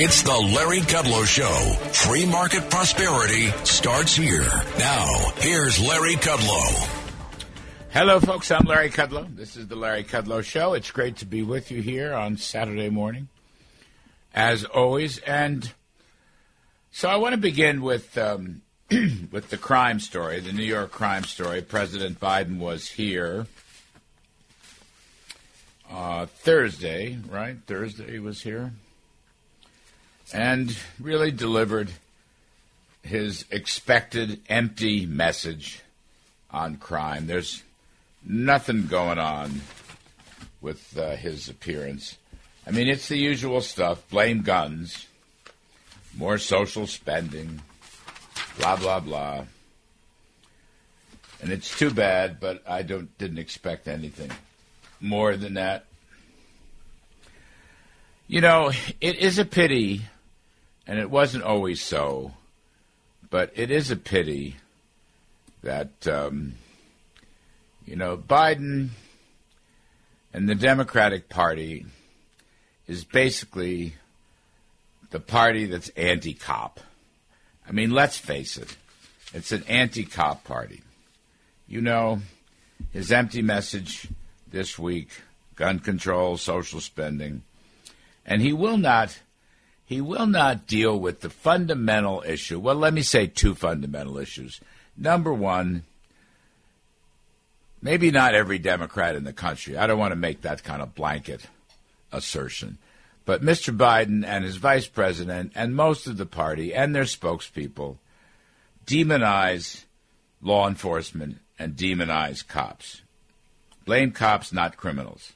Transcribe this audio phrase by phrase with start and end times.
[0.00, 1.72] It's the Larry Kudlow Show.
[1.90, 4.46] Free market prosperity starts here.
[4.78, 6.88] Now, here's Larry Kudlow.
[7.90, 8.52] Hello, folks.
[8.52, 9.34] I'm Larry Kudlow.
[9.34, 10.74] This is the Larry Kudlow Show.
[10.74, 13.26] It's great to be with you here on Saturday morning,
[14.32, 15.18] as always.
[15.18, 15.72] And
[16.92, 18.62] so I want to begin with um,
[19.32, 21.60] with the crime story, the New York crime story.
[21.60, 23.48] President Biden was here
[25.90, 27.56] uh, Thursday, right?
[27.66, 28.70] Thursday he was here
[30.32, 31.90] and really delivered
[33.02, 35.80] his expected empty message
[36.50, 37.26] on crime.
[37.26, 37.62] There's
[38.24, 39.60] nothing going on
[40.60, 42.16] with uh, his appearance.
[42.66, 45.06] I mean, it's the usual stuff blame guns,
[46.16, 47.62] more social spending,
[48.58, 49.44] blah, blah, blah.
[51.40, 54.32] And it's too bad, but I don't didn't expect anything
[55.00, 55.84] more than that.
[58.26, 60.02] You know, it is a pity
[60.88, 62.32] and it wasn't always so,
[63.28, 64.56] but it is a pity
[65.62, 66.54] that, um,
[67.84, 68.88] you know, Biden
[70.32, 71.84] and the Democratic Party
[72.86, 73.94] is basically
[75.10, 76.80] the party that's anti cop.
[77.68, 78.74] I mean, let's face it,
[79.34, 80.82] it's an anti cop party.
[81.66, 82.22] You know,
[82.92, 84.08] his empty message
[84.50, 85.10] this week
[85.54, 87.42] gun control, social spending.
[88.24, 89.18] And he will not
[89.88, 92.60] he will not deal with the fundamental issue.
[92.60, 94.60] Well, let me say two fundamental issues.
[94.98, 95.84] Number one,
[97.80, 99.78] maybe not every Democrat in the country.
[99.78, 101.46] I don't want to make that kind of blanket
[102.12, 102.76] assertion.
[103.24, 103.74] But Mr.
[103.74, 107.96] Biden and his vice president and most of the party and their spokespeople
[108.84, 109.84] demonize
[110.42, 113.00] law enforcement and demonize cops.
[113.86, 115.32] Blame cops, not criminals.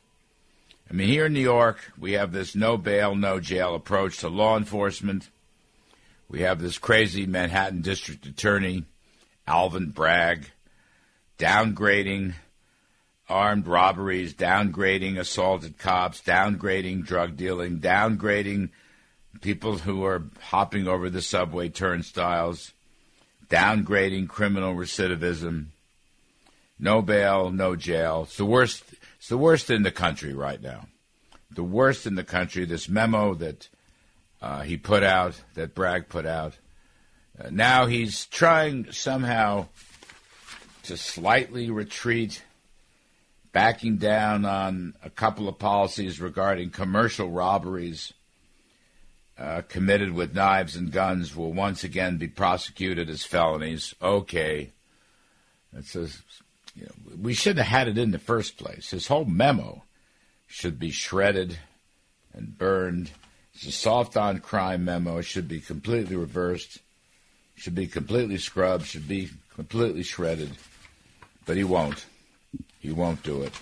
[0.93, 4.29] I mean, here in New York, we have this no bail, no jail approach to
[4.29, 5.31] law enforcement.
[6.29, 8.85] We have this crazy Manhattan District Attorney,
[9.47, 10.51] Alvin Bragg,
[11.39, 12.35] downgrading
[13.27, 18.69] armed robberies, downgrading assaulted cops, downgrading drug dealing, downgrading
[19.41, 22.75] people who are hopping over the subway turnstiles,
[23.49, 25.69] downgrading criminal recidivism.
[26.79, 28.25] No bail, no jail.
[28.25, 28.85] It's the worst
[29.23, 30.89] it's the worst in the country right now.
[31.49, 32.65] The worst in the country.
[32.65, 33.69] This memo that
[34.41, 36.59] uh, he put out, that Bragg put out.
[37.39, 39.69] Uh, now he's trying somehow
[40.83, 42.43] to slightly retreat,
[43.53, 48.13] backing down on a couple of policies regarding commercial robberies
[49.39, 53.95] uh, committed with knives and guns will once again be prosecuted as felonies.
[54.03, 54.73] Okay.
[55.73, 56.09] It's a
[56.75, 58.91] you know, we should have had it in the first place.
[58.91, 59.83] His whole memo
[60.47, 61.59] should be shredded
[62.33, 63.11] and burned.
[63.55, 65.19] It's a soft on crime memo.
[65.19, 66.79] It should be completely reversed.
[67.55, 68.87] Should be completely scrubbed.
[68.87, 70.51] Should be completely shredded.
[71.45, 72.07] But he won't.
[72.79, 73.53] He won't do it.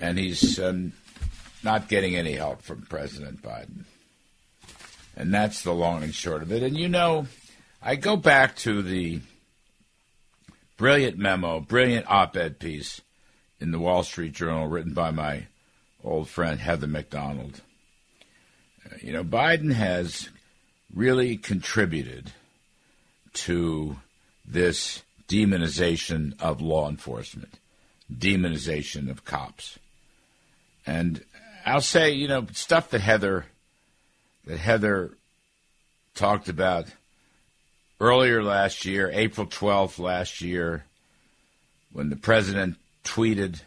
[0.00, 0.92] And he's um,
[1.62, 3.84] not getting any help from President Biden.
[5.16, 6.62] And that's the long and short of it.
[6.62, 7.26] And you know,
[7.82, 9.20] I go back to the
[10.76, 13.00] Brilliant memo, brilliant op ed piece
[13.60, 15.46] in the Wall Street Journal written by my
[16.04, 17.62] old friend Heather Mac Donald.
[18.84, 20.28] Uh, you know, Biden has
[20.94, 22.32] really contributed
[23.32, 23.96] to
[24.44, 27.58] this demonization of law enforcement,
[28.12, 29.78] demonization of cops.
[30.86, 31.24] And
[31.64, 33.46] I'll say, you know, stuff that Heather
[34.46, 35.10] that Heather
[36.14, 36.86] talked about
[38.00, 40.84] earlier last year, April 12th last year,
[41.92, 43.62] when the president tweeted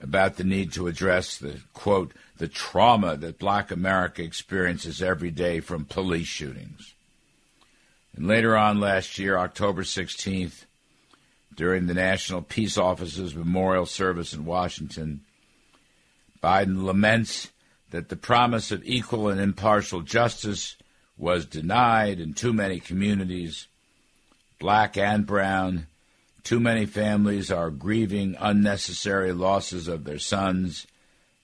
[0.00, 5.60] about the need to address the quote, the trauma that black America experiences every day
[5.60, 6.94] from police shootings.
[8.14, 10.64] And later on last year, October 16th,
[11.54, 15.22] during the National Peace Officers Memorial Service in Washington,
[16.40, 17.50] Biden laments
[17.90, 20.76] that the promise of equal and impartial justice
[21.18, 23.66] was denied in too many communities,
[24.58, 25.86] black and brown.
[26.44, 30.86] Too many families are grieving unnecessary losses of their sons,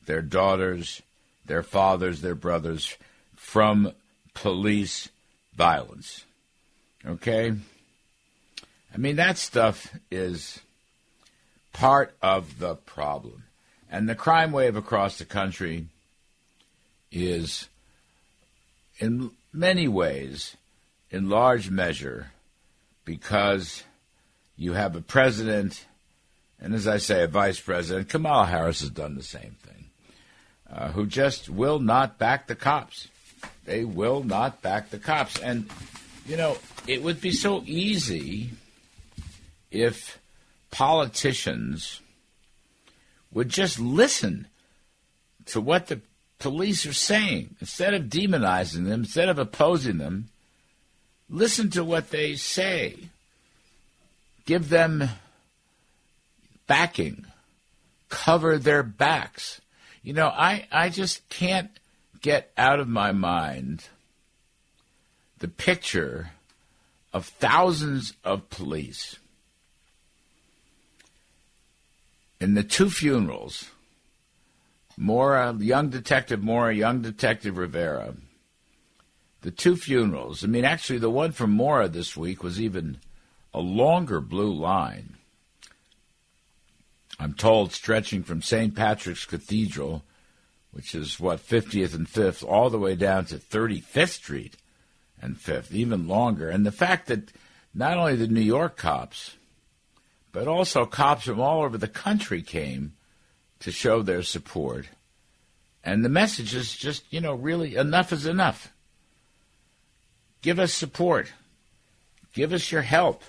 [0.07, 1.03] their daughters,
[1.45, 2.97] their fathers, their brothers
[3.37, 3.93] from
[4.33, 5.09] police
[5.55, 6.25] violence.
[7.05, 7.53] Okay?
[8.95, 10.61] I mean, that stuff is
[11.73, 13.45] part of the problem.
[13.91, 15.87] And the crime wave across the country
[17.13, 17.69] is,
[18.99, 20.57] in many ways,
[21.11, 22.33] in large measure,
[23.05, 23.85] because
[24.57, 25.87] you have a president,
[26.61, 28.09] and as I say, a vice president.
[28.09, 29.91] Kamala Harris has done the same thing,
[30.71, 33.09] uh, who just will not back the cops.
[33.65, 35.39] They will not back the cops.
[35.39, 35.71] And,
[36.27, 38.51] you know, it would be so easy
[39.71, 40.19] if
[40.71, 42.01] politicians
[43.33, 44.47] would just listen
[45.47, 46.01] to what the
[46.45, 50.29] police are saying instead of demonizing them, instead of opposing them.
[51.31, 53.09] Listen to what they say.
[54.45, 55.09] Give them
[56.67, 57.25] backing.
[58.11, 59.63] Cover their backs.
[60.03, 61.71] You know, I, I just can't
[62.21, 63.89] get out of my mind
[65.39, 66.33] the picture
[67.15, 69.17] of thousands of police
[72.39, 73.71] in the two funerals
[74.97, 78.15] Mora, young detective Mora, young detective Rivera,
[79.43, 80.45] the two funerals.
[80.45, 82.99] I mean, actually, the one from Mora this week was even
[83.53, 85.17] a longer blue line.
[87.19, 88.75] I'm told stretching from St.
[88.75, 90.03] Patrick's Cathedral
[90.75, 94.57] which is what 50th and 5th, all the way down to 35th Street
[95.23, 96.51] and 5th, even longer.
[96.51, 97.31] And the fact that
[97.73, 99.37] not only the New York cops,
[100.33, 102.95] but also cops from all over the country came
[103.65, 104.87] to show their support.
[105.83, 108.73] And the message is just, you know, really enough is enough.
[110.41, 111.33] Give us support.
[112.33, 113.23] Give us your help.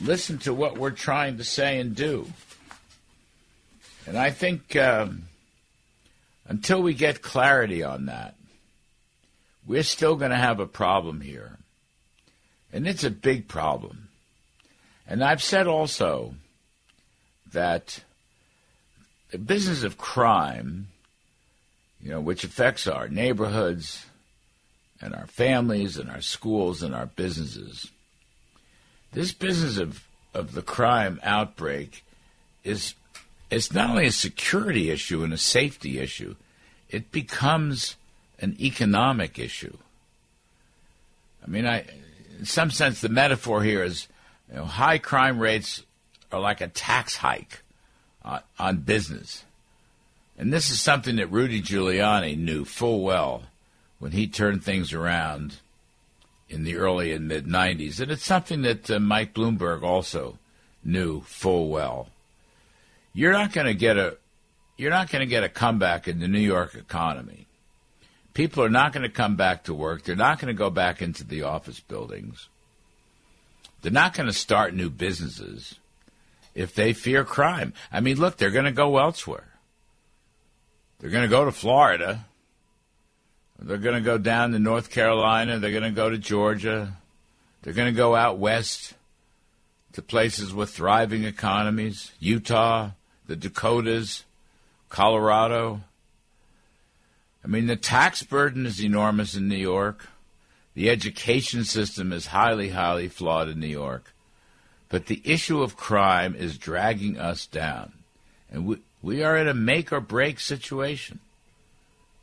[0.00, 2.26] Listen to what we're trying to say and do.
[4.06, 4.76] And I think.
[4.76, 5.24] Um,
[6.50, 8.34] until we get clarity on that,
[9.64, 11.58] we're still going to have a problem here.
[12.72, 14.08] And it's a big problem.
[15.06, 16.34] And I've said also
[17.52, 18.02] that
[19.30, 20.88] the business of crime,
[22.02, 24.06] you know, which affects our neighborhoods
[25.00, 27.90] and our families and our schools and our businesses,
[29.12, 30.04] this business of,
[30.34, 32.04] of the crime outbreak
[32.64, 32.94] is
[33.50, 36.36] it's not only a security issue and a safety issue,
[36.88, 37.96] it becomes
[38.38, 39.76] an economic issue.
[41.44, 41.84] I mean, I,
[42.38, 44.06] in some sense, the metaphor here is
[44.48, 45.82] you know, high crime rates
[46.30, 47.62] are like a tax hike
[48.24, 49.44] on, on business.
[50.38, 53.44] And this is something that Rudy Giuliani knew full well
[53.98, 55.56] when he turned things around
[56.48, 58.00] in the early and mid 90s.
[58.00, 60.38] And it's something that uh, Mike Bloomberg also
[60.82, 62.08] knew full well
[63.12, 64.16] you're not going to get a
[64.76, 67.46] you're not going to get a comeback in the New York economy.
[68.32, 70.04] People are not going to come back to work.
[70.04, 72.48] They're not going to go back into the office buildings.
[73.82, 75.78] They're not going to start new businesses
[76.54, 77.72] if they fear crime.
[77.92, 79.48] I mean, look, they're going to go elsewhere.
[80.98, 82.26] They're going to go to Florida.
[83.58, 85.58] They're going to go down to North Carolina.
[85.58, 86.94] They're going to go to Georgia.
[87.62, 88.94] They're going to go out west
[89.92, 92.90] to places with thriving economies Utah,
[93.26, 94.24] the Dakotas,
[94.88, 95.82] Colorado.
[97.44, 100.08] I mean, the tax burden is enormous in New York.
[100.74, 104.14] The education system is highly, highly flawed in New York.
[104.90, 107.92] But the issue of crime is dragging us down.
[108.52, 111.20] And we, we are in a make or break situation.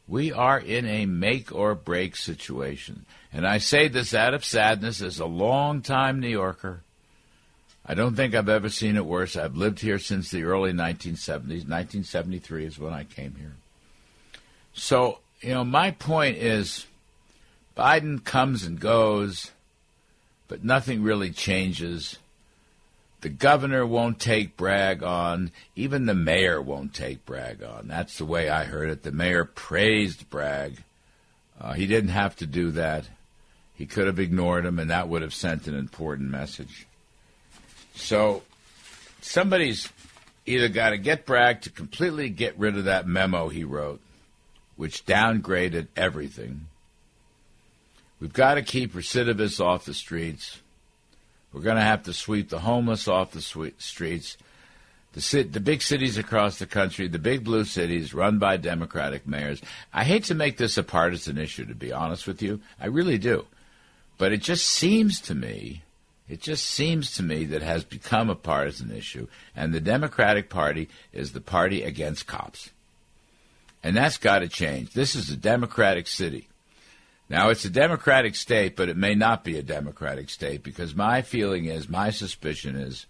[0.08, 3.06] We are in a make or break situation.
[3.34, 6.82] And I say this out of sadness as a long-time New Yorker
[7.90, 9.38] I don't think I've ever seen it worse.
[9.38, 11.64] I've lived here since the early 1970s.
[11.64, 13.54] 1973 is when I came here.
[14.74, 16.86] So, you know, my point is
[17.78, 19.52] Biden comes and goes,
[20.50, 22.18] but nothing really changes.
[23.22, 25.52] The governor won't take Bragg on.
[25.76, 27.88] Even the mayor won't take Bragg on.
[27.88, 29.04] That's the way I heard it.
[29.04, 30.84] The mayor praised Bragg.
[31.60, 33.06] Uh, he didn't have to do that.
[33.74, 36.86] He could have ignored him, and that would have sent an important message.
[37.96, 38.44] So
[39.22, 39.90] somebody's
[40.46, 44.00] either got to get Bragg to completely get rid of that memo he wrote,
[44.76, 46.68] which downgraded everything.
[48.20, 50.60] We've got to keep recidivists off the streets.
[51.58, 54.38] We're going to have to sweep the homeless off the streets.
[55.14, 59.60] The, the big cities across the country, the big blue cities run by Democratic mayors.
[59.92, 62.62] I hate to make this a partisan issue, to be honest with you.
[62.80, 63.48] I really do.
[64.20, 65.82] But it just seems to me
[66.30, 70.90] it just seems to me that has become a partisan issue, and the Democratic Party
[71.14, 72.70] is the party against cops.
[73.82, 74.92] And that's got to change.
[74.92, 76.50] This is a democratic city.
[77.30, 81.22] Now, it's a democratic state, but it may not be a democratic state because my
[81.22, 83.06] feeling is, my suspicion is,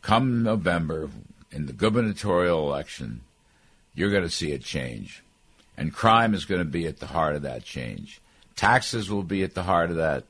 [0.00, 1.10] come November
[1.50, 3.22] in the gubernatorial election,
[3.94, 5.22] you're going to see a change.
[5.76, 8.20] And crime is going to be at the heart of that change.
[8.54, 10.24] Taxes will be at the heart of that.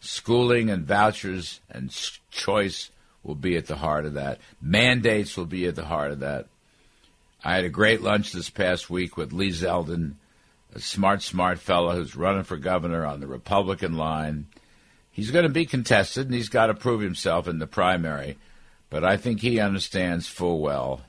[0.00, 1.90] Schooling and vouchers and
[2.30, 2.90] choice
[3.22, 4.38] will be at the heart of that.
[4.60, 6.46] Mandates will be at the heart of that.
[7.42, 10.14] I had a great lunch this past week with Lee Zeldin,
[10.72, 14.46] a smart, smart fellow who's running for governor on the Republican line.
[15.10, 18.38] He's going to be contested, and he's got to prove himself in the primary.
[18.88, 21.02] But I think he understands full well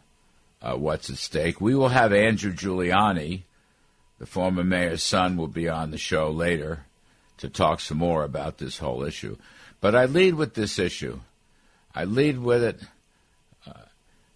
[0.61, 1.59] uh, what's at stake.
[1.59, 3.43] We will have Andrew Giuliani,
[4.19, 6.85] the former mayor's son, will be on the show later
[7.37, 9.37] to talk some more about this whole issue.
[9.79, 11.19] But I lead with this issue.
[11.95, 12.79] I lead with it.
[13.65, 13.85] Uh,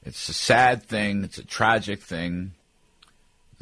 [0.04, 1.24] it's a sad thing.
[1.24, 2.54] It's a tragic thing.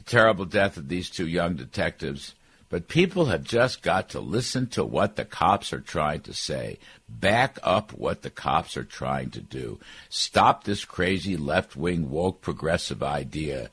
[0.03, 2.36] The terrible death of these two young detectives.
[2.69, 6.79] But people have just got to listen to what the cops are trying to say.
[7.07, 9.79] Back up what the cops are trying to do.
[10.10, 13.69] Stop this crazy left wing, woke, progressive idea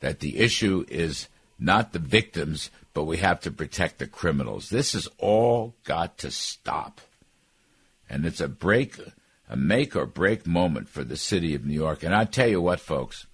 [0.00, 4.68] that the issue is not the victims, but we have to protect the criminals.
[4.68, 7.00] This has all got to stop.
[8.08, 9.00] And it's a break,
[9.48, 12.02] a make or break moment for the city of New York.
[12.02, 13.26] And I tell you what, folks,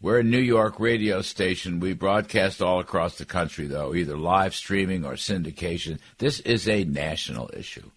[0.00, 1.80] we're a New York radio station.
[1.80, 5.98] We broadcast all across the country, though, either live streaming or syndication.
[6.18, 7.90] This is a national issue.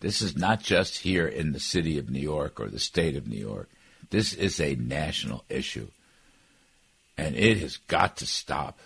[0.00, 3.28] This is not just here in the city of New York or the state of
[3.28, 3.68] New York.
[4.10, 5.88] This is a national issue.
[7.16, 8.78] And it has got to stop.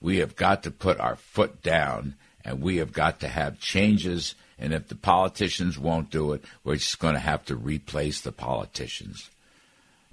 [0.00, 2.14] We have got to put our foot down
[2.44, 4.34] and we have got to have changes.
[4.58, 8.32] And if the politicians won't do it, we're just going to have to replace the
[8.32, 9.30] politicians.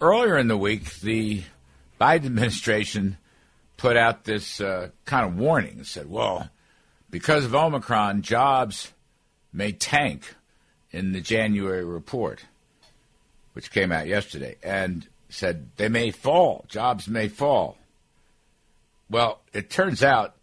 [0.02, 1.44] Earlier in the week, the
[2.00, 3.18] Biden administration
[3.78, 6.50] put out this uh, kind of warning and said, well,
[7.10, 8.94] because of Omicron, jobs
[9.52, 10.36] may tank
[10.92, 12.46] in the January report,
[13.54, 17.78] which came out yesterday, and said they may fall, jobs may fall.
[19.10, 20.36] Well, it turns out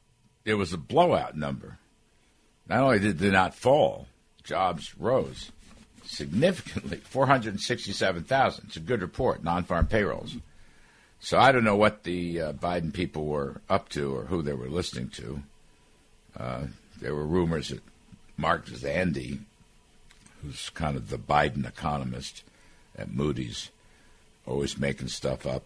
[0.45, 1.79] it was a blowout number.
[2.69, 4.07] Not only did they not fall,
[4.43, 5.53] jobs rose
[6.05, 8.65] significantly 467,000.
[8.67, 10.37] It's a good report, non farm payrolls.
[11.20, 14.52] So I don't know what the uh, Biden people were up to or who they
[14.52, 15.42] were listening to.
[16.38, 16.62] Uh,
[17.00, 17.82] there were rumors that
[18.37, 19.40] Mark Zandi,
[20.42, 22.44] who's kind of the Biden economist
[22.96, 23.70] at Moody's,
[24.46, 25.64] always making stuff up.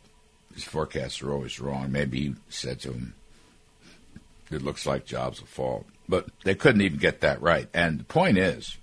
[0.54, 1.92] His forecasts are always wrong.
[1.92, 3.14] Maybe he said to him,
[4.50, 5.86] it looks like jobs will fall.
[6.08, 7.68] But they couldn't even get that right.
[7.72, 8.76] And the point is,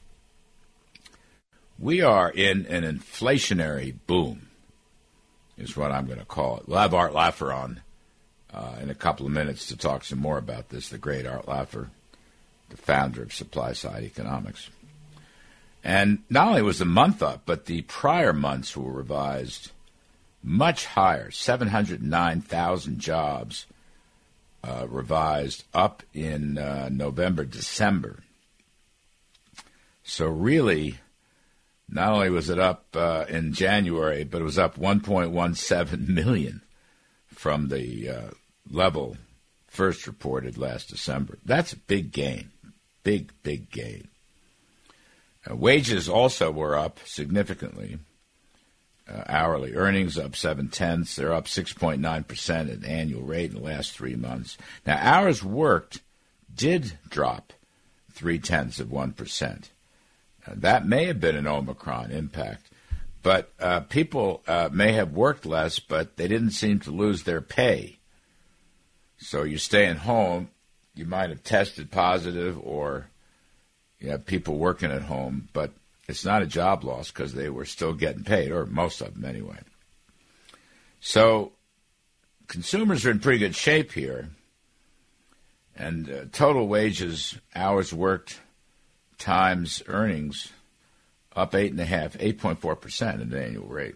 [1.77, 4.47] we are in an inflationary boom
[5.58, 6.68] is what I'm going to call it.
[6.68, 7.82] We'll have Art Laffer on
[8.54, 10.90] uh, in a couple of minutes to talk some more about this.
[10.90, 11.90] The great Art Laffer,
[12.70, 14.70] the founder of Supply Side Economics.
[15.84, 19.72] And not only was the month up, but the prior months were revised
[20.44, 23.66] much higher 709,000 jobs
[24.64, 28.24] uh, revised up in uh, November, December.
[30.04, 31.00] So, really,
[31.89, 36.62] not only was it up uh, in January, but it was up 1.17 million
[37.27, 38.29] from the uh,
[38.70, 39.15] level
[39.67, 41.38] first reported last December.
[41.46, 42.51] That's a big gain,
[43.03, 44.10] big big gain.
[45.50, 48.00] Uh, wages also were up significantly.
[49.10, 51.15] Uh, hourly earnings up seven tenths.
[51.15, 54.58] They're up 6.9 percent at annual rate in the last three months.
[54.86, 56.01] Now hours worked
[56.53, 57.53] did drop
[58.12, 59.72] three tenths of one percent.
[60.56, 62.70] That may have been an Omicron impact.
[63.24, 67.42] But uh, people uh, may have worked less, but they didn't seem to lose their
[67.42, 67.98] pay.
[69.18, 70.50] So you're staying home,
[70.96, 73.10] you might have tested positive or
[74.00, 75.72] you have people working at home, but
[76.08, 79.25] it's not a job loss because they were still getting paid, or most of them
[79.25, 79.58] anyway.
[81.00, 81.51] So
[82.48, 84.30] consumers are in pretty good shape here.
[85.75, 88.39] And uh, total wages, hours worked,
[89.17, 90.51] times earnings
[91.36, 93.95] up eight and a half, eight point four percent at an annual rate,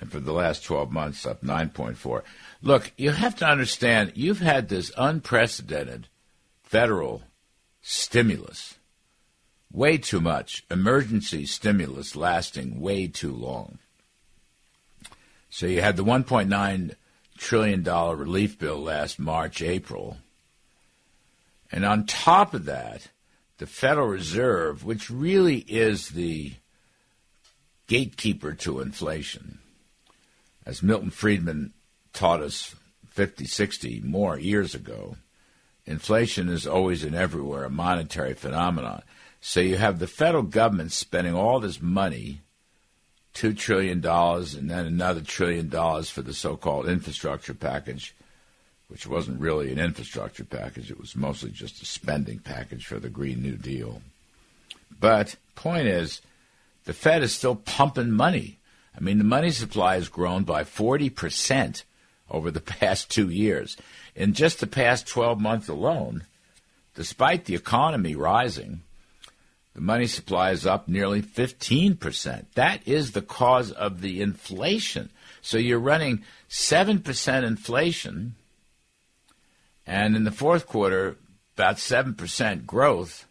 [0.00, 2.22] and for the last twelve months up nine point four.
[2.62, 6.08] Look, you have to understand you've had this unprecedented
[6.62, 7.22] federal
[7.82, 8.76] stimulus,
[9.72, 13.78] way too much emergency stimulus lasting way too long.
[15.50, 16.92] So you had the one point nine
[17.36, 20.18] trillion dollar relief bill last March, April.
[21.72, 23.08] And on top of that,
[23.62, 26.52] the Federal Reserve, which really is the
[27.86, 29.60] gatekeeper to inflation,
[30.66, 31.72] as Milton Friedman
[32.12, 32.74] taught us
[33.10, 35.14] 50, 60 more years ago,
[35.86, 39.02] inflation is always and everywhere a monetary phenomenon.
[39.40, 42.40] So you have the federal government spending all this money,
[43.34, 48.12] $2 trillion, and then another trillion dollars for the so called infrastructure package,
[48.92, 50.90] which wasn't really an infrastructure package.
[50.90, 54.02] It was mostly just a spending package for the Green New Deal.
[55.00, 56.20] But point is,
[56.84, 58.58] the Fed is still pumping money.
[58.94, 61.84] I mean, the money supply has grown by 40%
[62.30, 63.78] over the past two years.
[64.14, 66.26] In just the past 12 months alone,
[66.94, 68.82] despite the economy rising,
[69.72, 72.44] the money supply is up nearly 15%.
[72.56, 75.08] That is the cause of the inflation.
[75.40, 78.34] So you're running 7% inflation,
[79.86, 81.16] and in the fourth quarter,
[81.56, 83.26] about 7% growth.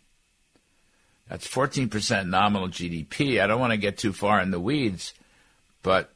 [1.30, 3.42] That's 14% nominal GDP.
[3.42, 5.14] I don't want to get too far in the weeds,
[5.82, 6.12] but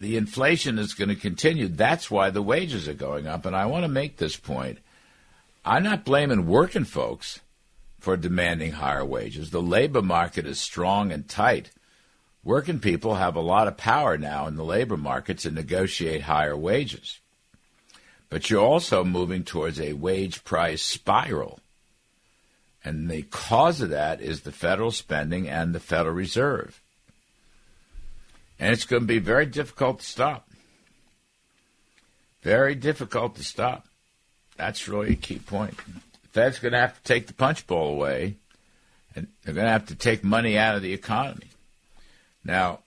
[0.00, 1.68] the inflation is going to continue.
[1.68, 3.46] That's why the wages are going up.
[3.46, 4.78] And I want to make this point.
[5.64, 7.40] I'm not blaming working folks
[7.98, 9.50] for demanding higher wages.
[9.50, 11.70] The labor market is strong and tight.
[12.44, 16.56] Working people have a lot of power now in the labor market to negotiate higher
[16.56, 17.20] wages.
[18.30, 21.60] But you're also moving towards a wage price spiral.
[22.84, 26.80] And the cause of that is the federal spending and the Federal Reserve.
[28.58, 30.48] And it's going to be very difficult to stop.
[32.42, 33.86] Very difficult to stop.
[34.56, 35.76] That's really a key point.
[35.76, 38.36] The Fed's going to have to take the punch bowl away,
[39.14, 41.48] and they're going to have to take money out of the economy.
[42.44, 42.80] Now,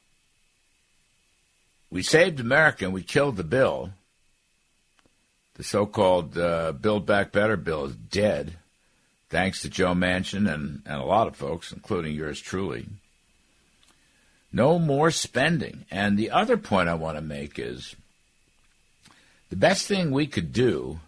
[1.90, 3.92] we saved America and we killed the bill.
[5.56, 8.54] The so called uh, Build Back Better bill is dead,
[9.30, 12.86] thanks to Joe Manchin and, and a lot of folks, including yours truly.
[14.52, 15.86] No more spending.
[15.90, 17.96] And the other point I want to make is
[19.50, 21.00] the best thing we could do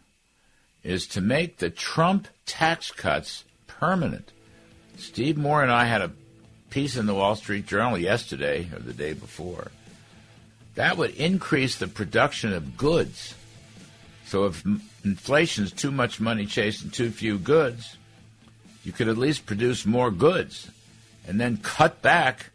[0.84, 4.32] is to make the Trump tax cuts permanent.
[4.98, 6.12] Steve Moore and I had a
[6.70, 9.72] piece in the Wall Street Journal yesterday or the day before.
[10.76, 13.36] That would increase the production of goods.
[14.34, 14.66] So if
[15.06, 17.98] inflation is too much money chasing too few goods,
[18.84, 20.72] you could at least produce more goods
[21.28, 22.50] and then cut back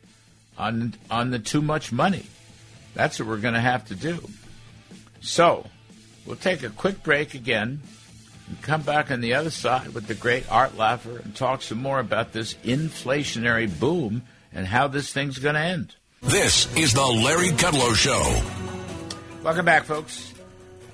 [0.58, 2.26] on on the too much money.
[2.94, 4.28] That's what we're going to have to do.
[5.20, 5.66] So,
[6.26, 7.80] we'll take a quick break again
[8.48, 11.80] and come back on the other side with the great Art Laffer and talk some
[11.80, 15.94] more about this inflationary boom and how this thing's going to end.
[16.22, 18.42] This is the Larry Kudlow Show.
[19.44, 20.34] Welcome back, folks.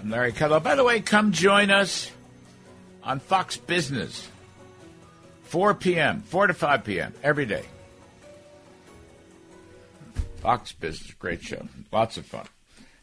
[0.05, 0.63] I'm Larry Kudlow.
[0.63, 2.11] By the way, come join us
[3.03, 4.29] on Fox Business.
[5.45, 7.15] 4 p.m., 4 to 5 p.m.
[7.23, 7.65] every day.
[10.43, 11.67] Fox Business, great show.
[11.91, 12.45] Lots of fun.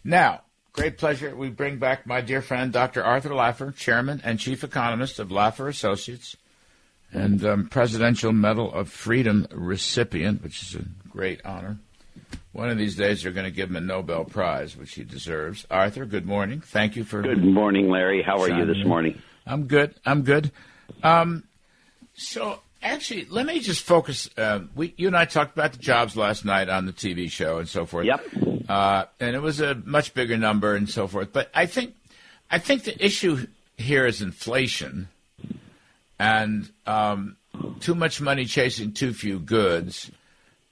[0.03, 0.41] Now,
[0.73, 1.35] great pleasure.
[1.35, 3.03] We bring back my dear friend, Dr.
[3.03, 6.37] Arthur Laffer, Chairman and Chief Economist of Laffer Associates,
[7.11, 11.79] and um, Presidential Medal of Freedom recipient, which is a great honor.
[12.53, 15.65] One of these days, they're going to give him a Nobel Prize, which he deserves.
[15.71, 16.61] Arthur, good morning.
[16.61, 17.21] Thank you for.
[17.21, 18.21] Good morning, Larry.
[18.21, 19.21] How are you this morning?
[19.47, 19.95] I'm good.
[20.05, 20.51] I'm good.
[21.01, 21.45] Um,
[22.13, 24.27] so, Actually, let me just focus.
[24.35, 27.59] Uh, we, you and I talked about the jobs last night on the TV show
[27.59, 28.07] and so forth.
[28.07, 28.25] Yep.
[28.67, 31.31] Uh, and it was a much bigger number and so forth.
[31.31, 31.93] But I think,
[32.49, 33.45] I think the issue
[33.77, 35.09] here is inflation,
[36.17, 37.37] and um,
[37.81, 40.09] too much money chasing too few goods,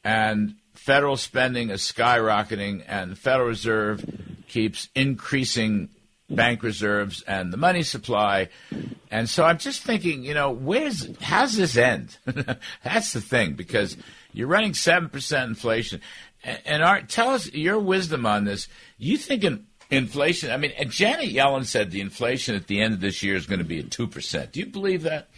[0.04, 4.04] and federal spending is skyrocketing, and the Federal Reserve
[4.48, 5.90] keeps increasing
[6.30, 8.50] bank reserves and the money supply.
[9.12, 12.18] And so I'm just thinking, you know, where's how's this end?
[12.84, 13.98] That's the thing because
[14.32, 16.02] you're running seven percent inflation.
[16.44, 18.70] And, Art, tell us your wisdom on this.
[18.98, 20.52] You think in inflation?
[20.52, 23.60] I mean, Janet Yellen said the inflation at the end of this year is going
[23.60, 24.54] to be at two percent.
[24.54, 25.30] Do you believe that?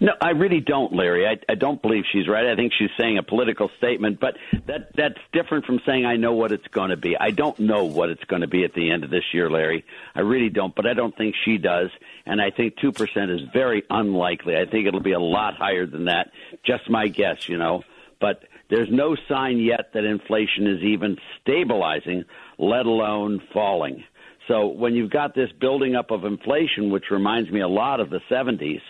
[0.00, 1.26] No, I really don't, Larry.
[1.26, 2.46] I, I don't believe she's right.
[2.46, 6.32] I think she's saying a political statement, but that that's different from saying I know
[6.32, 7.16] what it's going to be.
[7.16, 9.84] I don't know what it's going to be at the end of this year, Larry.
[10.14, 11.90] I really don't, but I don't think she does,
[12.26, 14.56] and I think two percent is very unlikely.
[14.56, 16.30] I think it'll be a lot higher than that.
[16.64, 17.82] Just my guess, you know.
[18.20, 22.24] But there's no sign yet that inflation is even stabilizing,
[22.58, 24.04] let alone falling.
[24.48, 28.10] So when you've got this building up of inflation, which reminds me a lot of
[28.10, 28.80] the 70s,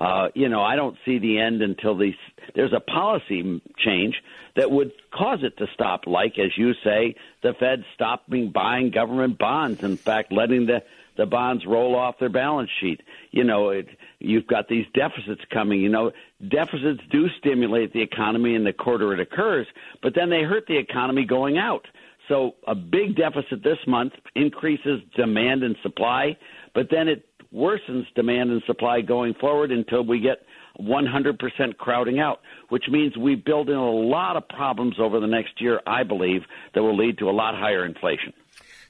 [0.00, 2.14] uh, you know, I don't see the end until these,
[2.54, 4.14] there's a policy change
[4.56, 6.06] that would cause it to stop.
[6.06, 9.82] Like, as you say, the Fed stopping buying government bonds.
[9.82, 10.82] In fact, letting the
[11.16, 13.02] the bonds roll off their balance sheet.
[13.30, 13.88] You know, it,
[14.20, 15.80] you've got these deficits coming.
[15.80, 16.12] You know,
[16.48, 19.66] deficits do stimulate the economy in the quarter it occurs,
[20.02, 21.86] but then they hurt the economy going out.
[22.28, 26.38] So a big deficit this month increases demand and supply,
[26.74, 30.42] but then it worsens demand and supply going forward until we get
[30.80, 35.60] 100% crowding out, which means we build in a lot of problems over the next
[35.60, 36.42] year, I believe,
[36.74, 38.32] that will lead to a lot higher inflation.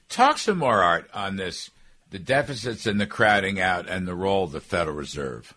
[0.09, 1.71] Talk some more, Art, on this
[2.11, 5.53] the deficits and the crowding out and the role of the Federal Reserve.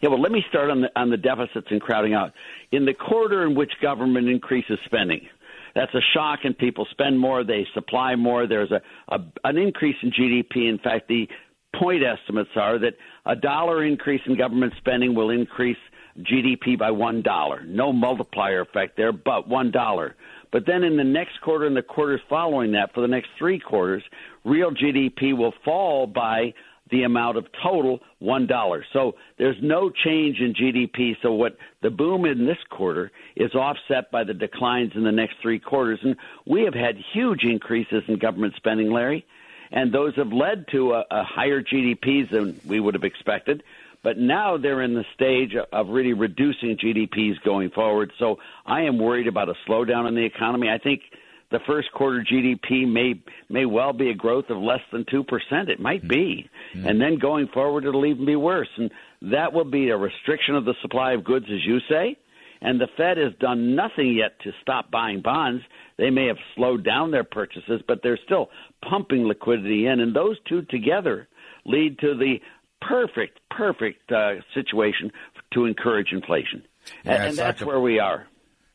[0.00, 2.32] Yeah, well, let me start on the on the deficits and crowding out.
[2.72, 5.28] In the quarter in which government increases spending,
[5.74, 8.46] that's a shock, and people spend more, they supply more.
[8.46, 8.80] There's a,
[9.14, 10.70] a an increase in GDP.
[10.70, 11.28] In fact, the
[11.74, 12.94] point estimates are that
[13.26, 15.76] a dollar increase in government spending will increase
[16.18, 17.62] GDP by one dollar.
[17.64, 20.16] No multiplier effect there, but one dollar.
[20.52, 23.60] But then in the next quarter and the quarters following that, for the next three
[23.60, 24.02] quarters,
[24.44, 26.52] real GDP will fall by
[26.90, 28.84] the amount of total one dollar.
[28.92, 31.14] So there's no change in GDP.
[31.22, 35.36] So what the boom in this quarter is offset by the declines in the next
[35.40, 39.24] three quarters, and we have had huge increases in government spending, Larry,
[39.72, 43.62] and those have led to a, a higher GDPs than we would have expected.
[44.02, 48.12] But now they're in the stage of really reducing GDPs going forward.
[48.18, 50.70] So I am worried about a slowdown in the economy.
[50.70, 51.02] I think
[51.50, 55.68] the first quarter GDP may may well be a growth of less than two percent.
[55.68, 56.86] It might be, mm-hmm.
[56.86, 58.68] and then going forward, it'll even be worse.
[58.76, 58.90] And
[59.22, 62.16] that will be a restriction of the supply of goods, as you say.
[62.62, 65.62] And the Fed has done nothing yet to stop buying bonds.
[66.00, 68.48] They may have slowed down their purchases, but they're still
[68.88, 71.28] pumping liquidity in, and those two together
[71.66, 72.40] lead to the
[72.80, 75.12] perfect, perfect uh, situation
[75.52, 76.62] to encourage inflation.
[77.04, 78.26] Yeah, and, and that's like a, where we are.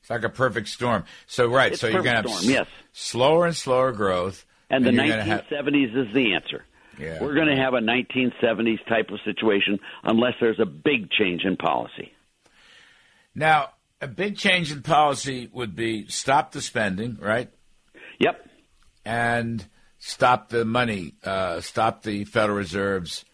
[0.01, 1.05] It's like a perfect storm.
[1.25, 2.67] So right, it's so you're going to have storm, yes.
[2.93, 4.45] slower and slower growth.
[4.69, 6.07] And, and the 1970s have...
[6.07, 6.63] is the answer.
[6.99, 7.23] Yeah.
[7.23, 11.57] We're going to have a 1970s type of situation unless there's a big change in
[11.57, 12.13] policy.
[13.33, 13.69] Now,
[14.05, 17.49] a big change in policy would be stop the spending, right?
[18.19, 18.47] Yep.
[19.03, 19.65] And
[19.97, 23.25] stop the money, uh, stop the Federal Reserve's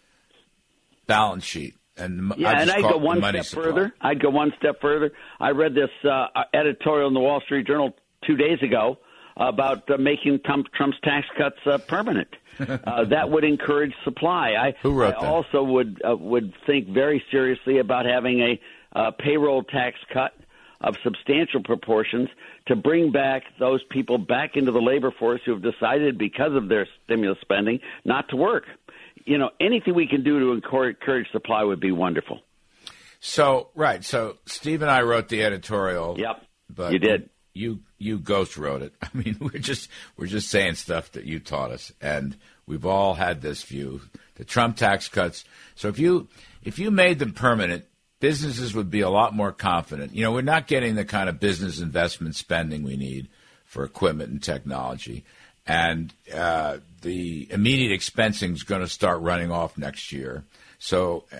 [1.06, 1.74] balance sheet.
[1.94, 3.64] And yeah, and I'd go one step supply.
[3.64, 3.94] further.
[4.00, 5.12] I'd go one step further.
[5.38, 7.94] I read this uh, editorial in the Wall Street Journal
[8.26, 8.96] two days ago
[9.36, 12.28] about uh, making Trump, Trump's tax cuts uh, permanent.
[12.60, 14.50] Uh, that would encourage supply.
[14.50, 18.60] I, Who wrote I also would uh, would think very seriously about having a
[18.94, 20.32] uh, payroll tax cut
[20.82, 22.28] of substantial proportions
[22.66, 26.68] to bring back those people back into the labor force who have decided because of
[26.68, 28.64] their stimulus spending not to work
[29.24, 32.40] you know, anything we can do to encourage supply would be wonderful.
[33.20, 36.18] So right, so Steve and I wrote the editorial.
[36.18, 37.30] Yep, but you did.
[37.54, 38.94] You you ghost wrote it.
[39.02, 43.14] I mean, we're just we're just saying stuff that you taught us, and we've all
[43.14, 44.00] had this view:
[44.34, 45.44] the Trump tax cuts.
[45.76, 46.28] So if you
[46.64, 47.84] if you made them permanent,
[48.22, 50.14] businesses would be a lot more confident.
[50.14, 53.28] You know, we're not getting the kind of business investment spending we need
[53.66, 55.24] for equipment and technology
[55.66, 60.44] and uh, the immediate expensing is going to start running off next year.
[60.78, 61.36] So uh,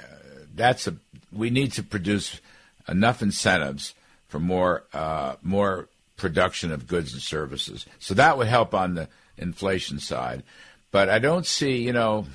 [0.54, 0.96] that's a
[1.32, 2.40] we need to produce
[2.86, 3.94] enough incentives
[4.28, 7.86] for more uh, more production of goods and services.
[7.98, 10.44] So that would help on the inflation side.
[10.92, 12.26] But I don't see, you know,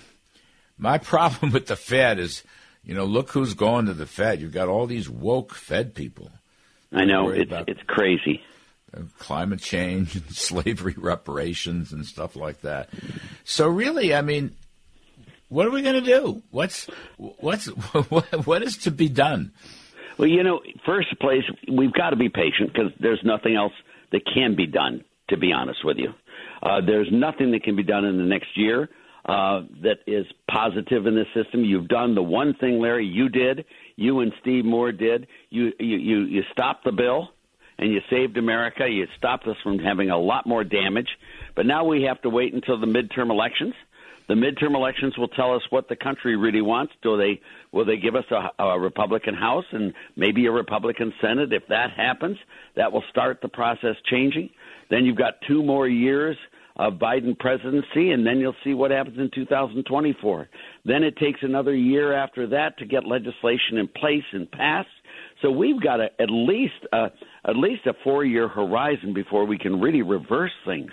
[0.78, 2.44] my problem with the Fed is,
[2.88, 4.41] you know, look who's going to the Fed.
[4.41, 6.32] You've got all these woke Fed people.
[6.91, 8.41] I know it's it's crazy
[9.19, 12.89] climate change and slavery reparations and stuff like that.
[13.43, 14.56] So really, I mean,
[15.50, 16.41] what are we going to do?
[16.52, 17.65] What's what's
[18.45, 19.52] what is to be done?
[20.17, 23.73] Well, you know, first place, we've got to be patient because there's nothing else
[24.12, 25.04] that can be done.
[25.30, 26.13] To be honest with you,
[26.63, 28.88] uh, there's nothing that can be done in the next year
[29.28, 31.63] uh, that is positive in this system.
[31.63, 33.06] You've done the one thing, Larry.
[33.06, 33.66] You did.
[33.96, 35.28] You and Steve Moore did.
[35.50, 37.30] You you you, you stopped the bill
[37.78, 38.88] and you saved America.
[38.88, 41.10] You stopped us from having a lot more damage.
[41.56, 43.74] But now we have to wait until the midterm elections.
[44.28, 46.94] The midterm elections will tell us what the country really wants.
[47.02, 47.40] Do they
[47.72, 51.54] will they give us a, a Republican House and maybe a Republican Senate?
[51.54, 52.38] If that happens,
[52.76, 54.50] that will start the process changing.
[54.90, 56.38] Then you've got two more years
[56.78, 60.48] of Biden presidency, and then you'll see what happens in 2024.
[60.86, 64.88] Then it takes another year after that to get legislation in place and passed.
[65.42, 67.12] So we've got a, at least a,
[67.46, 70.92] at least a four year horizon before we can really reverse things.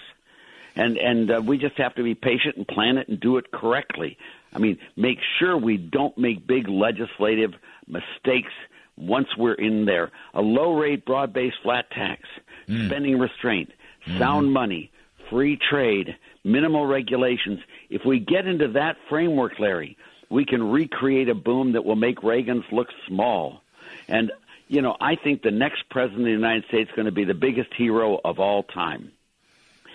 [0.77, 3.53] And and uh, we just have to be patient and plan it and do it
[3.53, 4.17] correctly.
[4.55, 7.53] I mean, make sure we don't make big legislative
[7.87, 8.53] mistakes
[8.97, 10.11] once we're in there.
[10.33, 12.23] A low rate, broad based flat tax,
[12.69, 12.87] mm.
[12.87, 13.71] spending restraint,
[14.07, 14.19] mm-hmm.
[14.19, 14.91] sound money,
[15.31, 17.61] free trade, minimal regulations.
[17.91, 19.97] If we get into that framework, Larry,
[20.31, 23.63] we can recreate a boom that will make Reagan's look small.
[24.09, 24.33] And
[24.69, 27.25] you know, I think the next president of the United States is going to be
[27.25, 29.13] the biggest hero of all time.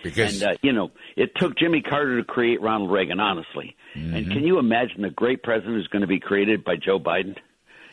[0.03, 3.75] Because and uh, you know, it took Jimmy Carter to create Ronald Reagan, honestly.
[3.95, 4.15] Mm-hmm.
[4.15, 7.35] And can you imagine the great president who's going to be created by Joe Biden?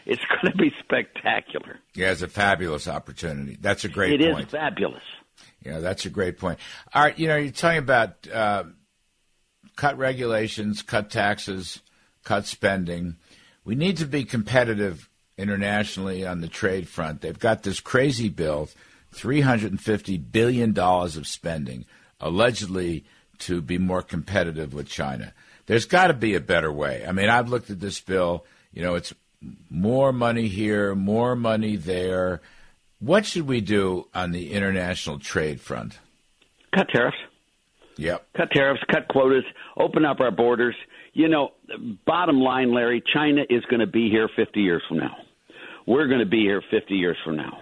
[0.05, 1.81] It's going to be spectacular.
[1.95, 3.57] Yeah, it's a fabulous opportunity.
[3.61, 4.47] That's a great It point.
[4.47, 5.03] is fabulous.
[5.67, 6.61] Yeah, that's a great point.
[6.95, 8.65] All right, you know, you're talking about uh,
[9.75, 11.81] cut regulations, cut taxes,
[12.23, 13.17] cut spending.
[13.65, 17.21] We need to be competitive internationally on the trade front.
[17.21, 18.69] They've got this crazy bill,
[19.13, 21.85] $350 billion of spending,
[22.21, 23.05] allegedly
[23.39, 25.35] to be more competitive with China.
[25.67, 27.05] There's got to be a better way.
[27.05, 28.47] I mean, I've looked at this bill.
[28.73, 29.13] You know, it's
[29.69, 32.41] more money here, more money there.
[32.99, 35.99] What should we do on the international trade front?
[36.75, 37.17] Cut tariffs.
[37.99, 38.27] Yep.
[38.37, 39.45] Cut tariffs, cut quotas,
[39.77, 40.75] open up our borders.
[41.13, 41.53] You know,
[42.07, 45.17] bottom line, Larry, China is going to be here 50 years from now.
[45.87, 47.59] We're going to be here 50 years from now.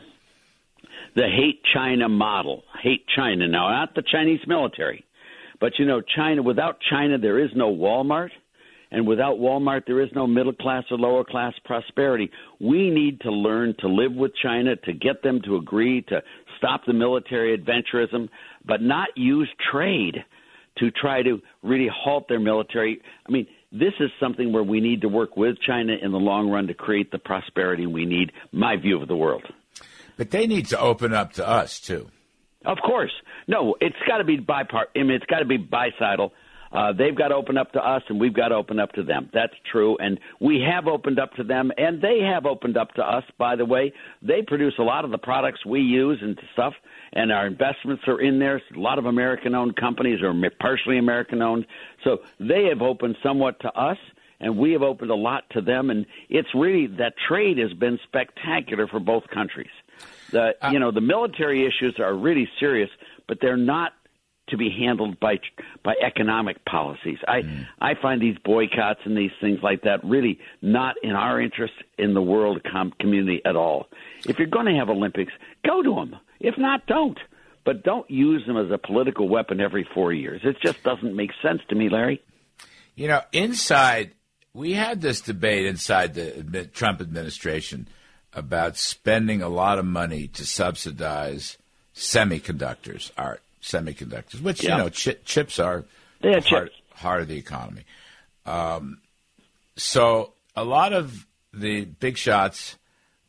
[1.14, 5.04] The hate China model, hate China now, not the Chinese military,
[5.60, 8.30] but you know, China, without China, there is no Walmart.
[8.94, 12.30] And without Walmart, there is no middle class or lower class prosperity.
[12.60, 16.22] We need to learn to live with China, to get them to agree to
[16.56, 18.28] stop the military adventurism,
[18.64, 20.24] but not use trade
[20.78, 23.02] to try to really halt their military.
[23.28, 26.48] I mean, this is something where we need to work with China in the long
[26.48, 29.42] run to create the prosperity we need, my view of the world.
[30.16, 32.10] But they need to open up to us, too.
[32.64, 33.12] Of course.
[33.48, 34.84] No, it's got to be bipart.
[34.94, 36.32] I mean, it's got to be bicidal.
[36.74, 39.02] Uh, they've got to open up to us, and we've got to open up to
[39.02, 39.30] them.
[39.32, 43.02] That's true, and we have opened up to them, and they have opened up to
[43.02, 43.22] us.
[43.38, 46.74] By the way, they produce a lot of the products we use and stuff,
[47.12, 48.60] and our investments are in there.
[48.74, 51.64] A lot of American-owned companies are partially American-owned,
[52.02, 53.98] so they have opened somewhat to us
[54.40, 55.90] and we have opened a lot to them.
[55.90, 59.70] And it's really that trade has been spectacular for both countries.
[60.32, 62.90] The you know the military issues are really serious,
[63.28, 63.92] but they're not
[64.48, 65.38] to be handled by
[65.82, 67.18] by economic policies.
[67.26, 67.66] I mm.
[67.80, 72.14] I find these boycotts and these things like that really not in our interest in
[72.14, 73.88] the world com- community at all.
[74.26, 75.32] If you're going to have Olympics,
[75.66, 76.16] go to them.
[76.40, 77.18] If not, don't.
[77.64, 80.42] But don't use them as a political weapon every four years.
[80.44, 82.22] It just doesn't make sense to me, Larry.
[82.94, 84.12] You know, inside
[84.52, 87.88] we had this debate inside the Trump administration
[88.32, 91.58] about spending a lot of money to subsidize
[91.94, 94.76] semiconductors, our semiconductors, which yeah.
[94.76, 95.84] you know chi- chips are
[96.22, 97.00] yeah, heart, chips.
[97.00, 97.84] heart of the economy.
[98.46, 98.98] Um,
[99.76, 102.76] so a lot of the big shots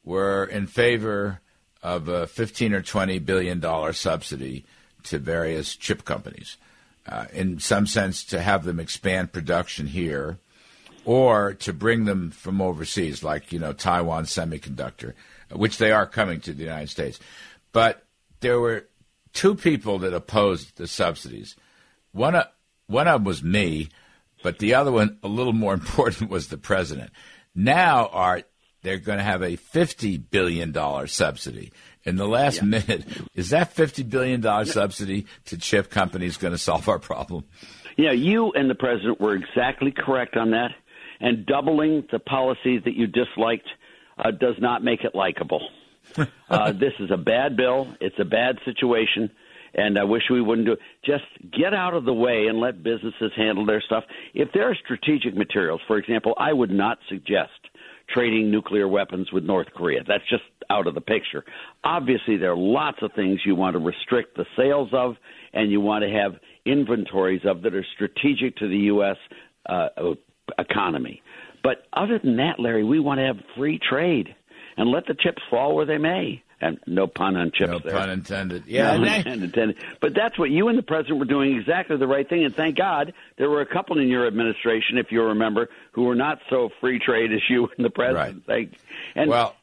[0.04, 1.39] were in favor
[1.82, 4.65] of a 15 or 20 billion dollar subsidy
[5.04, 6.58] to various chip companies.
[7.08, 10.39] Uh, in some sense, to have them expand production here
[11.06, 15.13] or to bring them from overseas, like you know Taiwan Semiconductor,
[15.52, 17.19] which they are coming to the United States.
[17.71, 18.04] But
[18.39, 18.88] there were
[19.36, 21.56] two people that opposed the subsidies.
[22.12, 22.45] One, uh,
[22.88, 23.89] one of them was me,
[24.41, 27.12] but the other one, a little more important, was the president.
[27.54, 28.50] Now, Art,
[28.82, 31.71] they're going to have a fifty billion dollar subsidy.
[32.04, 32.65] In the last yeah.
[32.65, 37.45] minute, is that fifty billion dollar subsidy to chip companies going to solve our problem?
[37.98, 40.71] Yeah, you and the president were exactly correct on that
[41.19, 43.67] and doubling the policies that you disliked
[44.17, 45.62] uh, does not make it likable.
[46.49, 47.88] uh, this is a bad bill.
[47.99, 49.30] It's a bad situation,
[49.73, 50.80] and I wish we wouldn't do it.
[51.06, 54.04] Just get out of the way and let businesses handle their stuff.
[54.34, 57.51] If there are strategic materials, for example, I would not suggest
[58.10, 60.04] trading nuclear weapons with North Korea.
[60.08, 61.43] That's just out of the picture.
[61.84, 65.15] Obviously, there are lots of things you want to restrict the sales of,
[65.54, 69.17] and you want to have inventories of that are strategic to the U.S.
[69.67, 69.89] Uh,
[70.60, 71.21] economy.
[71.63, 74.36] But other than that, Larry, we want to have free trade
[74.78, 76.42] and let the chips fall where they may.
[76.62, 77.92] And no pun on chips no there.
[77.92, 78.64] pun intended.
[78.66, 79.78] Yeah, no pun intended.
[80.00, 82.46] But that's what you and the president were doing exactly the right thing.
[82.46, 86.16] And thank God there were a couple in your administration, if you remember, who were
[86.16, 88.44] not so free trade as you and the president.
[88.48, 88.74] Right.
[89.16, 89.56] and well,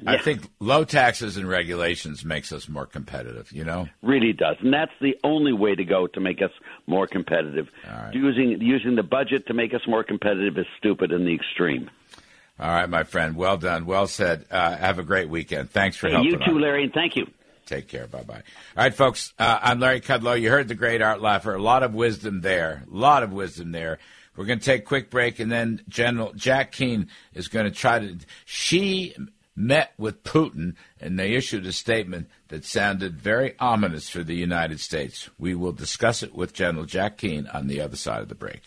[0.00, 0.12] yeah.
[0.12, 3.88] I think low taxes and regulations makes us more competitive, you know?
[4.02, 4.56] Really does.
[4.60, 6.52] And that's the only way to go to make us
[6.86, 7.68] more competitive.
[7.84, 8.14] Right.
[8.14, 11.90] Using using the budget to make us more competitive is stupid in the extreme.
[12.60, 13.36] All right, my friend.
[13.36, 13.86] Well done.
[13.86, 14.46] Well said.
[14.50, 15.70] Uh, have a great weekend.
[15.70, 16.32] Thanks for hey, helping.
[16.32, 16.60] You too, on.
[16.60, 17.26] Larry, and thank you.
[17.66, 18.06] Take care.
[18.06, 18.42] Bye bye.
[18.76, 19.32] All right, folks.
[19.38, 20.40] Uh, I'm Larry Kudlow.
[20.40, 21.54] You heard the great Art Laffer.
[21.54, 22.84] A lot of wisdom there.
[22.90, 23.98] A lot of wisdom there.
[24.36, 27.72] We're going to take a quick break, and then General Jack Keane is going to
[27.72, 28.18] try to.
[28.44, 29.14] Xi
[29.54, 34.80] met with Putin, and they issued a statement that sounded very ominous for the United
[34.80, 35.28] States.
[35.38, 38.62] We will discuss it with General Jack Keane on the other side of the break.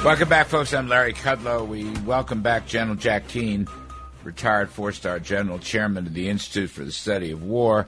[0.00, 0.74] Welcome back, folks.
[0.74, 1.66] I'm Larry Kudlow.
[1.66, 3.68] We welcome back General Jack Keane,
[4.24, 7.86] retired four star general, chairman of the Institute for the Study of War,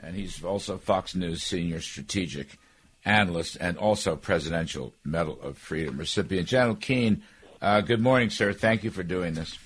[0.00, 2.58] and he's also Fox News senior strategic
[3.04, 6.48] analyst and also Presidential Medal of Freedom recipient.
[6.48, 7.22] General Keane,
[7.62, 8.52] uh, good morning, sir.
[8.52, 9.56] Thank you for doing this.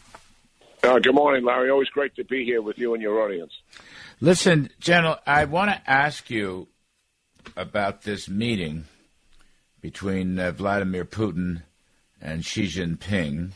[0.82, 1.70] Uh, good morning, Larry.
[1.70, 3.52] Always great to be here with you and your audience.
[4.20, 6.68] Listen, General, I want to ask you
[7.56, 8.84] about this meeting
[9.80, 11.62] between uh, Vladimir Putin
[12.20, 13.52] and Xi Jinping.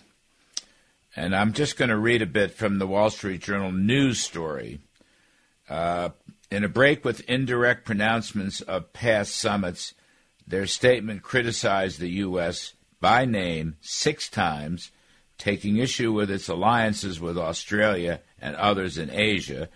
[1.14, 4.80] And I'm just going to read a bit from the Wall Street Journal news story.
[5.68, 6.10] Uh,
[6.50, 9.94] in a break with indirect pronouncements of past summits,
[10.46, 12.74] their statement criticized the U.S.
[13.00, 14.90] by name six times,
[15.38, 19.68] taking issue with its alliances with Australia and others in Asia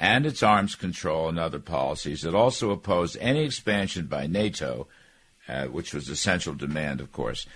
[0.00, 2.24] and its arms control and other policies.
[2.24, 4.88] It also opposed any expansion by NATO,
[5.46, 7.46] uh, which was a central demand, of course.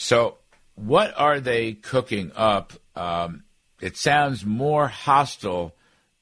[0.00, 0.38] So,
[0.76, 2.72] what are they cooking up?
[2.94, 3.42] Um,
[3.80, 5.74] it sounds more hostile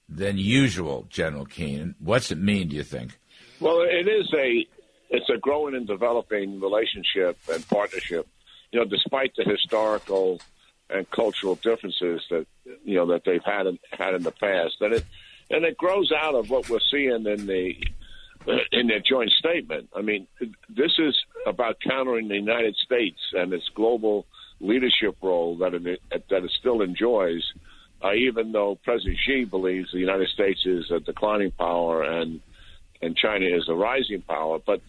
[0.08, 1.94] than usual, General Keane.
[1.98, 3.18] What's it mean, do you think?
[3.60, 4.66] Well, it is a
[5.10, 8.26] it's a growing and developing relationship and partnership.
[8.72, 10.40] You know, despite the historical
[10.88, 12.46] and cultural differences that
[12.82, 15.04] you know that they've had in, had in the past, and it
[15.50, 17.76] and it grows out of what we're seeing in the
[18.72, 19.88] in their joint statement.
[19.94, 20.26] I mean,
[20.68, 24.26] this is about countering the United States and its global
[24.60, 27.42] leadership role that it, that it still enjoys
[28.04, 32.40] uh, even though President Xi believes the United States is a declining power and
[33.02, 34.80] and China is a rising power, but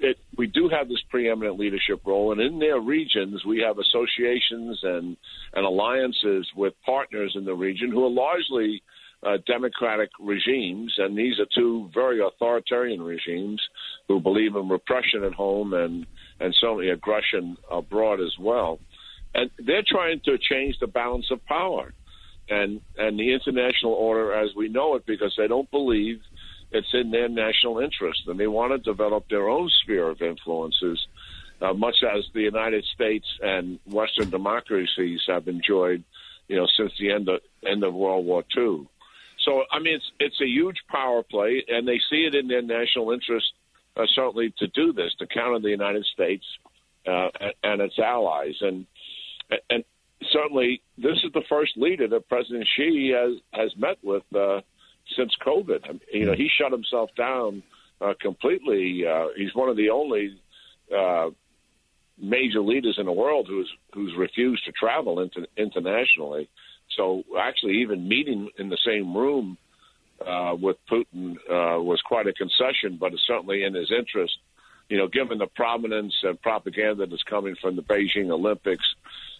[0.00, 4.80] it, we do have this preeminent leadership role, and in their regions, we have associations
[4.82, 5.16] and,
[5.52, 8.82] and alliances with partners in the region who are largely
[9.22, 13.60] uh, democratic regimes, and these are two very authoritarian regimes
[14.06, 16.06] who believe in repression at home and
[16.40, 18.78] and certainly aggression abroad as well.
[19.34, 21.92] And they're trying to change the balance of power
[22.48, 26.20] and and the international order as we know it because they don't believe
[26.70, 31.06] it's in their national interest and they want to develop their own sphere of influences
[31.60, 36.04] uh, much as the United States and Western democracies have enjoyed,
[36.46, 38.86] you know, since the end of end of World War II.
[39.48, 42.60] So, I mean, it's it's a huge power play, and they see it in their
[42.60, 43.46] national interest,
[43.96, 46.44] uh, certainly, to do this to counter the United States
[47.06, 48.84] uh, and, and its allies, and
[49.70, 49.84] and
[50.30, 54.60] certainly this is the first leader that President Xi has has met with uh,
[55.16, 55.80] since COVID.
[55.84, 57.62] I mean, you know, he shut himself down
[58.02, 59.06] uh, completely.
[59.06, 60.38] Uh, he's one of the only
[60.94, 61.30] uh,
[62.20, 66.50] major leaders in the world who's who's refused to travel inter- internationally.
[66.98, 69.56] So actually, even meeting in the same room
[70.24, 74.36] uh, with Putin uh, was quite a concession, but it's certainly in his interest.
[74.88, 78.84] You know, given the prominence and propaganda that's coming from the Beijing Olympics,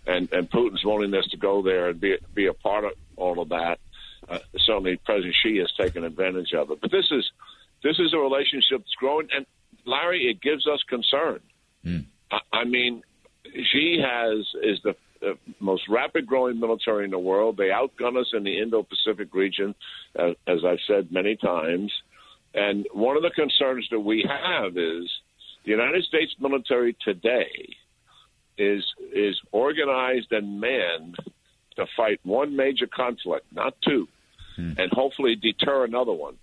[0.06, 3.48] and, and Putin's willingness to go there and be be a part of all of
[3.48, 3.80] that.
[4.28, 6.80] Uh, certainly, President Xi has taken advantage of it.
[6.80, 7.28] But this is
[7.82, 9.46] this is a relationship that's growing, and
[9.84, 11.40] Larry, it gives us concern.
[11.84, 12.04] Mm.
[12.30, 13.02] I, I mean,
[13.44, 17.56] Xi has is the the most rapid growing military in the world.
[17.56, 19.74] They outgun us in the Indo Pacific region,
[20.18, 21.92] uh, as I've said many times.
[22.54, 25.10] And one of the concerns that we have is
[25.64, 27.76] the United States military today
[28.56, 31.16] is is organized and manned
[31.76, 34.08] to fight one major conflict, not two,
[34.56, 34.72] hmm.
[34.76, 36.36] and hopefully deter another one.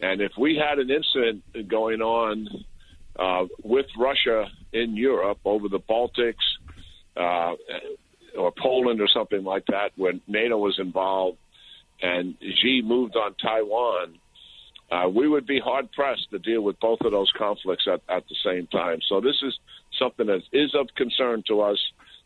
[0.00, 2.48] And if we had an incident going on
[3.18, 6.34] uh, with Russia in Europe over the Baltics
[7.16, 7.54] uh,
[8.36, 11.38] or Poland or something like that, when NATO was involved
[12.00, 14.18] and Xi moved on Taiwan,
[14.90, 18.24] uh, we would be hard pressed to deal with both of those conflicts at, at
[18.28, 18.98] the same time.
[19.08, 19.58] So this is
[19.98, 21.78] something that is of concern to us.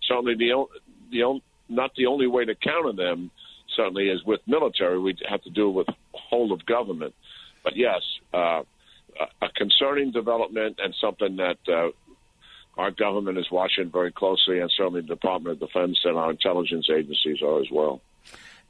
[0.07, 0.67] Certainly, the
[1.11, 3.31] the not the only way to counter them.
[3.77, 4.99] Certainly, is with military.
[4.99, 7.15] We have to deal with whole of government.
[7.63, 8.03] But yes,
[8.35, 8.63] uh,
[9.43, 11.91] a concerning development and something that uh,
[12.77, 16.89] our government is watching very closely, and certainly the Department of Defense and our intelligence
[16.91, 18.01] agencies are as well.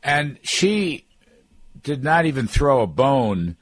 [0.03, 1.05] And Xi
[1.83, 3.57] did not even throw a bone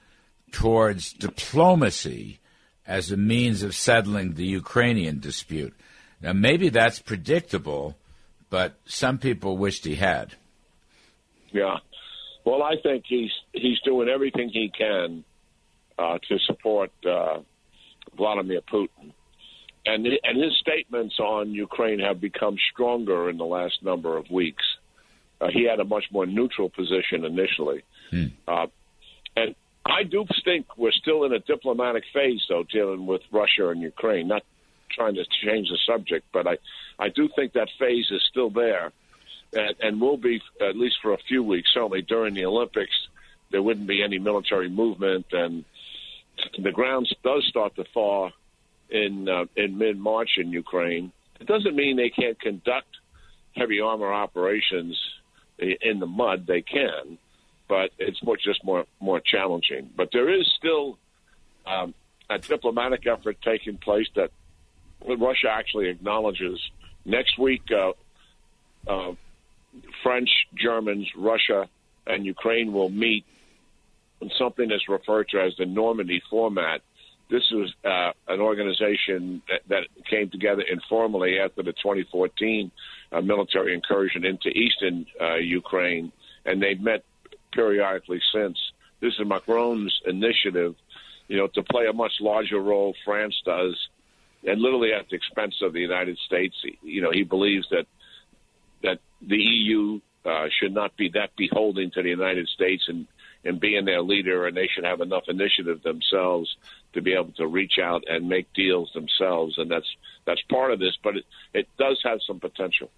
[0.52, 2.40] towards diplomacy
[2.86, 5.74] as a means of settling the Ukrainian dispute.
[6.22, 7.96] Now, maybe that's predictable,
[8.50, 10.34] but some people wished he had.
[11.52, 11.76] Yeah.
[12.44, 15.22] Well, I think he's he's doing everything he can
[15.98, 17.40] uh, to support uh,
[18.16, 19.12] Vladimir Putin,
[19.86, 24.64] and and his statements on Ukraine have become stronger in the last number of weeks.
[25.40, 28.26] Uh, he had a much more neutral position initially, hmm.
[28.46, 28.66] Uh,
[29.36, 29.54] and
[29.86, 34.28] I do think we're still in a diplomatic phase, though, dealing with Russia and Ukraine.
[34.28, 34.42] Not
[34.90, 36.58] trying to change the subject, but I,
[36.98, 38.92] I do think that phase is still there,
[39.52, 41.70] and, and will be at least for a few weeks.
[41.72, 42.94] Certainly during the Olympics,
[43.50, 45.64] there wouldn't be any military movement, and
[46.58, 48.30] the ground does start to thaw
[48.90, 51.12] in uh, in mid March in Ukraine.
[51.40, 52.88] It doesn't mean they can't conduct
[53.54, 54.98] heavy armor operations
[55.58, 56.46] in the mud.
[56.46, 57.18] They can,
[57.68, 59.90] but it's much just more more challenging.
[59.96, 60.98] But there is still
[61.66, 61.94] um,
[62.30, 64.30] a diplomatic effort taking place that
[65.06, 66.58] Russia actually acknowledges.
[67.04, 67.92] Next week, uh,
[68.86, 69.14] uh,
[70.02, 71.68] French, Germans, Russia,
[72.06, 73.24] and Ukraine will meet
[74.20, 76.80] in something that's referred to as the Normandy format.
[77.30, 82.70] This is uh, an organization that, that, came together informally after the 2014
[83.12, 86.10] uh, military incursion into eastern uh, Ukraine,
[86.46, 87.04] and they've met
[87.52, 88.58] periodically since.
[89.00, 90.74] This is Macron's initiative,
[91.28, 92.94] you know, to play a much larger role.
[93.04, 93.76] France does,
[94.44, 96.56] and literally at the expense of the United States.
[96.82, 97.86] You know, he believes that
[98.82, 103.06] that the EU uh, should not be that beholden to the United States and
[103.44, 106.54] and being their leader, and they should have enough initiative themselves
[106.92, 109.86] to be able to reach out and make deals themselves, and that's
[110.26, 110.96] that's part of this.
[111.02, 111.24] But it,
[111.54, 112.90] it does have some potential.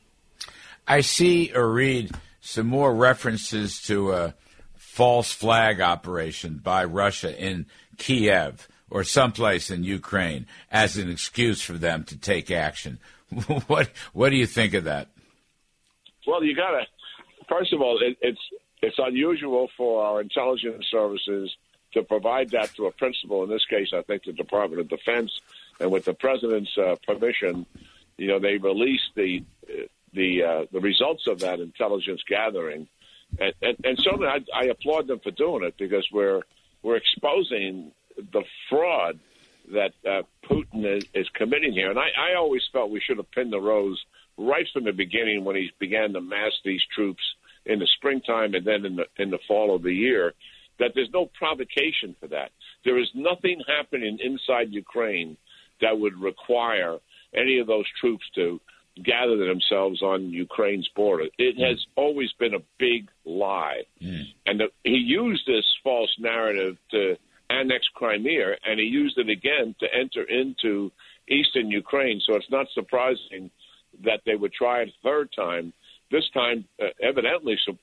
[0.87, 4.35] I see or read some more references to a
[4.75, 7.67] false flag operation by Russia in
[7.99, 12.99] Kiev or someplace in Ukraine as an excuse for them to take action.
[13.67, 15.09] what what do you think of that?
[16.27, 16.83] Well, you got to
[17.49, 18.41] first of all, it, it's
[18.83, 21.55] it's unusual for our intelligence services
[21.93, 23.43] to provide that to a principal.
[23.43, 25.41] In this case, I think the Department of Defense,
[25.81, 27.67] and with the president's uh, permission,
[28.17, 29.43] you know, they released the
[30.13, 32.89] the uh, the results of that intelligence gathering,
[33.39, 36.43] and and, and certainly I, I applaud them for doing it because we're
[36.83, 39.19] we're exposing the fraud
[39.73, 41.91] that uh, Putin is, is committing here.
[41.91, 44.03] And I, I always felt we should have pinned the rose
[44.37, 47.23] right from the beginning when he began to mass these troops
[47.67, 50.35] in the springtime and then in the in the fall of the year.
[50.79, 52.53] That there's no provocation for that.
[52.87, 55.37] There is nothing happening inside Ukraine
[55.83, 56.97] that would require
[57.35, 58.61] any of those troops to
[59.05, 61.27] gather themselves on Ukraine's border.
[61.39, 61.69] It mm.
[61.69, 64.25] has always been a big lie, mm.
[64.47, 67.17] and the, he used this false narrative to
[67.51, 70.91] annex Crimea, and he used it again to enter into
[71.29, 72.21] eastern Ukraine.
[72.27, 73.51] So it's not surprising
[74.05, 75.73] that they would try it a third time.
[76.11, 77.77] This time, uh, evidently, so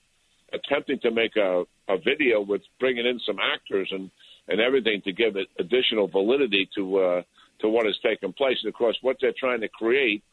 [0.53, 4.09] attempting to make a, a video with bringing in some actors and
[4.49, 7.21] and everything to give it additional validity to uh,
[7.59, 8.57] to what has taken place.
[8.63, 10.23] And of course, what they're trying to create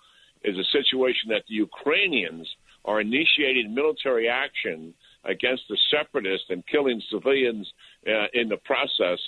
[0.45, 2.49] is a situation that the Ukrainians
[2.85, 7.67] are initiating military action against the separatists and killing civilians
[8.07, 9.19] uh, in the process,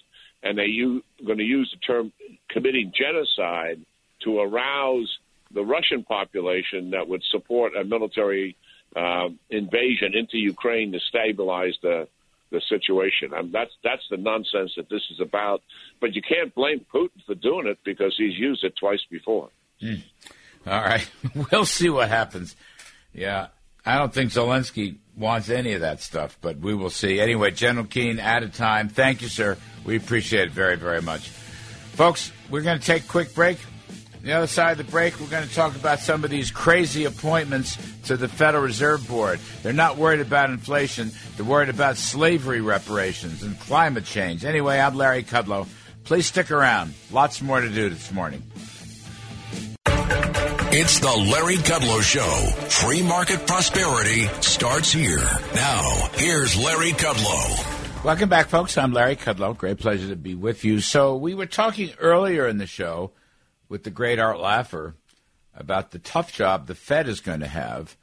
[0.43, 2.12] and they are going to use the term
[2.51, 3.81] committing genocide
[4.23, 5.11] to arouse
[5.53, 8.57] the Russian population that would support a military
[8.95, 12.09] uh, invasion into Ukraine to stabilize the
[12.53, 13.35] the situation.
[13.35, 15.63] I mean, that's that's the nonsense that this is about.
[16.01, 19.51] But you can't blame Putin for doing it because he's used it twice before.
[19.83, 20.03] Mm.
[20.67, 21.09] All right,
[21.51, 22.57] we'll see what happens.
[23.13, 23.49] Yeah,
[23.85, 27.21] I don't think Zelensky wants any of that stuff, but we will see.
[27.21, 28.89] Anyway, General Keane, out of time.
[28.89, 29.57] Thank you, sir.
[29.85, 31.29] We appreciate it very, very much.
[31.29, 33.59] Folks, we're going to take a quick break.
[34.27, 37.05] The other side of the break, we're going to talk about some of these crazy
[37.05, 39.39] appointments to the Federal Reserve Board.
[39.62, 44.45] They're not worried about inflation, they're worried about slavery reparations and climate change.
[44.45, 45.68] Anyway, I'm Larry Kudlow.
[46.03, 46.95] Please stick around.
[47.12, 48.43] Lots more to do this morning.
[49.87, 52.51] It's the Larry Kudlow Show.
[52.68, 55.22] Free market prosperity starts here.
[55.55, 58.05] Now, here's Larry Kudlow.
[58.05, 58.77] Welcome back, folks.
[58.77, 59.57] I'm Larry Kudlow.
[59.57, 60.81] Great pleasure to be with you.
[60.81, 63.12] So, we were talking earlier in the show
[63.69, 64.95] with the great Art Laffer
[65.55, 67.97] about the tough job the Fed is going to have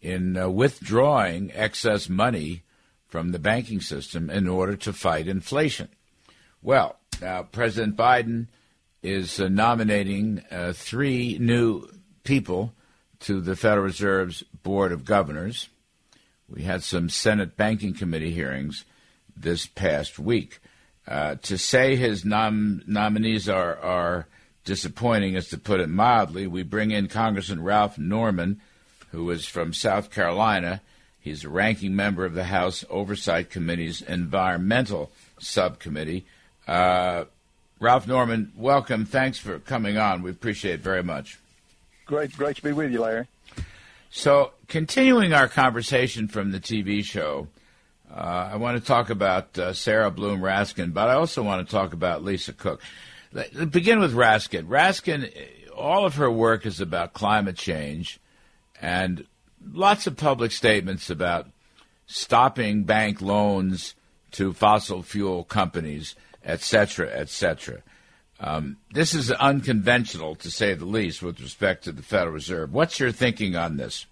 [0.00, 2.62] in uh, withdrawing excess money
[3.06, 5.88] from the banking system in order to fight inflation.
[6.62, 8.48] Well, now President Biden
[9.02, 11.88] is uh, nominating uh, three new
[12.24, 12.72] people
[13.20, 15.68] to the Federal Reserve's Board of Governors.
[16.48, 18.84] We had some Senate Banking Committee hearings
[19.36, 20.60] this past week.
[21.06, 24.26] Uh, to say his nom- nominees are, are
[24.64, 26.46] disappointing is to put it mildly.
[26.46, 28.60] We bring in Congressman Ralph Norman,
[29.12, 30.80] who is from South Carolina.
[31.20, 36.26] He's a ranking member of the House Oversight Committee's Environmental Subcommittee.
[36.66, 37.24] Uh,
[37.80, 39.04] Ralph Norman, welcome.
[39.04, 40.22] Thanks for coming on.
[40.22, 41.38] We appreciate it very much.
[42.06, 43.26] Great, great to be with you, Larry.
[44.10, 47.48] So, continuing our conversation from the TV show,
[48.10, 51.70] uh, I want to talk about uh, Sarah Bloom Raskin, but I also want to
[51.70, 52.80] talk about Lisa Cook.
[53.34, 54.66] Begin with Raskin.
[54.66, 55.28] Raskin,
[55.76, 58.20] all of her work is about climate change
[58.80, 59.26] and
[59.72, 61.48] lots of public statements about
[62.06, 63.96] stopping bank loans
[64.32, 66.14] to fossil fuel companies,
[66.44, 67.82] et cetera, et cetera.
[68.38, 72.72] Um, this is unconventional, to say the least, with respect to the Federal Reserve.
[72.72, 74.06] What's your thinking on this?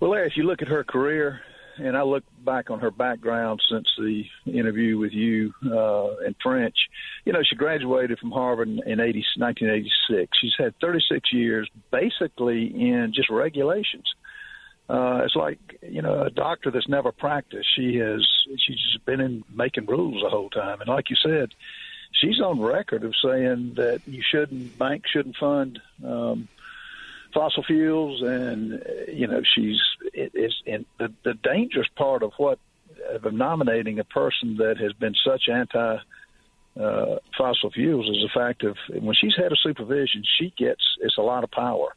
[0.00, 1.40] Well, Larry, if you look at her career,
[1.78, 6.76] and I look back on her background since the interview with you uh, in French,
[7.24, 10.38] you know, she graduated from Harvard in 80, 1986.
[10.40, 14.06] She's had 36 years basically in just regulations.
[14.88, 17.68] Uh, it's like you know a doctor that's never practiced.
[17.76, 18.26] She has
[18.66, 21.50] she's been in making rules the whole time, and like you said,
[22.12, 26.48] she's on record of saying that you shouldn't banks shouldn't fund um,
[27.34, 29.78] fossil fuels, and you know she's
[30.18, 32.58] it is and the the dangerous part of what
[33.10, 35.98] of nominating a person that has been such anti
[36.80, 41.18] uh, fossil fuels is the fact of when she's head of supervision, she gets it's
[41.18, 41.94] a lot of power,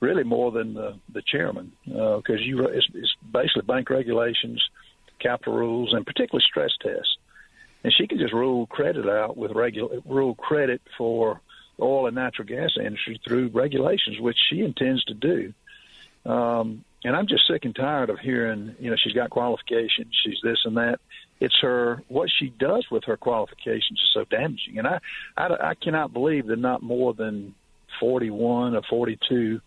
[0.00, 4.62] really more than the the chairman because uh, you it's, it's basically bank regulations,
[5.18, 7.16] capital rules, and particularly stress tests
[7.84, 11.40] and she can just rule credit out with regular rule credit for
[11.80, 15.52] oil and natural gas industry through regulations, which she intends to do.
[16.24, 20.38] Um, and I'm just sick and tired of hearing, you know, she's got qualifications, she's
[20.42, 20.98] this and that.
[21.40, 24.98] It's her what she does with her qualifications is so damaging, and I,
[25.36, 27.54] I, I cannot believe that not more than
[27.98, 29.60] 41 or 42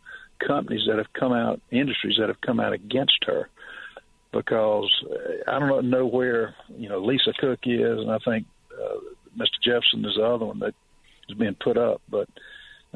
[0.45, 3.49] companies that have come out, industries that have come out against her
[4.35, 8.97] because uh, I don't know where you know Lisa Cook is, and I think uh,
[9.37, 9.63] Mr.
[9.63, 10.73] Jefferson is the other one that
[11.29, 12.01] is being put up.
[12.09, 12.27] But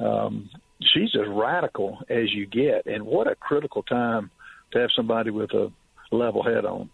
[0.01, 0.49] um,
[0.81, 4.31] she's as radical as you get, and what a critical time
[4.71, 5.71] to have somebody with a
[6.11, 6.89] level head on.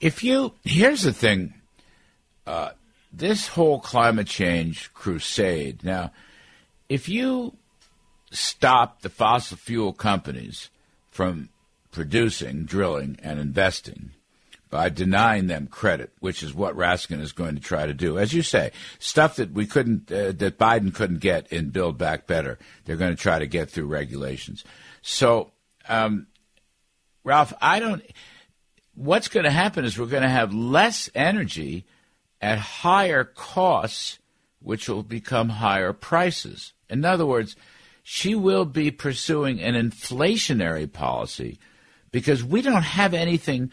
[0.00, 1.54] If you here's the thing,
[2.46, 2.70] uh,
[3.12, 5.84] this whole climate change crusade.
[5.84, 6.12] Now,
[6.88, 7.56] if you
[8.30, 10.70] stop the fossil fuel companies
[11.10, 11.48] from
[11.92, 14.10] producing, drilling, and investing
[14.74, 18.18] by denying them credit, which is what Raskin is going to try to do.
[18.18, 22.26] As you say, stuff that we couldn't, uh, that Biden couldn't get in Build Back
[22.26, 24.64] Better, they're going to try to get through regulations.
[25.00, 25.52] So,
[25.88, 26.26] um,
[27.22, 28.02] Ralph, I don't.
[28.96, 31.86] What's going to happen is we're going to have less energy
[32.40, 34.18] at higher costs,
[34.58, 36.72] which will become higher prices.
[36.90, 37.54] In other words,
[38.02, 41.60] she will be pursuing an inflationary policy
[42.10, 43.70] because we don't have anything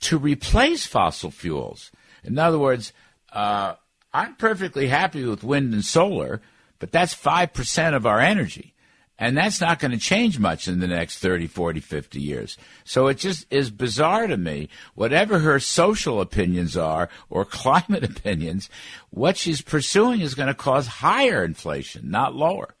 [0.00, 1.90] to replace fossil fuels.
[2.24, 2.92] In other words,
[3.32, 3.74] uh,
[4.12, 6.40] I'm perfectly happy with wind and solar,
[6.78, 8.74] but that's 5% of our energy.
[9.18, 12.58] And that's not going to change much in the next 30, 40, 50 years.
[12.84, 14.68] So it just is bizarre to me.
[14.94, 18.68] Whatever her social opinions are or climate opinions,
[19.10, 22.74] what she's pursuing is going to cause higher inflation, not lower.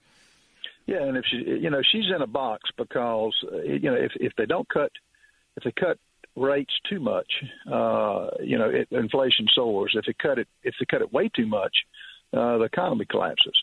[0.86, 4.12] Yeah, and if she, you know, she's in a box because uh, you know if
[4.20, 4.92] if they don't cut,
[5.56, 5.98] if they cut
[6.36, 9.94] rates too much, uh, you know, it, inflation soars.
[9.94, 11.74] If they cut it, if they cut it way too much,
[12.32, 13.54] uh, the economy collapses.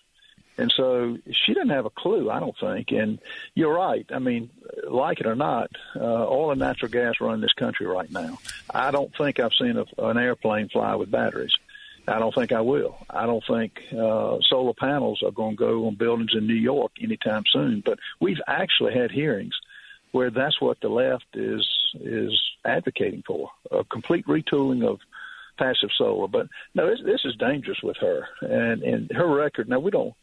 [0.58, 2.92] And so she doesn't have a clue, I don't think.
[2.92, 3.20] And
[3.56, 4.06] you're right.
[4.14, 4.52] I mean,
[4.88, 8.38] like it or not, uh, oil and natural gas run this country right now.
[8.70, 11.54] I don't think I've seen a, an airplane fly with batteries.
[12.08, 12.98] I don't think I will.
[13.10, 16.92] I don't think uh, solar panels are going to go on buildings in New York
[17.02, 17.82] anytime soon.
[17.84, 19.54] But we've actually had hearings
[20.12, 21.68] where that's what the left is
[22.00, 25.00] is advocating for a complete retooling of
[25.58, 26.28] passive solar.
[26.28, 29.70] But no, this, this is dangerous with her and and her record.
[29.70, 30.14] Now we don't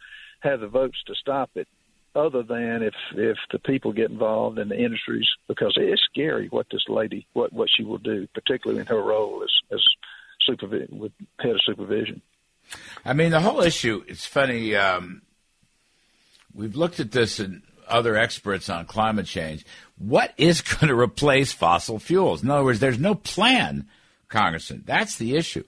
[0.41, 1.69] have the votes to stop it,
[2.15, 6.67] other than if if the people get involved in the industries because it's scary what
[6.71, 9.85] this lady what what she will do, particularly in her role as as
[10.91, 12.21] with head of supervision.
[13.05, 14.03] I mean, the whole issue.
[14.09, 14.75] It's funny.
[14.75, 15.23] Um,
[16.53, 19.65] we've looked at this and other experts on climate change.
[19.99, 22.43] What is going to replace fossil fuels?
[22.43, 23.89] In other words, there's no plan,
[24.29, 24.85] Congressman.
[24.87, 25.65] That's the issue,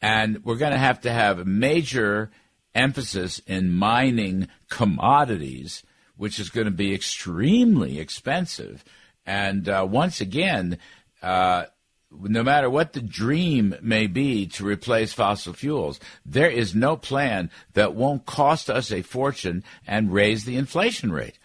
[0.00, 2.30] and we're going to have to have a major
[2.74, 5.82] emphasis in mining commodities,
[6.16, 8.84] which is going to be extremely expensive.
[9.24, 10.78] And uh, once again,
[11.22, 11.64] uh,
[12.10, 17.50] no matter what the dream may be to replace fossil fuels, there is no plan
[17.74, 21.38] that won't cost us a fortune and raise the inflation rate.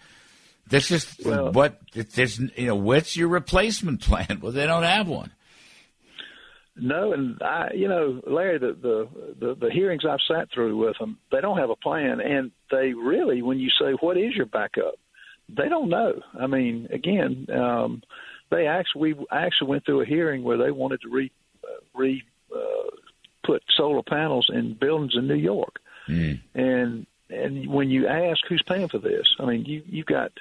[0.68, 2.38] That's is well, what there's.
[2.38, 4.38] You know, what's your replacement plan?
[4.42, 5.32] Well, they don't have one.
[6.74, 9.08] No, and I, you know, Larry, the, the
[9.38, 12.94] the the hearings I've sat through with them, they don't have a plan, and they
[12.94, 14.94] really, when you say what is your backup,
[15.48, 16.20] they don't know.
[16.38, 18.02] I mean, again, um,
[18.50, 21.30] they actually we actually went through a hearing where they wanted to re
[21.62, 22.22] uh, re
[22.54, 22.96] uh,
[23.44, 26.40] put solar panels in buildings in New York, mm.
[26.54, 30.32] and and when you ask who's paying for this, I mean you you've got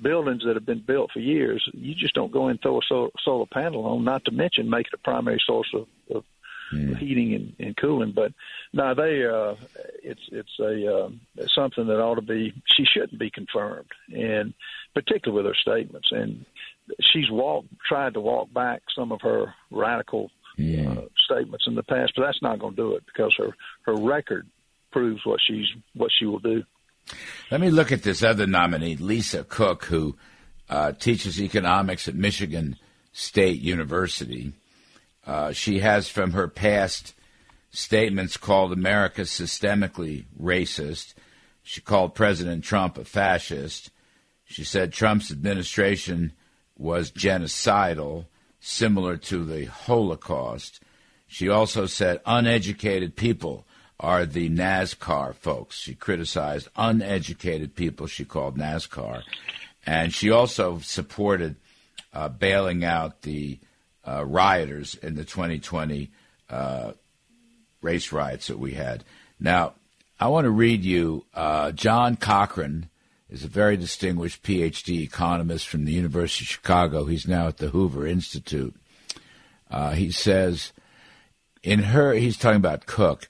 [0.00, 1.68] buildings that have been built for years.
[1.72, 4.04] You just don't go and throw a solar, solar panel on.
[4.04, 6.24] Not to mention make it a primary source of, of
[6.72, 6.96] mm.
[6.98, 8.12] heating and, and cooling.
[8.14, 8.32] But
[8.72, 9.54] no, they uh,
[10.02, 11.08] it's it's a uh,
[11.54, 12.52] something that ought to be.
[12.76, 14.54] She shouldn't be confirmed, and
[14.94, 16.08] particularly with her statements.
[16.10, 16.44] And
[17.00, 20.90] she's walked tried to walk back some of her radical yeah.
[20.90, 23.94] uh, statements in the past, but that's not going to do it because her her
[23.94, 24.46] record
[24.90, 26.62] proves what she's what she will do.
[27.50, 30.16] Let me look at this other nominee, Lisa Cook, who
[30.68, 32.76] uh, teaches economics at Michigan
[33.12, 34.52] State University.
[35.26, 37.14] Uh, she has, from her past
[37.70, 41.14] statements, called America systemically racist.
[41.62, 43.90] She called President Trump a fascist.
[44.44, 46.32] She said Trump's administration
[46.76, 48.26] was genocidal,
[48.60, 50.80] similar to the Holocaust.
[51.26, 53.66] She also said uneducated people
[54.00, 55.76] are the NASCAR folks.
[55.76, 59.22] She criticized uneducated people, she called NASCAR.
[59.84, 61.56] And she also supported
[62.12, 63.58] uh, bailing out the
[64.06, 66.10] uh, rioters in the 2020
[66.50, 66.92] uh,
[67.82, 69.04] race riots that we had.
[69.40, 69.74] Now,
[70.20, 72.88] I want to read you uh, John Cochrane
[73.30, 77.04] is a very distinguished PhD economist from the University of Chicago.
[77.04, 78.74] He's now at the Hoover Institute.
[79.70, 80.72] Uh, he says,
[81.62, 83.28] in her, he's talking about Cook.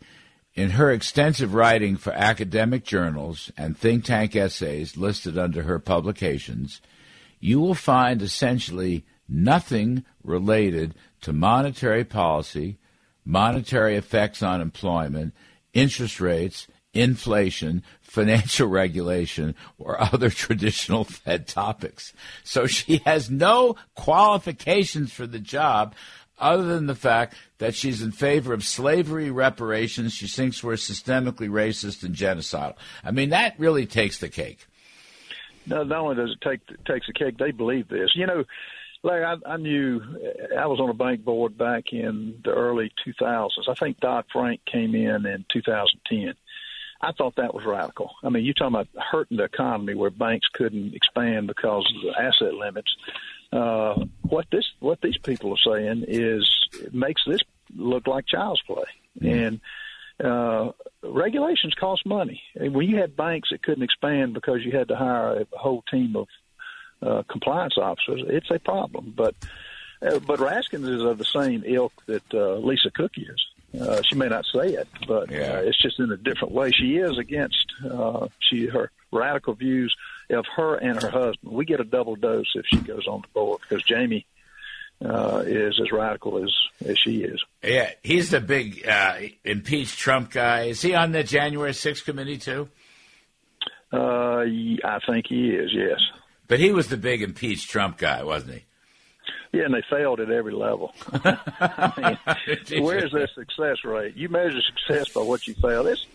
[0.59, 6.81] In her extensive writing for academic journals and think tank essays listed under her publications,
[7.39, 12.77] you will find essentially nothing related to monetary policy,
[13.25, 15.33] monetary effects on employment,
[15.75, 22.13] interest rates, inflation, financial regulation, or other traditional Fed topics.
[22.43, 25.95] So she has no qualifications for the job
[26.41, 30.13] other than the fact that she's in favor of slavery reparations.
[30.13, 32.75] She thinks we're systemically racist and genocidal.
[33.05, 34.67] I mean, that really takes the cake.
[35.67, 38.11] No, not only does it take takes the cake, they believe this.
[38.15, 38.45] You know,
[39.03, 40.01] Larry, I, I knew
[40.59, 43.51] I was on a bank board back in the early 2000s.
[43.69, 46.35] I think Dodd Frank came in in 2010
[47.01, 48.11] I thought that was radical.
[48.25, 52.21] I mean, you're talking about hurting the economy where banks couldn't expand because of the
[52.21, 52.95] asset limits.
[53.53, 56.49] Uh, what this what these people are saying is
[56.93, 57.41] makes this
[57.75, 58.85] look like child's play,
[59.21, 59.27] mm-hmm.
[59.27, 59.61] and
[60.23, 60.73] uh,
[61.03, 62.43] regulations cost money.
[62.57, 66.17] When you had banks that couldn't expand because you had to hire a whole team
[66.17, 66.29] of
[67.01, 69.15] uh, compliance officers, it's a problem.
[69.17, 69.35] But
[70.03, 73.81] uh, but Raskins is of the same ilk that uh, Lisa Cook is.
[73.81, 75.55] Uh, she may not say it, but yeah.
[75.55, 76.71] uh, it's just in a different way.
[76.71, 79.95] She is against uh, she her radical views
[80.31, 81.53] of her and her husband.
[81.53, 84.27] We get a double dose if she goes on the board because Jamie
[85.05, 86.53] uh, is as radical as
[86.85, 87.43] as she is.
[87.63, 90.65] Yeah, he's the big uh, impeach Trump guy.
[90.65, 92.69] Is he on the January 6th committee too?
[93.93, 95.71] Uh, I think he is.
[95.73, 96.01] Yes.
[96.47, 98.65] But he was the big impeach Trump guy, wasn't he?
[99.53, 100.93] Yeah, and they failed at every level.
[101.13, 102.19] I
[102.71, 104.15] mean, where's their success rate?
[104.15, 105.85] You measure success by what you fail.
[105.85, 106.07] This,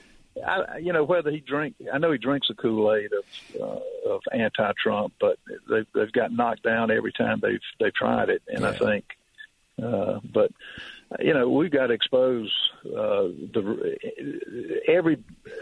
[0.46, 4.10] I, you know, whether he drink, I know he drinks the Kool Aid of uh,
[4.10, 5.38] of anti-Trump, but
[5.70, 8.70] they've they've got knocked down every time they've they've tried it, and yeah.
[8.70, 9.06] I think,
[9.82, 10.52] uh, but
[11.20, 12.52] you know, we've got to expose
[12.86, 15.18] uh, the every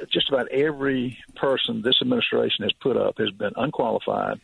[0.10, 4.40] just about every person this administration has put up has been unqualified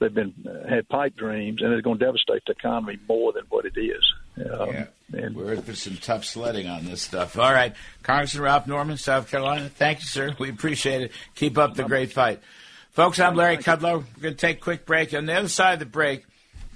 [0.00, 0.34] they've been
[0.68, 4.02] had pipe dreams, and it's going to devastate the economy more than what it is.
[4.40, 7.38] Um, yeah, and we're in for some tough sledding on this stuff.
[7.38, 9.68] All right, Congressman Ralph Norman, South Carolina.
[9.68, 10.34] Thank you, sir.
[10.38, 11.12] We appreciate it.
[11.34, 12.40] Keep up the great fight,
[12.92, 13.18] folks.
[13.20, 14.04] I'm Larry Kudlow.
[14.16, 15.14] We're going to take a quick break.
[15.14, 16.24] On the other side of the break,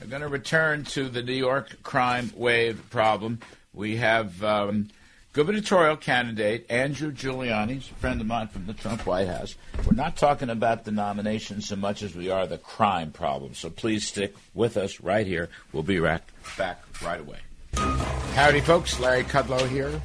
[0.01, 3.41] we're going to return to the New York crime wave problem.
[3.73, 4.43] We have.
[4.43, 4.89] Um,
[5.35, 9.57] gubernatorial candidate Andrew Giuliani, he's a friend of mine from the Trump White House.
[9.85, 13.55] We're not talking about the nomination so much as we are the crime problem.
[13.55, 15.51] So please stick with us right here.
[15.73, 17.39] We'll be back, back right away.
[17.77, 18.99] Howdy, folks.
[19.01, 20.01] Larry Kudlow here.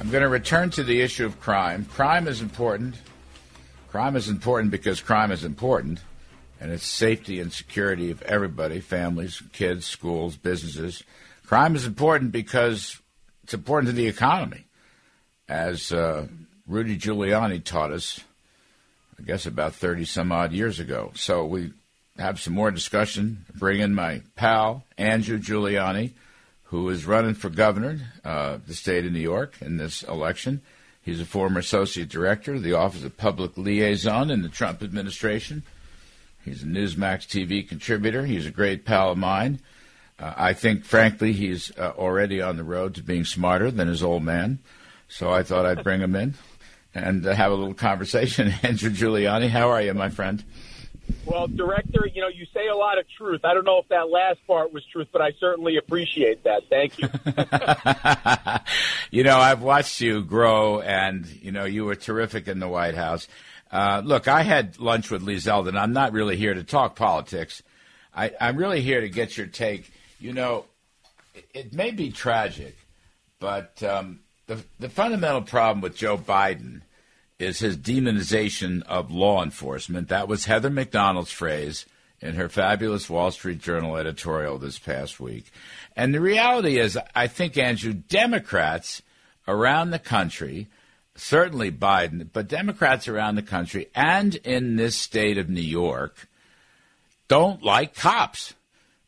[0.00, 1.84] I'm going to return to the issue of crime.
[1.86, 2.96] Crime is important.
[3.90, 6.00] Crime is important because crime is important,
[6.60, 11.02] and it's safety and security of everybody families, kids, schools, businesses.
[11.46, 13.00] Crime is important because
[13.44, 14.64] it's important to the economy,
[15.48, 16.26] as uh,
[16.66, 18.20] Rudy Giuliani taught us,
[19.18, 21.12] I guess about 30 some odd years ago.
[21.14, 21.72] So we
[22.18, 23.46] have some more discussion.
[23.54, 26.12] Bring in my pal, Andrew Giuliani,
[26.68, 30.60] who is running for governor uh, of the state of New York in this election.
[31.00, 35.62] He's a former associate director of the Office of Public Liaison in the Trump administration.
[36.44, 38.26] He's a Newsmax TV contributor.
[38.26, 39.60] He's a great pal of mine.
[40.18, 44.02] Uh, I think, frankly, he's uh, already on the road to being smarter than his
[44.02, 44.58] old man.
[45.08, 46.34] So I thought I'd bring him in
[46.94, 48.52] and uh, have a little conversation.
[48.62, 50.44] Andrew Giuliani, how are you, my friend?
[51.24, 53.44] Well, director, you know, you say a lot of truth.
[53.44, 56.62] I don't know if that last part was truth, but I certainly appreciate that.
[56.70, 57.08] Thank you.
[59.18, 62.94] you know, I've watched you grow, and you know, you were terrific in the White
[62.94, 63.28] House.
[63.70, 65.78] Uh, look, I had lunch with Lee Zeldin.
[65.78, 67.62] I'm not really here to talk politics.
[68.14, 69.90] I, I'm really here to get your take.
[70.18, 70.64] You know,
[71.34, 72.76] it, it may be tragic,
[73.38, 76.80] but um, the the fundamental problem with Joe Biden
[77.38, 80.08] is his demonization of law enforcement.
[80.08, 81.86] That was Heather Mac Donald's phrase
[82.20, 85.50] in her fabulous Wall Street Journal editorial this past week.
[85.94, 89.02] And the reality is, I think, Andrew, Democrats
[89.46, 90.66] around the country,
[91.14, 96.28] certainly Biden, but Democrats around the country and in this state of New York
[97.28, 98.54] don't like cops.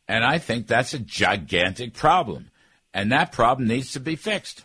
[0.06, 2.50] And I think that's a gigantic problem.
[2.92, 4.64] And that problem needs to be fixed.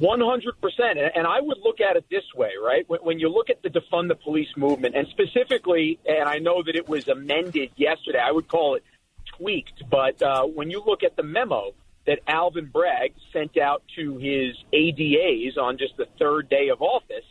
[0.00, 1.10] 100%.
[1.14, 2.84] And I would look at it this way, right?
[2.88, 6.74] When you look at the defund the police movement, and specifically, and I know that
[6.74, 8.84] it was amended yesterday, I would call it
[9.38, 11.72] tweaked, but uh, when you look at the memo
[12.06, 17.24] that Alvin Bragg sent out to his ADAs on just the third day of office,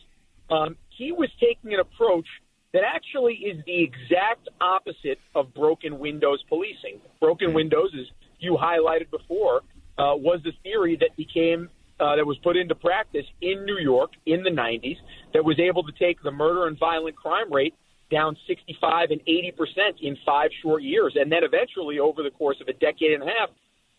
[0.50, 2.28] um, he was taking an approach
[2.74, 7.00] that actually is the exact opposite of broken windows policing.
[7.20, 8.08] Broken windows, as
[8.40, 9.62] you highlighted before,
[9.98, 11.70] uh, was the theory that became
[12.04, 14.98] uh, that was put into practice in New York in the 90s
[15.34, 17.74] that was able to take the murder and violent crime rate
[18.12, 22.58] down 65 and 80 percent in five short years, and then eventually over the course
[22.62, 23.50] of a decade and a half,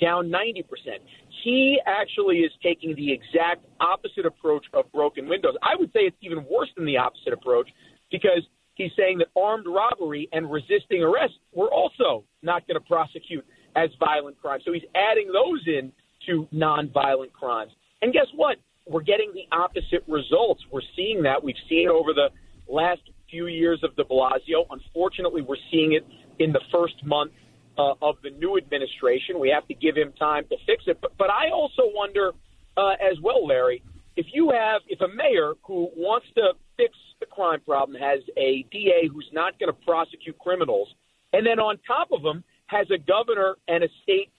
[0.01, 1.03] down 90 percent.
[1.43, 5.55] He actually is taking the exact opposite approach of broken windows.
[5.63, 7.69] I would say it's even worse than the opposite approach
[8.11, 8.43] because
[8.75, 13.45] he's saying that armed robbery and resisting arrest we're also not going to prosecute
[13.77, 14.63] as violent crimes.
[14.65, 15.91] So he's adding those in
[16.27, 17.73] to nonviolent crimes.
[18.05, 18.59] And guess what?
[18.87, 20.63] We're getting the opposite results.
[20.71, 21.43] We're seeing that.
[21.43, 22.29] We've seen it over the
[22.71, 23.01] last
[23.31, 24.67] few years of de Blasio.
[24.69, 26.05] Unfortunately, we're seeing it
[26.39, 27.33] in the first month
[27.79, 29.41] uh, of the new administration.
[29.41, 30.99] We have to give him time to fix it.
[31.01, 32.33] But, but I also wonder
[32.77, 33.83] uh, as well, Larry,
[34.17, 38.67] if you have, if a mayor who wants to fix the crime problem has a
[38.71, 40.89] DA who's not going to prosecute criminals,
[41.33, 44.31] and then on top of them has a governor and a state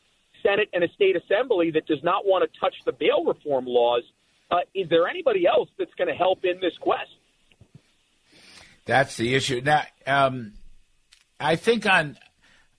[0.45, 4.03] Senate and a state assembly that does not want to touch the bail reform laws,
[4.51, 7.09] uh, is there anybody else that's going to help in this quest?
[8.85, 9.61] That's the issue.
[9.63, 10.53] Now, um,
[11.39, 12.17] I think on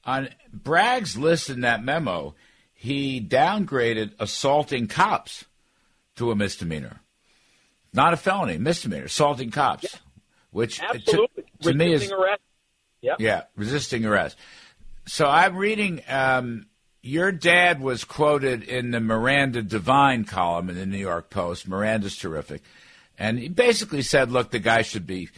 [0.05, 2.37] on Bragg's list in that memo,
[2.75, 5.45] he downgraded assaulting cops
[6.15, 7.01] to a misdemeanor,
[7.93, 9.99] not a felony, misdemeanor, assaulting cops, yeah.
[10.53, 11.45] which Absolutely.
[11.63, 12.41] to, to me is arrest.
[13.03, 13.17] Yep.
[13.21, 14.37] yeah, resisting arrest.
[15.07, 16.67] So I'm reading um,
[17.07, 21.69] your dad was quoted in the Miranda Devine column in the New York Post.
[21.69, 22.63] Miranda's terrific.
[23.19, 25.29] And he basically said, look, the guy should be,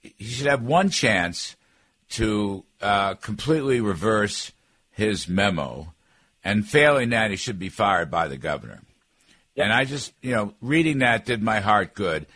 [0.00, 1.56] he should have one chance
[2.10, 4.52] to uh, completely reverse
[4.90, 5.92] his memo.
[6.42, 8.80] And failing that, he should be fired by the governor.
[9.54, 9.64] Yep.
[9.64, 12.26] And I just, you know, reading that did my heart good.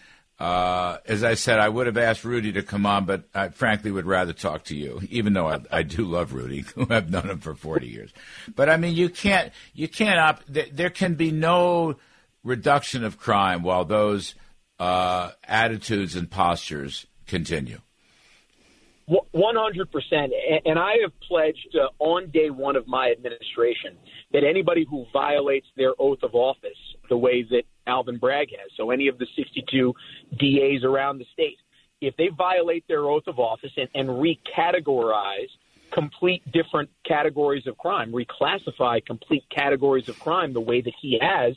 [0.44, 3.90] Uh, as I said, I would have asked Rudy to come on, but I frankly
[3.90, 7.30] would rather talk to you, even though I, I do love Rudy, who I've known
[7.30, 8.12] him for 40 years.
[8.54, 11.96] But I mean, you can't, you can't, op- there, there can be no
[12.42, 14.34] reduction of crime while those
[14.78, 17.80] uh, attitudes and postures continue.
[19.08, 19.24] 100%.
[20.66, 23.96] And I have pledged uh, on day one of my administration
[24.34, 26.76] that anybody who violates their oath of office
[27.08, 29.94] the way that Alvin Bragg has, so any of the 62
[30.38, 31.58] DAs around the state,
[32.00, 35.48] if they violate their oath of office and, and recategorize
[35.90, 41.54] complete different categories of crime, reclassify complete categories of crime the way that he has,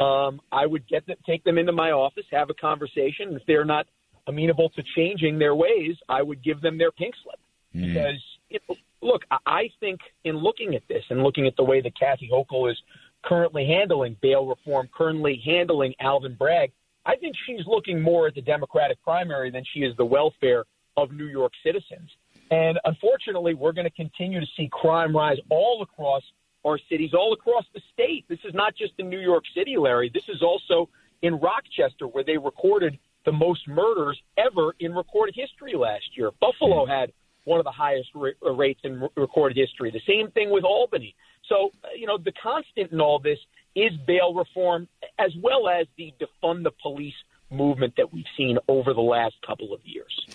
[0.00, 3.34] um, I would get them, take them into my office, have a conversation.
[3.34, 3.86] If they're not
[4.26, 7.38] amenable to changing their ways, I would give them their pink slip.
[7.74, 7.94] Mm.
[7.94, 8.62] Because, it,
[9.00, 12.70] look, I think in looking at this and looking at the way that Kathy Hochul
[12.70, 12.78] is
[13.26, 16.72] currently handling bail reform, currently handling Alvin Bragg,
[17.04, 20.64] I think she's looking more at the Democratic primary than she is the welfare
[20.96, 22.10] of New York citizens.
[22.50, 26.22] And unfortunately, we're going to continue to see crime rise all across
[26.64, 28.24] our cities, all across the state.
[28.28, 30.10] This is not just in New York City, Larry.
[30.12, 30.88] This is also
[31.22, 36.30] in Rochester, where they recorded the most murders ever in recorded history last year.
[36.40, 37.12] Buffalo had
[37.46, 38.10] one of the highest
[38.42, 39.90] rates in recorded history.
[39.90, 41.14] The same thing with Albany.
[41.48, 43.38] So, uh, you know, the constant in all this
[43.76, 44.88] is bail reform
[45.18, 47.14] as well as the defund the police
[47.50, 50.26] movement that we've seen over the last couple of years.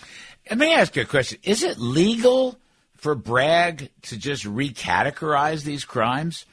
[0.48, 1.38] Let me ask you a question.
[1.42, 2.58] Is it legal
[2.96, 6.46] for Bragg to just recategorize these crimes?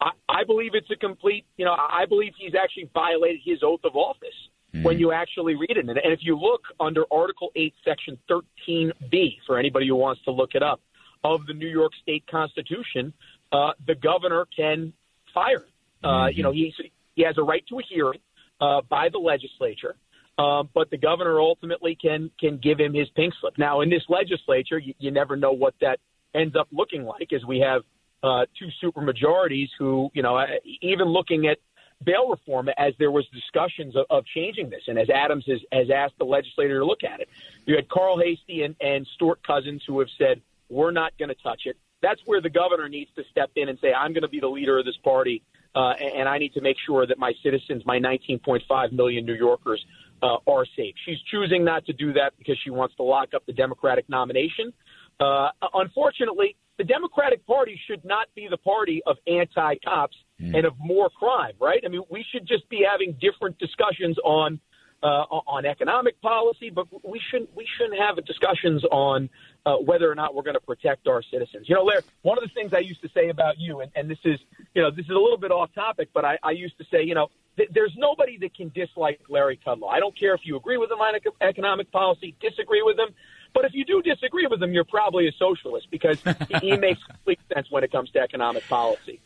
[0.00, 3.80] I, I believe it's a complete, you know, I believe he's actually violated his oath
[3.82, 4.28] of office
[4.74, 4.82] mm.
[4.82, 5.88] when you actually read it.
[5.88, 10.50] And if you look under Article 8, Section 13B, for anybody who wants to look
[10.54, 10.80] it up,
[11.22, 13.12] of the New York State Constitution,
[13.52, 14.92] uh, the governor can
[15.34, 15.64] fire.
[16.02, 16.36] Uh, mm-hmm.
[16.36, 16.72] You know, he
[17.14, 18.20] he has a right to a hearing
[18.60, 19.96] uh, by the legislature,
[20.38, 23.58] um, but the governor ultimately can can give him his pink slip.
[23.58, 25.98] Now, in this legislature, you, you never know what that
[26.34, 27.82] ends up looking like, as we have
[28.22, 30.46] uh, two supermajorities who, you know, uh,
[30.80, 31.58] even looking at
[32.04, 35.90] bail reform as there was discussions of, of changing this, and as Adams has, has
[35.90, 37.28] asked the legislator to look at it.
[37.66, 41.34] You had Carl Heastie and, and Stewart Cousins who have said we're not going to
[41.42, 41.76] touch it.
[42.02, 44.48] That's where the governor needs to step in and say, I'm going to be the
[44.48, 45.42] leader of this party,
[45.74, 49.84] uh, and I need to make sure that my citizens, my 19.5 million New Yorkers,
[50.22, 50.94] uh, are safe.
[51.04, 54.72] She's choosing not to do that because she wants to lock up the Democratic nomination.
[55.18, 60.54] Uh, unfortunately, the Democratic Party should not be the party of anti cops mm.
[60.56, 61.82] and of more crime, right?
[61.84, 64.60] I mean, we should just be having different discussions on
[65.02, 69.30] uh, on economic policy, but we shouldn't we shouldn't have discussions on
[69.64, 71.68] uh, whether or not we're going to protect our citizens.
[71.68, 74.10] You know, Larry, one of the things I used to say about you, and, and
[74.10, 74.38] this is
[74.74, 77.02] you know this is a little bit off topic, but I, I used to say,
[77.02, 79.88] you know, th- there's nobody that can dislike Larry Kudlow.
[79.90, 83.14] I don't care if you agree with him on economic policy, disagree with him.
[83.52, 86.22] But if you do disagree with him, you're probably a socialist because
[86.60, 89.20] he makes complete sense when it comes to economic policy.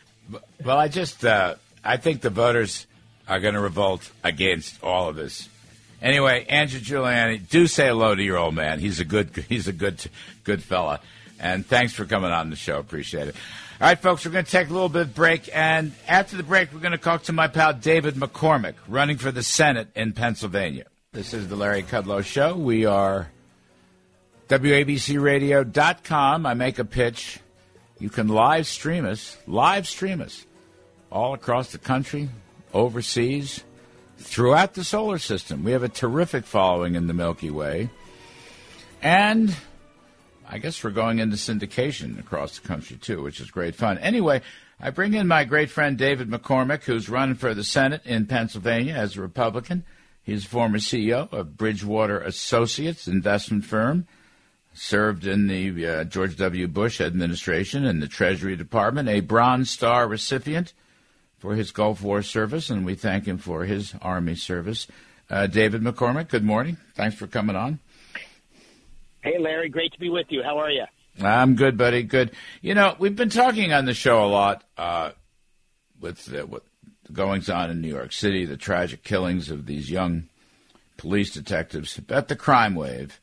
[0.64, 2.86] Well, I just uh, I think the voters
[3.28, 5.48] are going to revolt against all of this
[6.04, 8.78] Anyway, Andrew Giuliani, do say hello to your old man.
[8.78, 10.04] He's a good he's a good
[10.44, 11.00] good fella.
[11.40, 12.78] And thanks for coming on the show.
[12.78, 13.34] Appreciate it.
[13.80, 15.50] All right, folks, we're going to take a little bit of break.
[15.52, 19.32] And after the break, we're going to talk to my pal David McCormick, running for
[19.32, 20.84] the Senate in Pennsylvania.
[21.12, 22.54] This is the Larry Kudlow Show.
[22.54, 23.30] We are
[24.48, 26.46] WABCRadio.com.
[26.46, 27.40] I make a pitch.
[28.04, 30.44] You can live stream us, live stream us
[31.10, 32.28] all across the country,
[32.74, 33.64] overseas
[34.18, 35.64] throughout the solar system.
[35.64, 37.88] We have a terrific following in the Milky Way.
[39.00, 39.56] And
[40.46, 43.96] I guess we're going into syndication across the country, too, which is great fun.
[43.96, 44.42] Anyway,
[44.78, 48.92] I bring in my great friend David McCormick, who's running for the Senate in Pennsylvania
[48.92, 49.82] as a Republican.
[50.22, 54.06] He's former CEO of Bridgewater Associates investment firm,
[54.74, 56.68] served in the uh, George W.
[56.68, 60.74] Bush administration in the Treasury Department, a Bronze Star recipient
[61.38, 64.86] for his Gulf War service, and we thank him for his Army service.
[65.30, 66.76] Uh, David McCormick, good morning.
[66.94, 67.78] Thanks for coming on.
[69.22, 70.42] Hey, Larry, great to be with you.
[70.42, 70.84] How are you?
[71.22, 72.02] I'm good, buddy.
[72.02, 72.32] Good.
[72.60, 75.12] You know, we've been talking on the show a lot uh,
[76.00, 76.64] with uh, what
[77.04, 80.28] the goings on in New York City, the tragic killings of these young
[80.96, 83.20] police detectives, about the crime wave,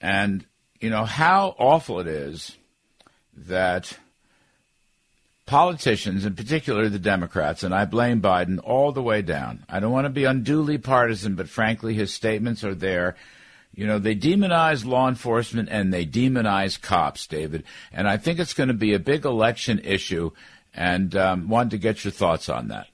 [0.00, 0.44] and
[0.82, 2.58] you know how awful it is
[3.36, 3.96] that
[5.46, 9.64] politicians, in particular the Democrats, and I blame Biden all the way down.
[9.68, 13.16] I don't want to be unduly partisan, but frankly, his statements are there.
[13.74, 17.64] You know, they demonize law enforcement and they demonize cops, David.
[17.92, 20.32] And I think it's going to be a big election issue,
[20.74, 22.88] and um, wanted to get your thoughts on that.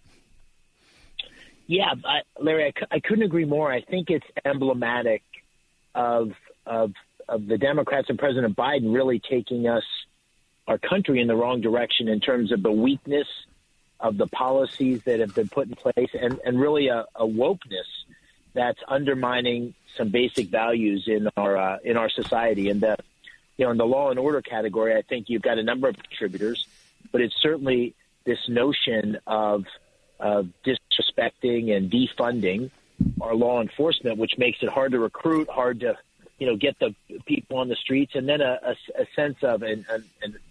[1.66, 3.72] Yeah, I, Larry, I, I couldn't agree more.
[3.72, 5.22] I think it's emblematic
[5.95, 6.32] of
[6.66, 6.93] of
[7.29, 9.85] of the Democrats and President Biden really taking us
[10.66, 13.26] our country in the wrong direction in terms of the weakness
[14.01, 17.89] of the policies that have been put in place and, and really a, a wokeness
[18.55, 22.70] that's undermining some basic values in our uh, in our society.
[22.70, 22.97] And the
[23.57, 25.97] you know in the law and order category, I think you've got a number of
[25.97, 26.66] contributors,
[27.12, 29.64] but it's certainly this notion of
[30.20, 32.70] of disrespecting and defunding
[33.20, 35.97] our law enforcement, which makes it hard to recruit, hard to
[36.39, 36.95] you know, get the
[37.26, 39.84] people on the streets, and then a, a, a sense of, and,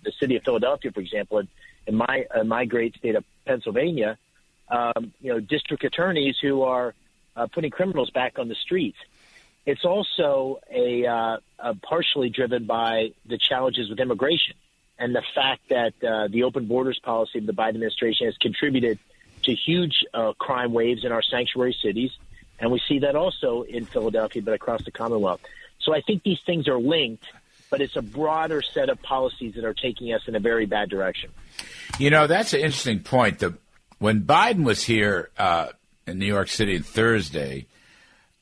[0.04, 1.48] the city of Philadelphia, for example, and
[1.86, 4.18] in my in my great state of Pennsylvania,
[4.70, 6.94] um, you know, district attorneys who are
[7.36, 8.98] uh, putting criminals back on the streets.
[9.66, 14.56] It's also a, uh, a partially driven by the challenges with immigration
[15.00, 18.98] and the fact that uh, the open borders policy of the Biden administration has contributed
[19.44, 22.12] to huge uh, crime waves in our sanctuary cities,
[22.60, 25.42] and we see that also in Philadelphia, but across the Commonwealth.
[25.88, 27.24] So I think these things are linked,
[27.70, 30.90] but it's a broader set of policies that are taking us in a very bad
[30.90, 31.32] direction.
[31.98, 33.40] You know, that's an interesting point.
[33.40, 33.58] The,
[33.98, 35.70] when Biden was here uh,
[36.06, 37.68] in New York City on Thursday,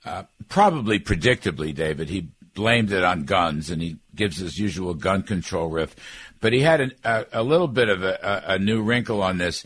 [0.06, 5.22] uh, probably predictably, David, he blamed it on guns and he gives his usual gun
[5.22, 5.96] control riff.
[6.42, 9.64] But he had an, a, a, little bit of a, a, new wrinkle on this.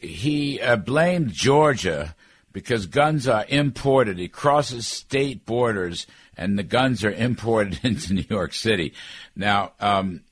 [0.00, 2.14] He uh, blamed Georgia
[2.52, 4.18] because guns are imported.
[4.18, 6.06] He crosses state borders
[6.36, 8.94] and the guns are imported into New York City.
[9.36, 10.22] Now, um,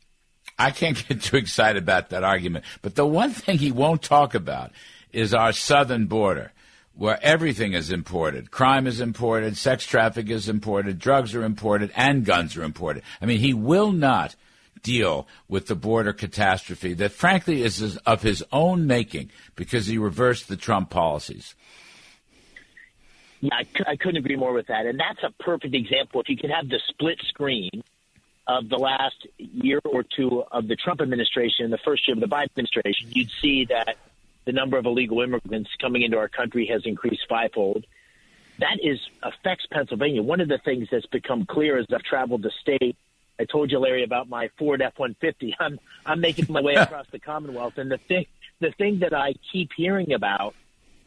[0.58, 2.64] I can't get too excited about that argument.
[2.82, 4.72] But the one thing he won't talk about
[5.12, 6.52] is our southern border,
[6.94, 8.50] where everything is imported.
[8.50, 13.02] Crime is imported, sex traffic is imported, drugs are imported, and guns are imported.
[13.22, 14.34] I mean, he will not
[14.82, 20.48] deal with the border catastrophe that, frankly, is of his own making because he reversed
[20.48, 21.54] the Trump policies.
[23.40, 24.86] Yeah, I, I couldn't agree more with that.
[24.86, 26.20] And that's a perfect example.
[26.20, 27.70] If you could have the split screen
[28.46, 32.20] of the last year or two of the Trump administration and the first year of
[32.20, 33.96] the Biden administration, you'd see that
[34.44, 37.84] the number of illegal immigrants coming into our country has increased fivefold.
[38.58, 40.22] That is affects Pennsylvania.
[40.22, 42.96] One of the things that's become clear as I've traveled the state,
[43.38, 45.52] I told you, Larry, about my Ford F-150.
[45.60, 48.26] I'm I'm making my way across the Commonwealth, and the thing
[48.58, 50.54] the thing that I keep hearing about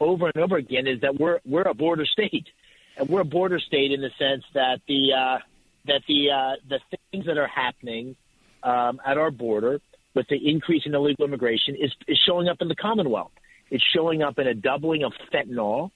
[0.04, 2.48] over and over again is that we're we're a border state,
[2.96, 5.38] and we're a border state in the sense that the uh,
[5.86, 6.78] that the uh, the
[7.10, 8.16] things that are happening
[8.62, 9.80] um, at our border
[10.14, 13.32] with the increase in illegal immigration is, is showing up in the Commonwealth.
[13.70, 15.90] It's showing up in a doubling of fentanyl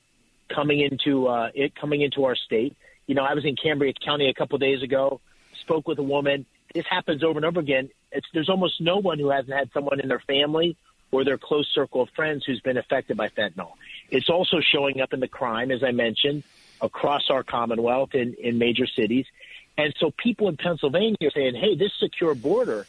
[0.55, 2.77] coming into uh, it coming into our state.
[3.07, 5.21] You know, I was in Cambria County a couple of days ago,
[5.61, 6.47] spoke with a woman.
[6.75, 7.91] This happens over and over again.
[8.11, 10.77] It's, there's almost no one who hasn't had someone in their family
[11.11, 13.73] or their close circle of friends who's been affected by fentanyl.
[14.11, 16.43] It's also showing up in the crime, as I mentioned,
[16.81, 19.27] across our Commonwealth in, in major cities.
[19.79, 22.87] And so people in Pennsylvania are saying, hey, this secure border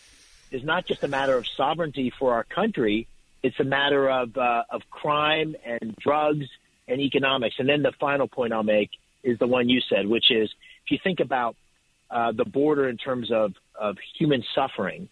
[0.52, 3.08] is not just a matter of sovereignty for our country.
[3.44, 6.48] It's a matter of, uh, of crime and drugs
[6.88, 7.56] and economics.
[7.60, 8.92] And then the final point I'll make
[9.24, 10.50] is the one you said, which is
[10.86, 11.56] if you think about
[12.10, 15.10] uh, the border in terms of, of human suffering,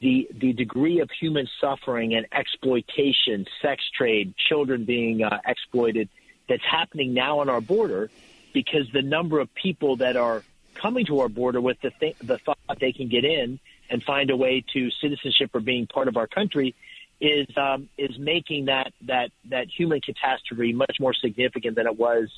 [0.00, 6.08] the, the degree of human suffering and exploitation, sex trade, children being uh, exploited
[6.48, 8.10] that's happening now on our border
[8.54, 10.44] because the number of people that are
[10.80, 13.58] coming to our border with the, th- the thought they can get in
[13.90, 16.74] and find a way to citizenship or being part of our country
[17.20, 22.28] is um, is making that that that human catastrophe much more significant than it was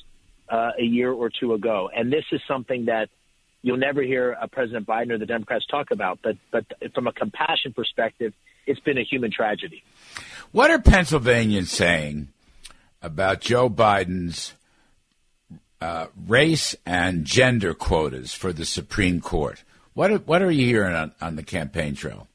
[0.49, 1.89] uh, a year or two ago.
[1.95, 3.09] And this is something that
[3.61, 6.19] you'll never hear uh, President Biden or the Democrats talk about.
[6.23, 8.33] But but from a compassion perspective,
[8.65, 9.83] it's been a human tragedy.
[10.51, 12.29] What are Pennsylvanians saying
[13.01, 14.53] about Joe Biden's
[15.79, 19.63] uh, race and gender quotas for the Supreme Court?
[19.93, 22.27] What are, what are you hearing on, on the campaign trail?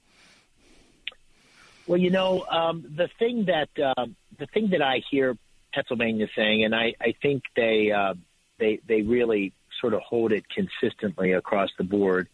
[1.86, 4.06] Well, you know, um, the thing that uh,
[4.38, 5.36] the thing that I hear
[5.72, 8.14] Pennsylvania saying, and I, I think they uh,
[8.58, 12.28] they they really sort of hold it consistently across the board,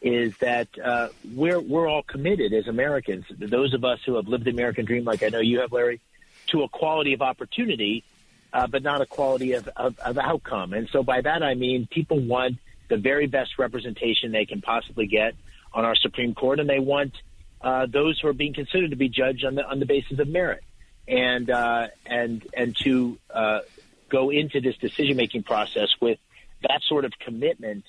[0.00, 4.44] is that uh, we're we're all committed as Americans, those of us who have lived
[4.44, 6.00] the American dream, like I know you have, Larry,
[6.48, 8.04] to a quality of opportunity,
[8.52, 10.72] uh, but not a quality of, of, of outcome.
[10.72, 15.06] And so by that I mean people want the very best representation they can possibly
[15.06, 15.34] get
[15.72, 17.12] on our Supreme Court, and they want
[17.60, 20.28] uh, those who are being considered to be judged on the on the basis of
[20.28, 20.62] merit,
[21.08, 23.60] and uh, and and to uh,
[24.08, 26.18] go into this decision making process with
[26.62, 27.84] that sort of commitment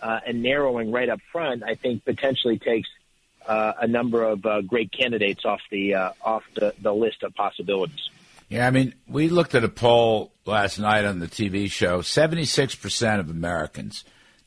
[0.00, 2.88] uh, and narrowing right up front, I think potentially takes
[3.46, 8.10] uh, a number of uh, great candidates off the off the, the list of possibilities.
[8.48, 12.02] Yeah, I mean, we looked at a poll last night on the TV show.
[12.02, 14.04] Seventy-six percent of Americans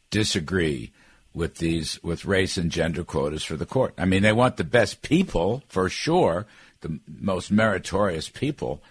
[0.10, 0.92] disagree
[1.34, 3.94] with these with race and gender quotas for the court.
[3.98, 6.46] I mean, they want the best people for sure,
[6.82, 8.82] the most meritorious people,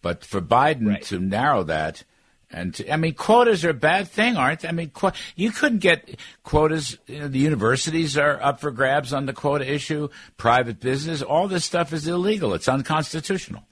[0.00, 1.02] but for Biden right.
[1.04, 2.04] to narrow that
[2.52, 4.68] and to, I mean, quotas are a bad thing, aren't they?
[4.68, 6.98] I mean, qu- you couldn't get quotas.
[7.06, 10.08] You know, the universities are up for grabs on the quota issue.
[10.36, 12.54] Private business, all this stuff is illegal.
[12.54, 13.62] It's unconstitutional.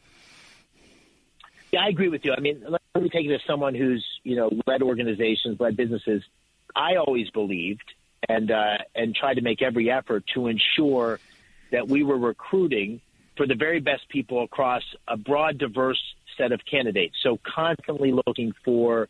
[1.72, 2.32] Yeah, I agree with you.
[2.36, 6.22] I mean, let me take it as someone who's you know led organizations, led businesses
[6.74, 7.84] I always believed
[8.28, 11.20] and uh, and tried to make every effort to ensure
[11.72, 13.00] that we were recruiting
[13.36, 16.02] for the very best people across a broad, diverse
[16.40, 17.16] set of candidates.
[17.22, 19.08] So constantly looking for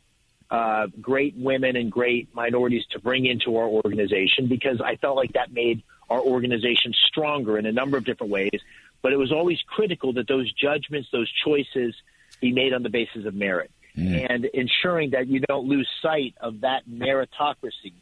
[0.50, 5.34] uh, great women and great minorities to bring into our organization because I felt like
[5.34, 8.60] that made our organization stronger in a number of different ways.
[9.02, 11.94] But it was always critical that those judgments, those choices,
[12.40, 14.26] be made on the basis of merit mm.
[14.28, 17.92] and ensuring that you don't lose sight of that meritocracy.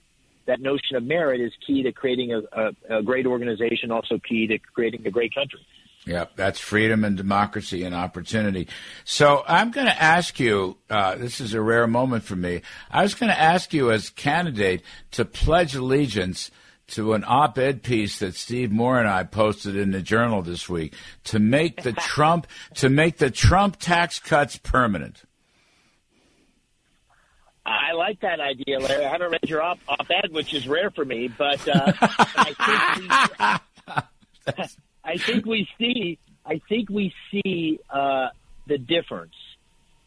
[0.47, 4.47] That notion of merit is key to creating a, a, a great organization, also key
[4.47, 5.61] to creating a great country.
[6.09, 8.66] Yeah, that's freedom and democracy and opportunity.
[9.04, 10.78] So I'm going to ask you.
[10.88, 12.62] Uh, this is a rare moment for me.
[12.90, 14.82] I was going to ask you, as candidate,
[15.12, 16.50] to pledge allegiance
[16.88, 20.94] to an op-ed piece that Steve Moore and I posted in the Journal this week
[21.24, 22.46] to make the Trump
[22.76, 25.22] to make the Trump tax cuts permanent.
[27.66, 29.04] I like that idea, Larry.
[29.04, 29.78] I haven't read your op,
[30.09, 33.61] ed which is rare for me, but uh, I,
[34.56, 34.70] think
[35.09, 36.18] I think we see.
[36.44, 38.28] I think we see uh,
[38.66, 39.34] the difference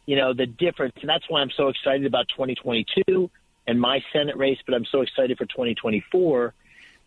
[0.05, 0.93] you know, the difference.
[1.01, 3.29] And that's why I'm so excited about 2022
[3.67, 6.53] and my Senate race, but I'm so excited for 2024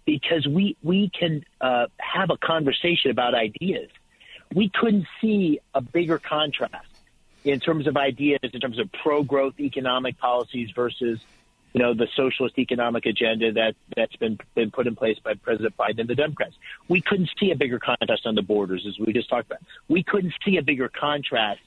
[0.05, 3.91] because we, we can uh, have a conversation about ideas.
[4.55, 6.87] We couldn't see a bigger contrast
[7.45, 11.21] in terms of ideas, in terms of pro-growth economic policies versus,
[11.75, 15.77] you know, the socialist economic agenda that that's been been put in place by President
[15.77, 16.55] Biden and the Democrats.
[16.89, 19.59] We couldn't see a bigger contrast on the borders, as we just talked about.
[19.89, 21.61] We couldn't see a bigger contrast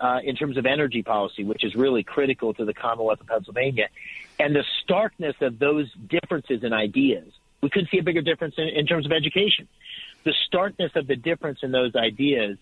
[0.00, 3.88] uh, in terms of energy policy, which is really critical to the Commonwealth of Pennsylvania,
[4.40, 7.30] and the starkness of those differences in ideas.
[7.60, 9.68] We couldn't see a bigger difference in, in terms of education.
[10.24, 12.56] The starkness of the difference in those ideas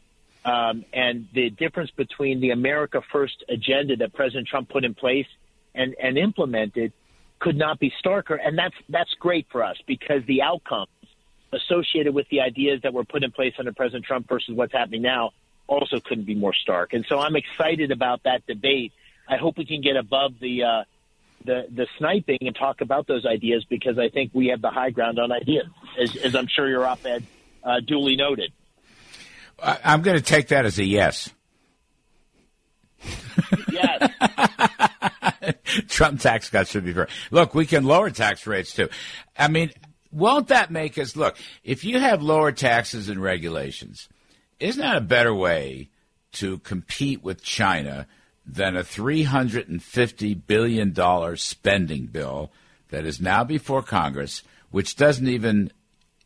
[0.44, 5.26] um, and the difference between the America First agenda that President Trump put in place
[5.74, 6.92] and, and implemented
[7.38, 8.38] could not be starker.
[8.42, 10.88] And that's that's great for us because the outcomes
[11.52, 15.02] associated with the ideas that were put in place under President Trump versus what's happening
[15.02, 15.30] now
[15.66, 16.92] also couldn't be more stark.
[16.92, 18.92] And so I'm excited about that debate.
[19.28, 20.84] I hope we can get above the uh,
[21.44, 24.90] the the sniping and talk about those ideas because I think we have the high
[24.90, 25.66] ground on ideas,
[26.00, 27.24] as, as I'm sure your op-ed
[27.64, 28.52] uh, duly noted.
[29.62, 31.30] I'm going to take that as a yes.
[33.70, 34.10] Yes.
[35.88, 37.08] Trump tax cuts should be fair.
[37.30, 38.88] Look, we can lower tax rates too.
[39.38, 39.70] I mean,
[40.12, 41.36] won't that make us look?
[41.62, 44.08] If you have lower taxes and regulations,
[44.58, 45.90] isn't that a better way
[46.32, 48.06] to compete with China
[48.44, 52.50] than a $350 billion spending bill
[52.88, 55.72] that is now before Congress, which doesn't even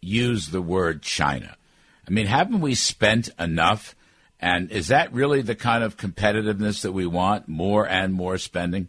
[0.01, 1.57] use the word China?
[2.07, 3.95] I mean, haven't we spent enough?
[4.41, 7.49] And is that really the kind of competitiveness that we want?
[7.49, 8.89] More and more spending?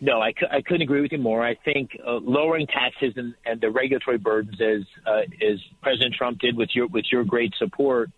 [0.00, 1.44] No, I, I couldn't agree with you more.
[1.44, 6.38] I think uh, lowering taxes and, and the regulatory burdens, as uh, as President Trump
[6.38, 8.10] did with your with your great support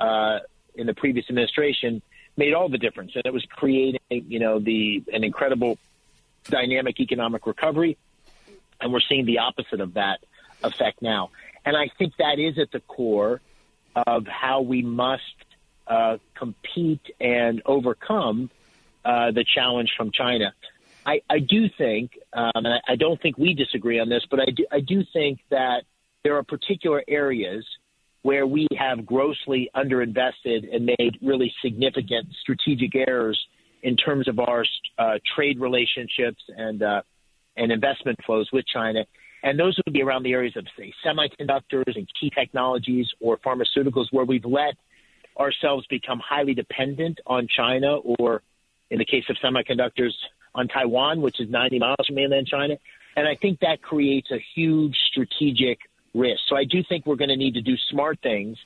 [0.00, 0.40] uh,
[0.74, 2.02] in the previous administration,
[2.36, 5.78] made all the difference, and it was creating you know the an incredible
[6.44, 7.96] dynamic economic recovery,
[8.80, 10.18] and we're seeing the opposite of that
[10.64, 11.30] effect now.
[11.64, 13.40] And I think that is at the core
[13.94, 15.22] of how we must
[15.86, 18.50] uh, compete and overcome
[19.04, 20.52] uh, the challenge from China.
[21.08, 24.40] I, I do think, um, and I, I don't think we disagree on this, but
[24.40, 25.84] I do, I do think that
[26.22, 27.64] there are particular areas
[28.22, 33.38] where we have grossly underinvested and made really significant strategic errors
[33.82, 34.64] in terms of our
[34.98, 37.00] uh, trade relationships and uh,
[37.56, 39.00] and investment flows with China.
[39.42, 44.06] And those would be around the areas of, say, semiconductors and key technologies or pharmaceuticals
[44.10, 44.74] where we've let
[45.38, 48.42] ourselves become highly dependent on China or,
[48.90, 50.12] in the case of semiconductors,
[50.54, 52.76] on Taiwan, which is 90 miles from mainland China.
[53.16, 55.78] And I think that creates a huge strategic
[56.14, 56.40] risk.
[56.48, 58.56] So I do think we're going to need to do smart things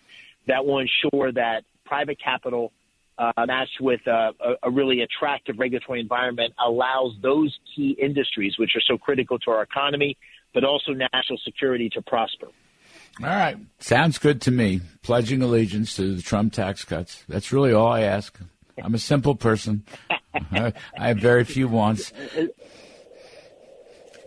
[0.47, 2.73] that will ensure that private capital
[3.19, 8.71] uh, matched with uh, a, a really attractive regulatory environment allows those key industries, which
[8.75, 10.17] are so critical to our economy,
[10.55, 12.49] but also national security to prosper.
[13.21, 13.57] All right.
[13.79, 14.81] Sounds good to me.
[15.03, 17.25] Pledging allegiance to the Trump tax cuts.
[17.29, 18.39] That's really all I ask.
[18.83, 19.85] I'm a simple person.
[20.35, 22.13] I, I have very few wants.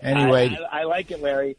[0.01, 0.57] Anyway.
[0.71, 1.57] I, I, I like it, Larry.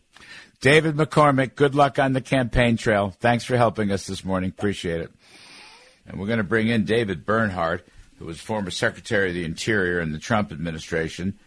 [0.60, 3.14] David McCormick, good luck on the campaign trail.
[3.20, 4.50] Thanks for helping us this morning.
[4.50, 5.10] Appreciate it.
[6.06, 7.86] And we're going to bring in David Bernhardt,
[8.18, 11.38] who was former Secretary of the Interior in the Trump administration.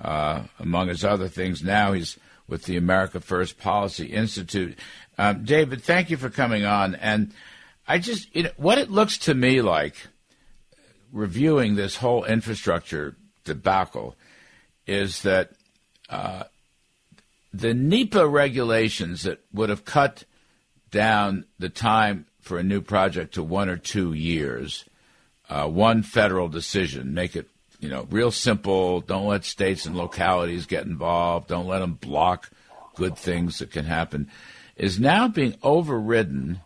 [0.00, 4.78] Uh, among his other things, now he's with the America First Policy Institute.
[5.18, 6.94] Um, David, thank you for coming on.
[6.96, 7.32] And
[7.88, 10.08] I just, you know, what it looks to me like,
[11.16, 14.14] reviewing this whole infrastructure debacle,
[14.86, 15.50] is that
[16.08, 16.44] uh,
[17.52, 20.24] the NEPA regulations that would have cut
[20.90, 24.84] down the time for a new project to one or two years,
[25.48, 27.48] uh, one federal decision, make it
[27.80, 29.00] you know, real simple.
[29.00, 31.48] Don't let states and localities get involved.
[31.48, 32.50] Don't let them block
[32.94, 34.30] good things that can happen.
[34.76, 36.60] Is now being overridden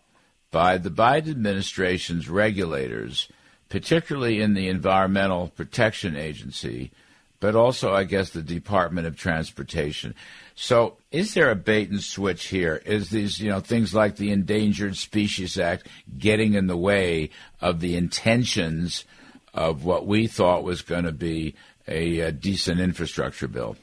[0.51, 3.29] by the Biden administration's regulators,
[3.71, 6.91] particularly in the Environmental Protection Agency,
[7.39, 10.15] but also, I guess, the Department of Transportation.
[10.55, 12.83] So, is there a bait and switch here?
[12.85, 15.89] Is these, you know, things like the Endangered Species Act
[16.19, 17.31] getting in the way
[17.63, 19.07] of the intentions
[19.55, 21.55] of what we thought was going to be
[21.89, 23.77] a, a, decent infrastructure bill?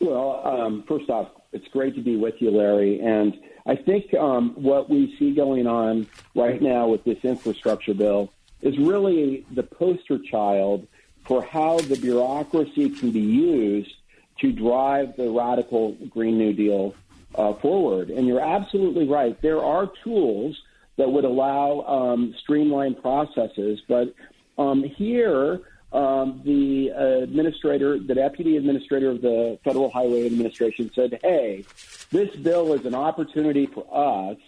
[0.00, 3.00] Well, um, first off, it's great to be with you, Larry.
[3.00, 8.30] And I think um, what we see going on right now with this infrastructure bill
[8.62, 10.86] is really the poster child
[11.24, 13.94] for how the bureaucracy can be used
[14.40, 16.94] to drive the radical Green New Deal
[17.34, 18.10] uh, forward.
[18.10, 19.40] And you're absolutely right.
[19.42, 20.56] There are tools
[20.96, 23.80] that would allow um, streamlined processes.
[23.86, 24.14] But
[24.58, 25.60] um, here,
[25.92, 31.64] um, the administrator, the deputy administrator of the Federal Highway Administration said, hey,
[32.10, 34.38] this bill is an opportunity for us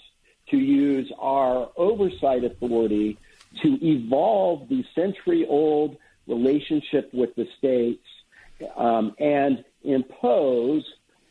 [0.49, 3.17] to use our oversight authority
[3.63, 5.97] to evolve the century old
[6.27, 8.05] relationship with the states
[8.77, 10.85] um, and impose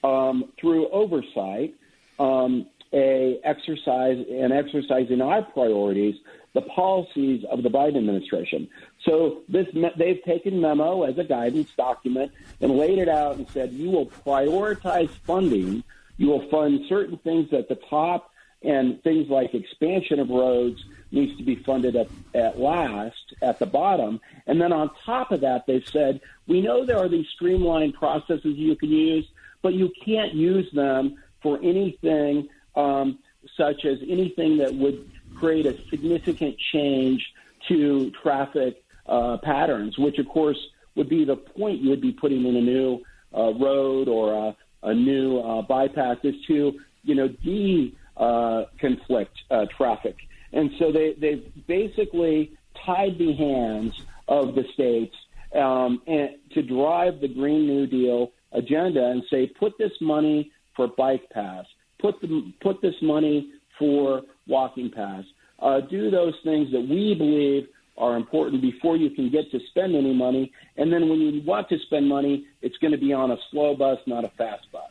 [0.03, 1.75] um, through oversight
[2.19, 6.15] um, a exercise and exercising our priorities
[6.53, 8.67] the policies of the Biden administration.
[9.05, 9.67] So this
[9.97, 14.07] they've taken memo as a guidance document and laid it out and said you will
[14.07, 15.83] prioritize funding.
[16.17, 18.31] You will fund certain things at the top
[18.63, 23.65] and things like expansion of roads needs to be funded at, at last at the
[23.65, 24.19] bottom.
[24.47, 28.55] And then on top of that, they've said, we know there are these streamlined processes
[28.55, 29.27] you can use,
[29.61, 33.19] but you can't use them for anything um,
[33.55, 37.33] such as anything that would create a significant change
[37.67, 40.59] to traffic uh, patterns, which of course
[40.95, 43.01] would be the point you would be putting in a new
[43.35, 44.55] uh, road or a,
[44.87, 50.17] a new uh, bypass is to, you know, de uh, conflict uh, traffic.
[50.53, 52.53] And so they, they've basically
[52.85, 53.93] tied the hands
[54.27, 55.15] of the states
[55.53, 60.87] um, and to drive the Green New Deal agenda and say, put this money for
[60.87, 61.67] bike paths,
[61.99, 65.27] put, the, put this money for walking paths,
[65.59, 67.67] uh, do those things that we believe
[67.97, 70.51] are important before you can get to spend any money.
[70.77, 73.75] And then when you want to spend money, it's going to be on a slow
[73.75, 74.83] bus, not a fast bus.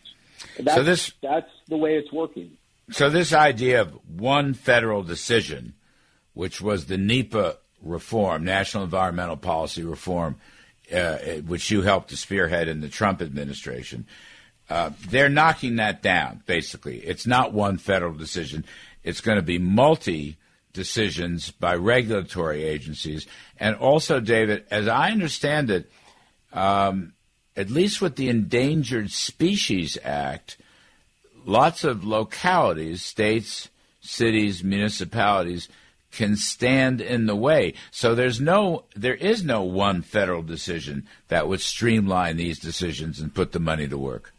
[0.60, 2.52] That's, so this, that's the way it's working.
[2.90, 5.74] So this idea of one federal decision,
[6.32, 10.36] which was the NEPA reform, National Environmental Policy Reform,
[10.93, 11.16] uh,
[11.47, 14.06] which you helped to spearhead in the Trump administration,
[14.70, 16.43] uh, they're knocking that down.
[16.47, 18.65] Basically, it's not one federal decision;
[19.02, 20.36] it's going to be multi
[20.73, 23.27] decisions by regulatory agencies,
[23.59, 25.90] and also, David, as I understand it,
[26.52, 27.12] um,
[27.56, 30.56] at least with the Endangered Species Act
[31.49, 33.70] lots of localities, states,
[34.01, 35.69] cities, municipalities
[36.12, 37.75] can stand in the way.
[37.91, 43.35] So there's no there is no one federal decision that would streamline these decisions and
[43.35, 44.33] put the money to work.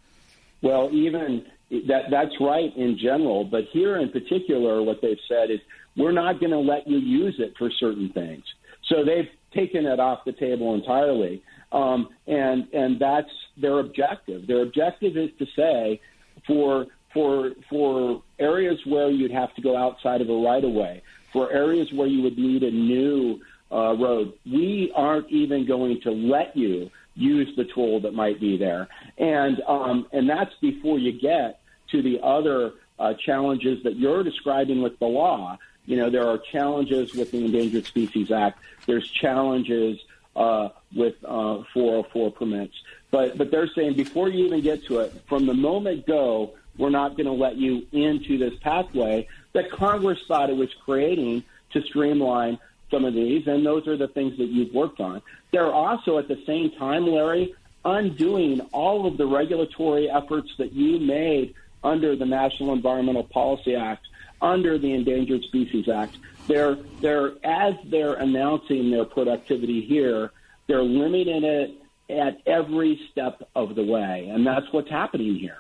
[0.62, 1.46] Well, even
[1.88, 5.60] that that's right in general, but here in particular what they've said is
[5.98, 8.44] we're not going to let you use it for certain things.
[8.88, 11.44] So they've taken it off the table entirely.
[11.72, 14.48] Um, and and that's their objective.
[14.48, 16.02] Their objective is to say
[16.48, 21.02] for for for areas where you'd have to go outside of a right of way,
[21.34, 23.40] for areas where you would need a new
[23.72, 28.58] uh, road, we aren't even going to let you use the tool that might be
[28.58, 28.88] there,
[29.18, 31.60] and um, and that's before you get
[31.92, 35.58] to the other uh, challenges that you're describing with the law.
[35.86, 38.60] You know, there are challenges with the Endangered Species Act.
[38.86, 40.00] There's challenges
[40.36, 42.76] uh, with uh, 404 permits.
[43.12, 46.90] But but they're saying before you even get to it, from the moment go, we're
[46.90, 51.44] not going to let you into this pathway that Congress thought it was creating
[51.74, 52.58] to streamline
[52.90, 55.22] some of these, and those are the things that you've worked on.
[55.52, 57.54] They're also at the same time, Larry,
[57.86, 61.54] undoing all of the regulatory efforts that you made
[61.84, 64.08] under the National Environmental Policy Act,
[64.42, 66.18] under the Endangered Species Act.
[66.48, 70.32] They're, they're, as they're announcing their productivity here,
[70.68, 71.76] they're limiting it
[72.10, 75.58] at every step of the way, and that's what's happening here.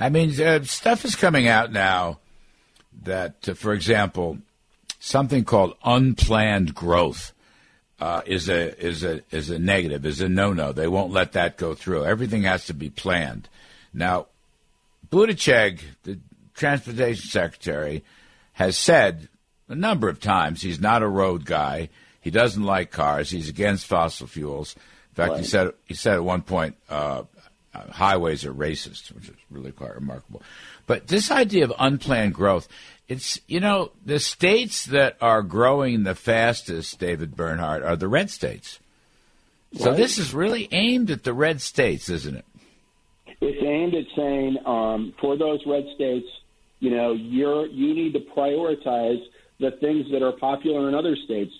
[0.00, 2.18] I mean, uh, stuff is coming out now
[3.02, 4.38] that, uh, for example,
[5.00, 7.32] something called unplanned growth
[8.00, 10.72] uh, is a is a is a negative, is a no no.
[10.72, 12.04] They won't let that go through.
[12.04, 13.48] Everything has to be planned.
[13.92, 14.26] Now,
[15.10, 16.18] Buttigieg, the
[16.54, 18.04] transportation secretary,
[18.52, 19.28] has said
[19.68, 21.88] a number of times he's not a road guy.
[22.20, 23.30] He doesn't like cars.
[23.30, 24.74] He's against fossil fuels.
[24.76, 25.40] In fact, right.
[25.40, 27.22] he said he said at one point, uh, uh,
[27.90, 30.42] highways are racist, which is really quite remarkable.
[30.86, 32.68] But this idea of unplanned growth,
[33.08, 38.30] it's, you know, the states that are growing the fastest, David Bernhardt, are the red
[38.30, 38.78] states.
[39.74, 42.44] So this is really aimed at the red states, isn't it?
[43.40, 46.26] It's aimed at saying um, for those red states,
[46.80, 49.20] you know, you're you need to prioritize
[49.60, 51.52] the things that are popular in other states,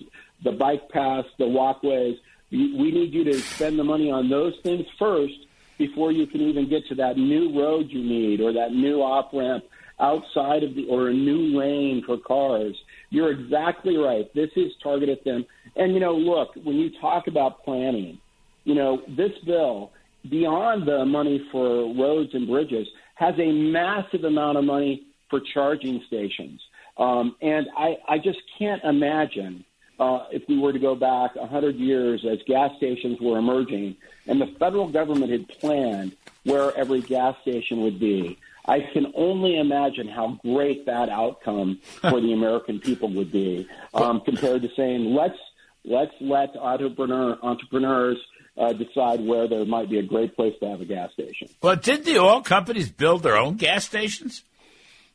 [0.44, 2.16] the bike paths, the walkways.
[2.50, 5.34] We need you to spend the money on those things first
[5.78, 9.26] before you can even get to that new road you need or that new off
[9.32, 9.64] ramp
[10.00, 12.76] outside of the or a new lane for cars.
[13.10, 14.32] You're exactly right.
[14.34, 15.44] This is targeted them.
[15.76, 18.18] And you know, look, when you talk about planning,
[18.64, 19.92] you know, this bill
[20.28, 26.02] beyond the money for roads and bridges has a massive amount of money for charging
[26.06, 26.60] stations.
[26.96, 29.64] Um, and I, I just can't imagine
[29.98, 33.96] uh, if we were to go back 100 years as gas stations were emerging
[34.26, 38.38] and the federal government had planned where every gas station would be.
[38.66, 44.20] I can only imagine how great that outcome for the American people would be um,
[44.20, 45.38] compared to saying let's
[45.84, 48.18] let's let entrepreneur, entrepreneurs
[48.58, 51.48] uh, decide where there might be a great place to have a gas station.
[51.60, 54.42] But did the oil companies build their own gas stations?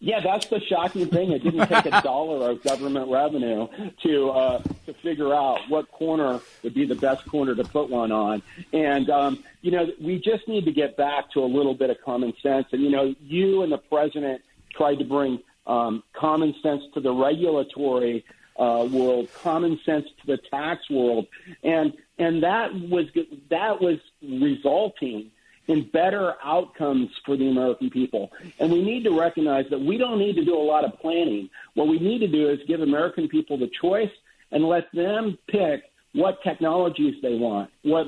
[0.04, 1.32] Yeah, that's the shocking thing.
[1.32, 3.70] It didn't take a dollar of government revenue
[4.04, 8.12] to uh, to figure out what corner would be the best corner to put one
[8.12, 8.44] on.
[8.74, 12.02] And um, you know, we just need to get back to a little bit of
[12.04, 12.68] common sense.
[12.74, 14.42] And you know, you and the president
[14.76, 18.26] tried to bring um, common sense to the regulatory
[18.60, 21.28] uh, world, common sense to the tax world,
[21.64, 23.06] and and that was
[23.50, 25.32] that was resulting
[25.68, 28.32] in better outcomes for the American people.
[28.60, 31.50] And we need to recognize that we don't need to do a lot of planning.
[31.74, 34.12] What we need to do is give American people the choice
[34.52, 35.84] and let them pick
[36.14, 38.08] what technologies they want, what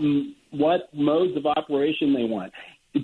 [0.51, 2.53] what modes of operation they want.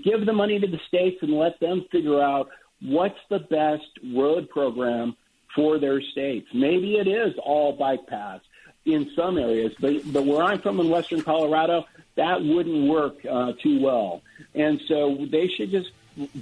[0.04, 2.50] Give the money to the states and let them figure out
[2.82, 5.16] what's the best road program
[5.56, 6.48] for their states.
[6.54, 8.46] Maybe it is all bike paths
[8.86, 13.54] in some areas, but, but where I'm from in western Colorado, that wouldn't work uh,
[13.62, 14.22] too well.
[14.54, 15.92] And so they should just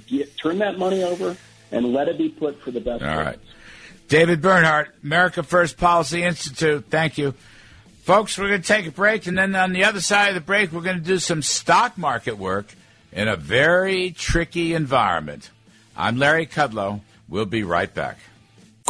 [0.06, 1.36] get, turn that money over
[1.70, 3.02] and let it be put for the best.
[3.02, 3.38] All right.
[4.08, 6.86] David Bernhardt, America First Policy Institute.
[6.90, 7.34] Thank you.
[8.02, 10.40] Folks, we're going to take a break, and then on the other side of the
[10.40, 12.74] break, we're going to do some stock market work
[13.12, 15.50] in a very tricky environment.
[15.96, 17.02] I'm Larry Kudlow.
[17.28, 18.18] We'll be right back.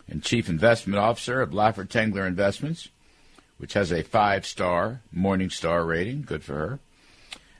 [0.08, 2.90] and Chief Investment Officer of Laffer Tengler Investments,
[3.58, 6.22] which has a five star Morningstar rating.
[6.22, 6.78] Good for her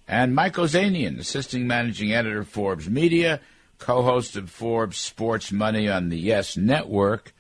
[0.07, 3.41] and Mike Ozanian, assisting managing editor of Forbes Media,
[3.79, 7.35] co-host of Forbes Sports Money on the Yes Network,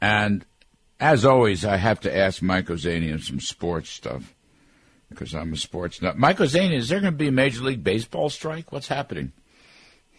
[0.00, 0.44] and
[1.00, 4.34] as always, I have to ask Mike Ozanian some sports stuff
[5.08, 6.18] because I'm a sports nut.
[6.18, 8.72] Mike Ozanian, is there going to be a Major League Baseball strike?
[8.72, 9.32] What's happening?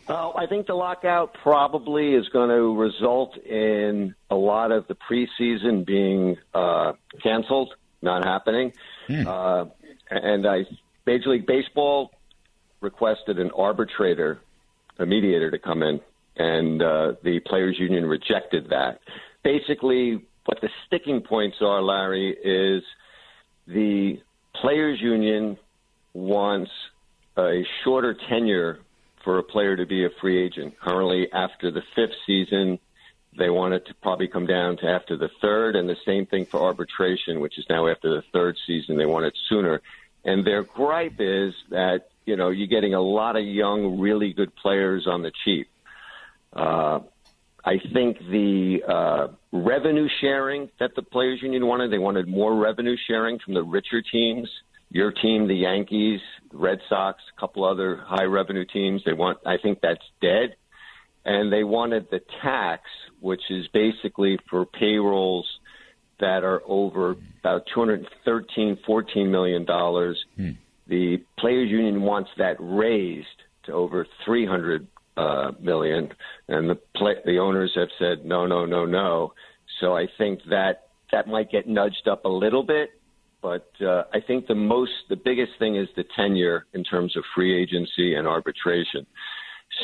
[0.07, 4.95] Uh, I think the lockout probably is going to result in a lot of the
[4.95, 8.73] preseason being uh, canceled, not happening.
[9.05, 9.27] Hmm.
[9.27, 9.65] Uh,
[10.09, 10.65] and I
[11.09, 12.11] Major League Baseball
[12.81, 14.41] requested an arbitrator,
[14.99, 15.99] a mediator, to come in,
[16.35, 18.99] and uh, the players' union rejected that.
[19.43, 22.83] Basically, what the sticking points are, Larry, is
[23.65, 24.21] the
[24.61, 25.57] players' union
[26.13, 26.69] wants
[27.35, 28.77] a shorter tenure
[29.23, 30.79] for a player to be a free agent.
[30.79, 32.77] Currently, after the fifth season,
[33.35, 36.45] they want it to probably come down to after the third, and the same thing
[36.45, 38.95] for arbitration, which is now after the third season.
[38.95, 39.81] They want it sooner.
[40.23, 44.53] And their gripe is that, you know, you're getting a lot of young, really good
[44.55, 45.67] players on the cheap.
[46.53, 46.99] Uh,
[47.63, 52.95] I think the uh, revenue sharing that the players union wanted, they wanted more revenue
[53.07, 54.49] sharing from the richer teams.
[54.91, 56.19] Your team, the Yankees,
[56.51, 59.03] Red Sox, a couple other high revenue teams.
[59.05, 59.37] They want.
[59.45, 60.55] I think that's dead.
[61.25, 62.83] and they wanted the tax,
[63.19, 65.58] which is basically for payrolls
[66.19, 70.23] that are over about 213, 14 million dollars.
[70.35, 70.51] Hmm.
[70.87, 73.27] The players union wants that raised
[73.65, 74.87] to over 300
[75.17, 76.09] uh, million,
[76.47, 79.33] and the play, the owners have said no, no, no, no.
[79.79, 82.89] So I think that that might get nudged up a little bit,
[83.41, 87.23] but uh, I think the most, the biggest thing is the tenure in terms of
[87.35, 89.05] free agency and arbitration.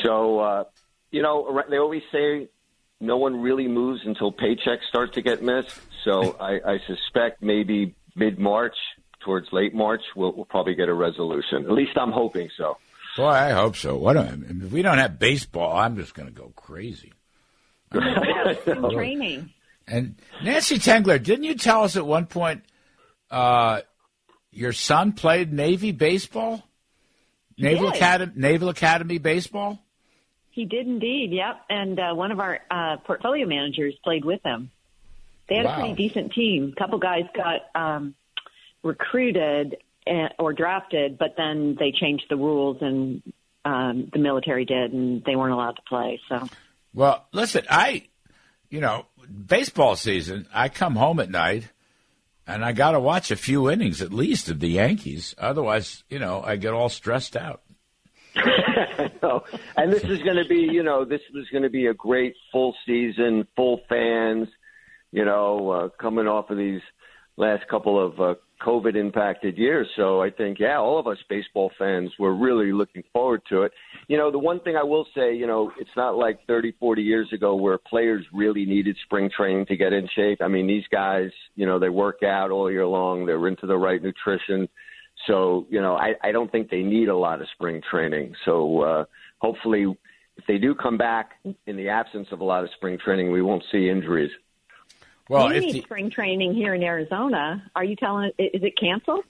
[0.04, 0.64] So uh,
[1.10, 2.48] you know, they always say
[3.00, 5.80] no one really moves until paychecks start to get missed.
[6.04, 8.76] So I, I suspect maybe mid March
[9.26, 11.64] towards late March, we'll, we'll probably get a resolution.
[11.64, 12.78] At least I'm hoping so.
[13.16, 13.96] Boy, I hope so.
[13.96, 17.12] What a, if we don't have baseball, I'm just going to go crazy.
[17.92, 19.50] training.
[19.86, 22.62] And Nancy Tengler, didn't you tell us at one point
[23.30, 23.82] uh,
[24.50, 26.62] your son played Navy baseball?
[27.58, 29.78] Naval Academy, Naval Academy baseball.
[30.56, 31.30] He did indeed.
[31.32, 34.70] Yep, and uh, one of our uh, portfolio managers played with him.
[35.48, 35.72] They had Wow.
[35.72, 36.72] a pretty decent team.
[36.74, 38.14] A couple guys got um,
[38.82, 39.76] recruited
[40.06, 43.22] and, or drafted, but then they changed the rules, and
[43.64, 46.20] um, the military did, and they weren't allowed to play.
[46.28, 46.48] So
[46.94, 48.04] Well, listen, I,
[48.70, 49.06] you know,
[49.46, 51.68] baseball season, I come home at night
[52.46, 55.34] and I got to watch a few innings at least of the Yankees.
[55.36, 57.60] Otherwise, you know, I get all stressed out.
[59.22, 59.42] no.
[59.76, 62.34] And this is going to be, you know, this is going to be a great
[62.52, 64.48] full season, full fans,
[65.12, 66.80] you know, uh, coming off of these
[67.36, 69.86] last couple of uh, COVID impacted years.
[69.96, 73.72] So I think, yeah, all of us baseball fans were really looking forward to it.
[74.08, 77.02] You know, the one thing I will say, you know, it's not like 30, 40
[77.02, 80.38] years ago where players really needed spring training to get in shape.
[80.40, 83.76] I mean, these guys, you know, they work out all year long, they're into the
[83.76, 84.68] right nutrition.
[85.26, 88.34] So, you know, I, I don't think they need a lot of spring training.
[88.44, 89.04] So uh,
[89.38, 89.86] hopefully,
[90.36, 91.32] if they do come back
[91.66, 94.30] in the absence of a lot of spring training, we won't see injuries.
[95.28, 97.70] Well, we if need the, spring training here in Arizona.
[97.74, 98.30] Are you telling?
[98.38, 99.24] Is it canceled?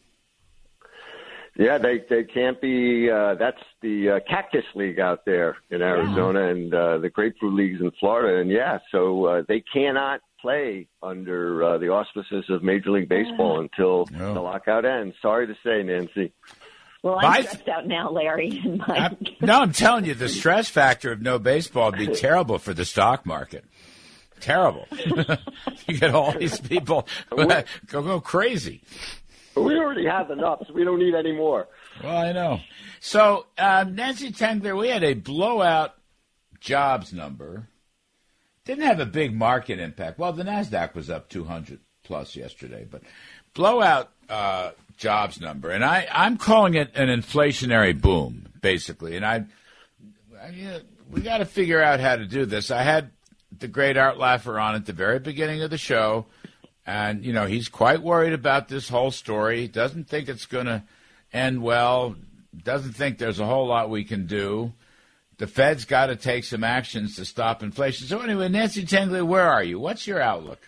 [1.59, 3.11] Yeah, they they can't be.
[3.11, 7.81] Uh, that's the uh, Cactus League out there in Arizona, and uh, the Grapefruit Leagues
[7.81, 12.91] in Florida, and yeah, so uh, they cannot play under uh, the auspices of Major
[12.91, 14.35] League Baseball until No.
[14.35, 15.17] the lockout ends.
[15.23, 16.33] Sorry to say, Nancy.
[17.03, 18.61] Well, I'm stressed out now, Larry.
[18.65, 22.09] And my, I, no, I'm telling you, the stress factor of no baseball would be
[22.15, 23.65] terrible for the stock market.
[24.41, 24.87] Terrible.
[25.87, 28.83] you get all these people go go crazy.
[29.57, 31.69] We already have enough, so we don't need any more.
[32.03, 32.61] Well, I know.
[33.01, 35.95] So, um, Nancy Tengler, we had a blowout
[36.61, 37.69] jobs number.
[38.65, 40.19] Didn't have a big market impact.
[40.19, 43.03] Well, the Nasdaq was up 200 plus yesterday, but
[43.55, 49.17] blowout uh, jobs number, and I I'm calling it an inflationary boom, basically.
[49.17, 49.45] And I,
[50.41, 50.81] I
[51.11, 52.71] we got to figure out how to do this.
[52.71, 53.11] I had
[53.57, 56.27] the great Art Laffer on at the very beginning of the show.
[56.87, 59.63] And, you know, he's quite worried about this whole story.
[59.63, 60.85] He doesn't think it's going to
[61.33, 62.15] end well,
[62.63, 64.73] doesn't think there's a whole lot we can do.
[65.39, 68.07] The Fed's got to take some actions to stop inflation.
[68.07, 69.79] So, anyway, Nancy Tengler, where are you?
[69.79, 70.61] What's your outlook?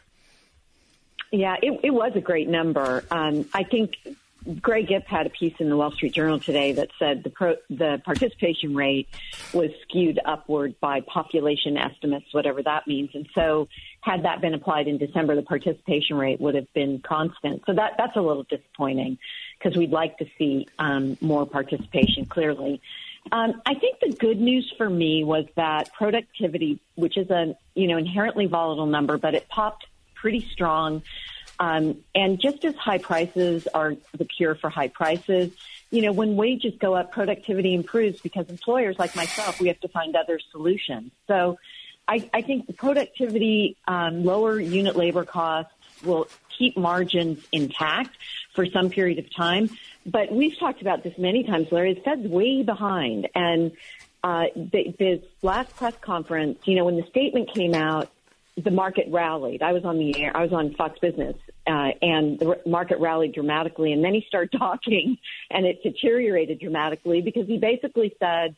[1.31, 3.05] Yeah, it, it was a great number.
[3.11, 3.97] Um, I think
[4.61, 7.57] Greg Ip had a piece in the Wall Street Journal today that said the pro,
[7.69, 9.09] the participation rate
[9.53, 13.11] was skewed upward by population estimates, whatever that means.
[13.15, 13.69] And so,
[14.01, 17.63] had that been applied in December, the participation rate would have been constant.
[17.67, 19.19] So that that's a little disappointing
[19.59, 22.25] because we'd like to see um, more participation.
[22.27, 22.81] Clearly,
[23.33, 27.89] um, I think the good news for me was that productivity, which is a you
[27.89, 31.03] know inherently volatile number, but it popped pretty strong.
[31.61, 35.53] Um, and just as high prices are the cure for high prices,
[35.91, 39.89] you know, when wages go up, productivity improves because employers like myself, we have to
[39.89, 41.11] find other solutions.
[41.27, 41.59] So
[42.07, 45.73] I, I think the productivity, um, lower unit labor costs
[46.05, 48.17] will keep margins intact
[48.55, 49.71] for some period of time.
[50.05, 51.95] But we've talked about this many times, Larry.
[51.95, 53.29] The Fed's way behind.
[53.35, 53.73] And
[54.23, 58.11] uh, the, the last press conference, you know, when the statement came out,
[58.65, 59.63] the market rallied.
[59.63, 60.37] I was on the air.
[60.37, 61.37] I was on Fox Business,
[61.67, 63.93] uh, and the market rallied dramatically.
[63.93, 65.19] And then he started talking,
[65.51, 68.57] and it deteriorated dramatically because he basically said,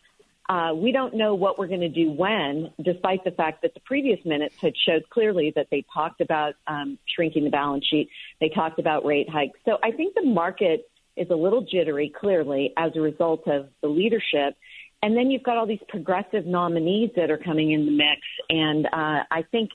[0.48, 3.80] uh, "We don't know what we're going to do when," despite the fact that the
[3.80, 8.08] previous minutes had showed clearly that they talked about um, shrinking the balance sheet.
[8.40, 9.58] They talked about rate hikes.
[9.64, 13.88] So I think the market is a little jittery, clearly, as a result of the
[13.88, 14.56] leadership.
[15.02, 18.20] And then you've got all these progressive nominees that are coming in the mix,
[18.50, 19.70] and uh, I think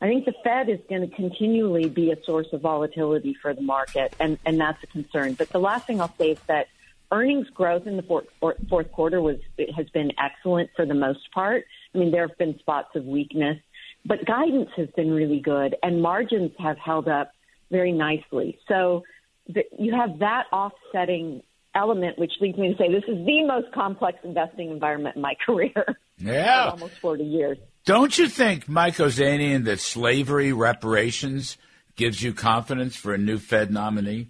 [0.00, 3.62] I think the Fed is going to continually be a source of volatility for the
[3.62, 5.34] market, and, and that's a concern.
[5.34, 6.68] But the last thing I'll say is that
[7.10, 8.26] earnings growth in the fourth,
[8.68, 9.38] fourth quarter was
[9.74, 11.64] has been excellent for the most part.
[11.94, 13.58] I mean, there have been spots of weakness,
[14.04, 17.32] but guidance has been really good, and margins have held up
[17.70, 18.58] very nicely.
[18.68, 19.02] So
[19.48, 21.42] the, you have that offsetting
[21.74, 25.36] element, which leads me to say this is the most complex investing environment in my
[25.46, 25.96] career.
[26.18, 27.56] Yeah, almost forty years.
[27.86, 31.56] Don't you think, Mike Ozanian, that slavery reparations
[31.94, 34.26] gives you confidence for a new Fed nominee?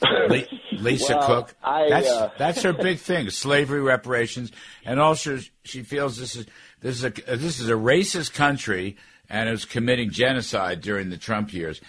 [0.72, 1.56] Lisa well, Cook.
[1.60, 2.30] I, that's uh...
[2.38, 4.52] that's her big thing: slavery reparations,
[4.84, 6.46] and also she feels this is
[6.82, 8.96] this is a this is a racist country
[9.28, 11.80] and is committing genocide during the Trump years.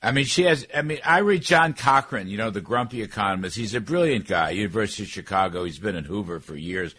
[0.00, 0.68] I mean, she has.
[0.72, 3.56] I mean, I read John Cochrane, you know, the grumpy economist.
[3.56, 5.64] He's a brilliant guy, University of Chicago.
[5.64, 6.94] He's been at Hoover for years,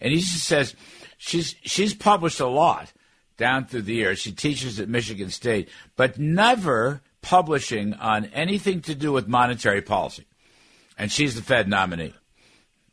[0.00, 0.76] and he just says
[1.18, 2.92] she's she's published a lot
[3.36, 4.18] down through the years.
[4.18, 10.26] She teaches at Michigan State, but never publishing on anything to do with monetary policy.
[10.98, 12.14] And she's the Fed nominee.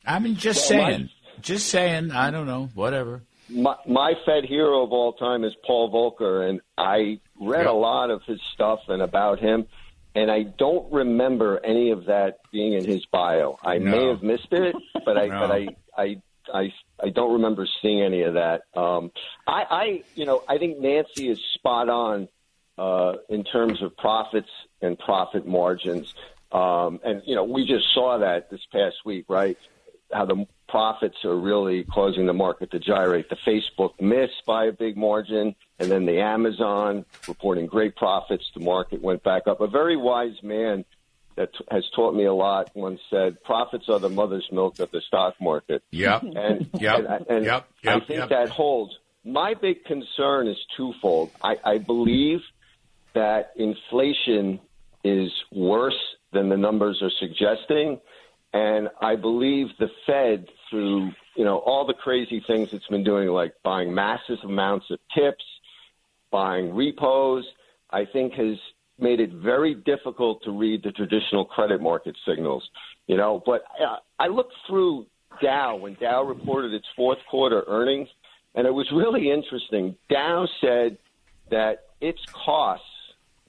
[0.06, 2.12] I mean, just well, saying, my, just saying.
[2.12, 3.22] I don't know, whatever.
[3.50, 7.70] My, my Fed hero of all time is Paul Volcker, and I read yep.
[7.70, 9.66] a lot of his stuff and about him,
[10.16, 13.58] and I don't remember any of that being in his bio.
[13.64, 13.92] I no.
[13.92, 14.76] may have missed it,
[15.06, 15.40] but I, no.
[15.40, 15.68] but I,
[15.98, 16.22] I,
[16.54, 16.74] I,
[17.04, 18.64] I don't remember seeing any of that.
[18.76, 19.12] Um,
[19.46, 22.30] I, I, you know, I think Nancy is spot on
[22.78, 24.50] uh, in terms of profits
[24.82, 26.14] and profit margins.
[26.52, 29.58] Um, and, you know, we just saw that this past week, right?
[30.14, 33.30] How the profits are really causing the market to gyrate.
[33.30, 38.46] The Facebook miss by a big margin, and then the Amazon reporting great profits.
[38.54, 39.62] The market went back up.
[39.62, 40.86] A very wise man
[41.36, 45.02] that has taught me a lot once said, "Profits are the mother's milk of the
[45.02, 46.24] stock market." Yep.
[46.36, 47.00] And, yep.
[47.00, 47.68] and, and yep.
[47.84, 47.96] Yep.
[47.96, 48.30] I think yep.
[48.30, 48.94] that holds.
[49.26, 51.32] My big concern is twofold.
[51.42, 52.40] I, I believe
[53.14, 54.60] that inflation
[55.04, 56.00] is worse
[56.34, 58.00] than the numbers are suggesting.
[58.54, 63.30] And I believe the Fed, through you know all the crazy things it's been doing,
[63.30, 65.44] like buying massive amounts of TIPS,
[66.32, 67.46] buying repos,
[67.90, 68.58] I think has
[69.00, 72.68] made it very difficult to read the traditional credit market signals.
[73.08, 75.08] You know, but uh, I looked through
[75.42, 78.08] Dow when Dow reported its fourth quarter earnings,
[78.56, 79.96] and it was really interesting.
[80.10, 80.98] Dow said
[81.50, 82.86] that its costs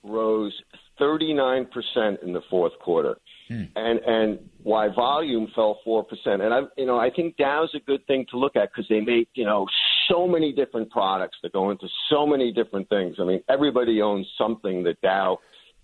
[0.03, 0.53] rose
[1.01, 3.17] 39% in the fourth quarter.
[3.49, 3.65] Hmm.
[3.77, 6.07] And and why volume fell 4%.
[6.25, 9.01] And I you know, I think Dow's a good thing to look at cuz they
[9.01, 9.67] make, you know,
[10.09, 13.17] so many different products that go into so many different things.
[13.21, 15.39] I mean, everybody owns something that Dow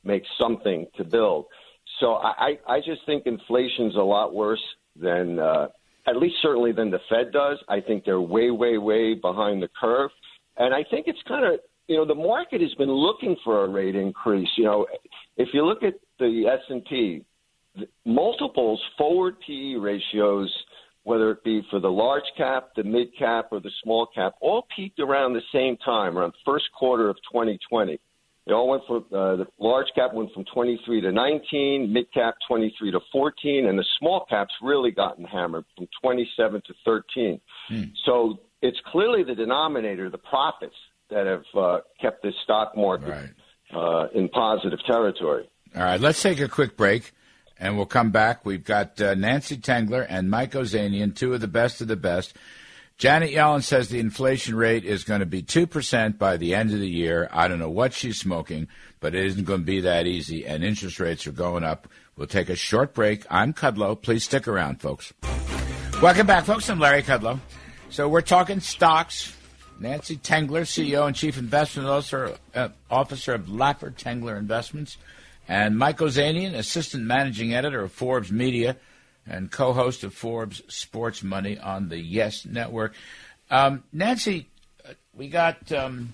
[0.05, 1.47] makes something to build.
[1.99, 4.63] So I I just think inflation's a lot worse
[4.97, 5.69] than uh
[6.07, 7.59] at least certainly than the Fed does.
[7.69, 10.11] I think they're way way way behind the curve.
[10.57, 11.61] And I think it's kind of
[11.91, 14.49] you know, the market has been looking for a rate increase.
[14.57, 14.87] You know,
[15.37, 17.25] if you look at the S and P,
[18.05, 20.55] multiples, forward PE ratios,
[21.11, 24.65] whether it be for the large cap, the mid cap, or the small cap, all
[24.77, 27.99] peaked around the same time, around first quarter of 2020.
[28.47, 32.35] They all went from uh, the large cap went from 23 to 19, mid cap
[32.47, 37.41] 23 to 14, and the small caps really gotten hammered from 27 to 13.
[37.69, 37.83] Hmm.
[38.07, 40.77] So it's clearly the denominator, the profits,
[41.11, 43.31] that have uh, kept this stock market right.
[43.75, 45.51] uh, in positive territory.
[45.75, 47.11] All right, let's take a quick break,
[47.61, 48.45] and we'll come back.
[48.45, 52.35] We've got uh, Nancy Tengler and Mike Ozanian, two of the best of the best.
[52.97, 56.81] Janet Yellen says the inflation rate is going to be 2% by the end of
[56.81, 57.29] the year.
[57.33, 58.69] I don't know what she's smoking,
[58.99, 61.89] but it isn't going to be that easy, and interest rates are going up.
[62.17, 63.25] We'll take a short break.
[63.31, 64.01] I'm Kudlow.
[64.01, 65.15] Please stick around, folks.
[66.03, 66.69] Welcome back, folks.
[66.69, 67.41] I'm Larry Kudlow.
[67.89, 69.35] So we're talking stocks,
[69.79, 74.99] Nancy Tengler, CEO and Chief Investment Officer, uh, Officer of Laffer Tengler Investments,
[75.51, 78.77] and Mike Ozanian, Assistant Managing Editor of Forbes Media
[79.27, 82.95] and co-host of Forbes Sports Money on the Yes Network.
[83.51, 84.49] Um, Nancy,
[84.89, 86.13] uh, we got um,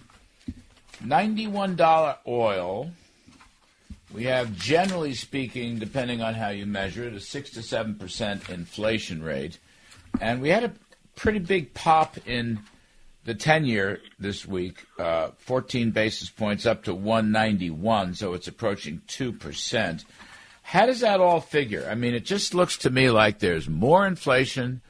[1.05, 2.91] $91 oil.
[4.15, 9.23] We have, generally speaking, depending on how you measure it, a 6 to 7% inflation
[9.23, 9.59] rate.
[10.19, 10.73] And we had a
[11.15, 12.61] pretty big pop in–
[13.27, 19.03] the 10 year this week, uh, 14 basis points up to 191, so it's approaching
[19.09, 20.05] 2%.
[20.63, 21.87] How does that all figure?
[21.91, 24.81] I mean, it just looks to me like there's more inflation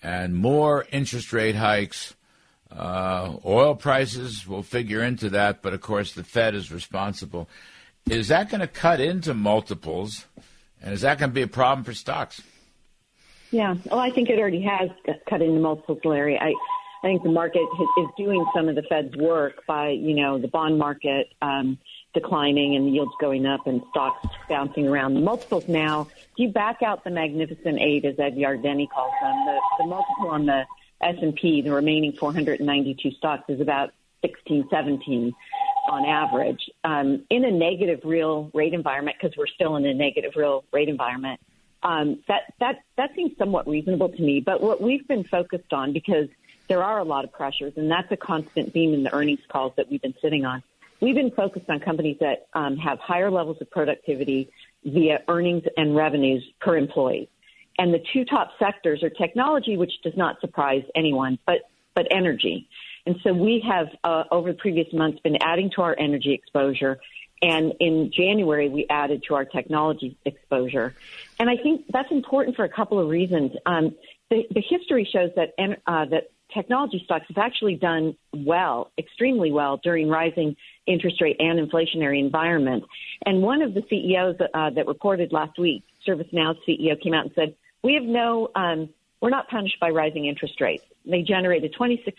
[0.00, 2.14] and more interest rate hikes.
[2.70, 7.48] Uh, oil prices will figure into that, but of course the Fed is responsible.
[8.08, 10.26] Is that going to cut into multiples,
[10.80, 12.42] and is that going to be a problem for stocks?
[13.50, 14.88] Yeah, well, I think it already has
[15.28, 16.38] cut into multiples, Larry.
[16.38, 16.54] I
[17.02, 17.66] I think the market
[17.98, 21.76] is doing some of the Fed's work by, you know, the bond market um,
[22.14, 25.14] declining and the yields going up and stocks bouncing around.
[25.14, 29.34] The multiples now, if you back out the magnificent eight, as Ed Yardeni calls them,
[29.46, 30.64] the, the multiple on the
[31.00, 33.90] S&P, the remaining 492 stocks, is about
[34.24, 35.32] 16, 17
[35.88, 36.70] on average.
[36.84, 40.88] Um, in a negative real rate environment, because we're still in a negative real rate
[40.88, 41.40] environment,
[41.82, 44.38] um, that that that seems somewhat reasonable to me.
[44.38, 46.28] But what we've been focused on, because
[46.68, 49.72] there are a lot of pressures, and that's a constant theme in the earnings calls
[49.76, 50.62] that we've been sitting on.
[51.00, 54.50] We've been focused on companies that um, have higher levels of productivity
[54.84, 57.28] via earnings and revenues per employee.
[57.78, 61.62] And the two top sectors are technology, which does not surprise anyone, but
[61.94, 62.68] but energy.
[63.04, 67.00] And so we have, uh, over the previous months, been adding to our energy exposure.
[67.42, 70.94] And in January, we added to our technology exposure.
[71.38, 73.52] And I think that's important for a couple of reasons.
[73.66, 73.96] Um,
[74.30, 75.50] the, the history shows that,
[75.86, 80.56] uh, that technology stocks have actually done well, extremely well during rising
[80.86, 82.84] interest rate and inflationary environment.
[83.24, 87.34] And one of the CEOs uh, that reported last week, ServiceNow's CEO, came out and
[87.34, 88.88] said, "We have no, um,
[89.20, 90.84] we're not punished by rising interest rates.
[91.04, 92.12] They generated 26%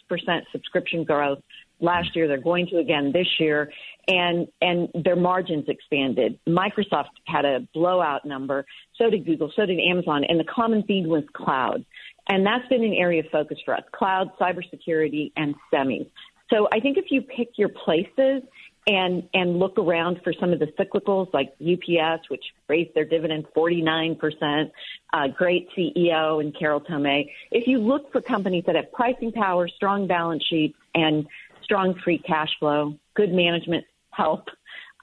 [0.52, 1.40] subscription growth
[1.80, 2.28] last year.
[2.28, 3.72] They're going to again this year,
[4.08, 6.40] and and their margins expanded.
[6.48, 8.66] Microsoft had a blowout number.
[8.98, 9.52] So did Google.
[9.56, 10.24] So did Amazon.
[10.24, 11.86] And the common theme was cloud.
[12.28, 16.10] And that's been an area of focus for us: cloud, cybersecurity, and semis.
[16.50, 18.44] So I think if you pick your places
[18.86, 23.46] and and look around for some of the cyclicals like UPS, which raised their dividend
[23.56, 24.72] 49%,
[25.14, 27.30] uh, great CEO and Carol Tomé.
[27.52, 31.28] If you look for companies that have pricing power, strong balance sheets, and
[31.62, 34.50] strong free cash flow, good management help,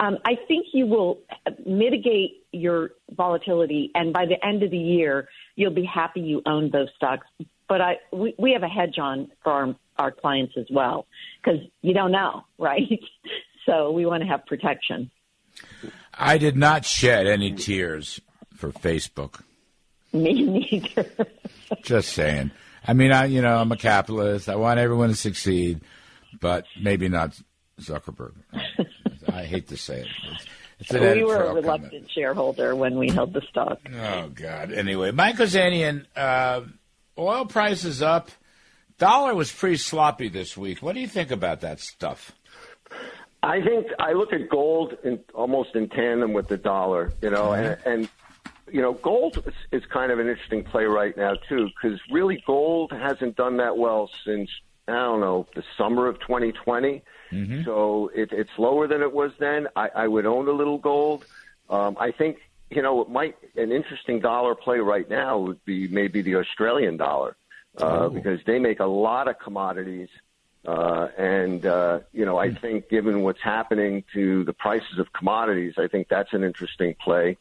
[0.01, 1.19] um, I think you will
[1.67, 6.73] mitigate your volatility, and by the end of the year, you'll be happy you owned
[6.73, 7.27] those stocks.
[7.69, 11.07] But I, we, we have a hedge on for our, our clients as well
[11.43, 12.99] because you don't know, right?
[13.67, 15.11] So we want to have protection.
[16.15, 18.21] I did not shed any tears
[18.55, 19.43] for Facebook.
[20.15, 21.11] Me neither.
[21.83, 22.51] Just saying.
[22.87, 24.49] I mean, I you know I'm a capitalist.
[24.49, 25.83] I want everyone to succeed,
[26.41, 27.39] but maybe not
[27.79, 28.33] Zuckerberg.
[29.33, 30.07] I hate to say it.
[30.33, 30.47] It's,
[30.81, 32.11] it's an we were a reluctant comment.
[32.11, 33.81] shareholder when we held the stock.
[33.95, 34.73] Oh God.
[34.73, 36.63] Anyway, Michael Ozanian, uh,
[37.19, 38.31] oil prices up.
[38.99, 40.83] Dollar was pretty sloppy this week.
[40.83, 42.33] What do you think about that stuff?
[43.43, 47.49] I think I look at gold in, almost in tandem with the dollar, you know,
[47.49, 47.89] mm-hmm.
[47.89, 48.09] and, and
[48.71, 52.43] you know, gold is, is kind of an interesting play right now too, because really
[52.47, 54.51] gold hasn't done that well since
[54.87, 57.03] I don't know the summer of 2020.
[57.33, 57.65] Mm-hmm.
[57.65, 59.69] So it, it's lower than it was then.
[59.77, 61.25] I, I would own a little gold.
[61.69, 62.39] Um, I think
[62.71, 66.97] you know it might an interesting dollar play right now would be maybe the Australian
[66.97, 67.37] dollar
[67.81, 68.11] uh, oh.
[68.11, 70.09] because they make a lot of commodities
[70.67, 72.57] uh, and, uh, you know, I hmm.
[72.57, 77.39] think given what's happening to the prices of commodities, I think that's an interesting play.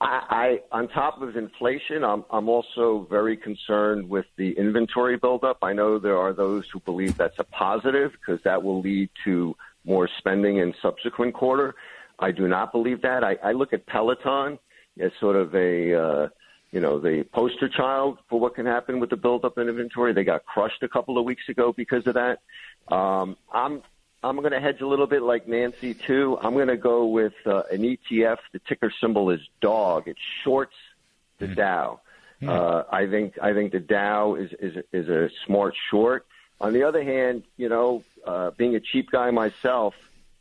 [0.00, 5.58] I, I on top of inflation, I'm, I'm also very concerned with the inventory buildup.
[5.62, 9.56] I know there are those who believe that's a positive because that will lead to
[9.84, 11.74] more spending in subsequent quarter.
[12.18, 13.24] I do not believe that.
[13.24, 14.58] I, I look at Peloton
[15.00, 16.28] as sort of a, uh,
[16.70, 20.12] you know, the poster child for what can happen with the buildup in inventory.
[20.12, 22.40] They got crushed a couple of weeks ago because of that.
[22.94, 23.82] Um, I'm
[24.22, 26.38] I'm going to hedge a little bit like Nancy too.
[26.42, 28.38] I'm going to go with uh, an ETF.
[28.52, 30.08] The ticker symbol is dog.
[30.08, 30.74] It shorts
[31.38, 31.56] the mm.
[31.56, 32.00] Dow.
[32.42, 32.48] Mm.
[32.48, 36.26] Uh, I think I think the Dow is is is a smart short.
[36.60, 39.94] On the other hand, you know, uh, being a cheap guy myself,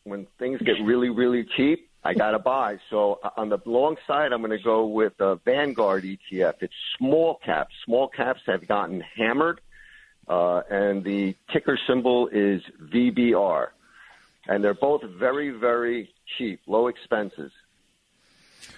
[0.04, 2.80] when things get really really cheap, I got to buy.
[2.90, 6.56] So uh, on the long side, I'm going to go with the Vanguard ETF.
[6.62, 7.76] It's small caps.
[7.86, 9.62] Small caps have gotten hammered,
[10.28, 12.62] uh, and the ticker symbol is
[12.94, 13.68] VBR.
[14.48, 17.52] And they're both very, very cheap, low expenses.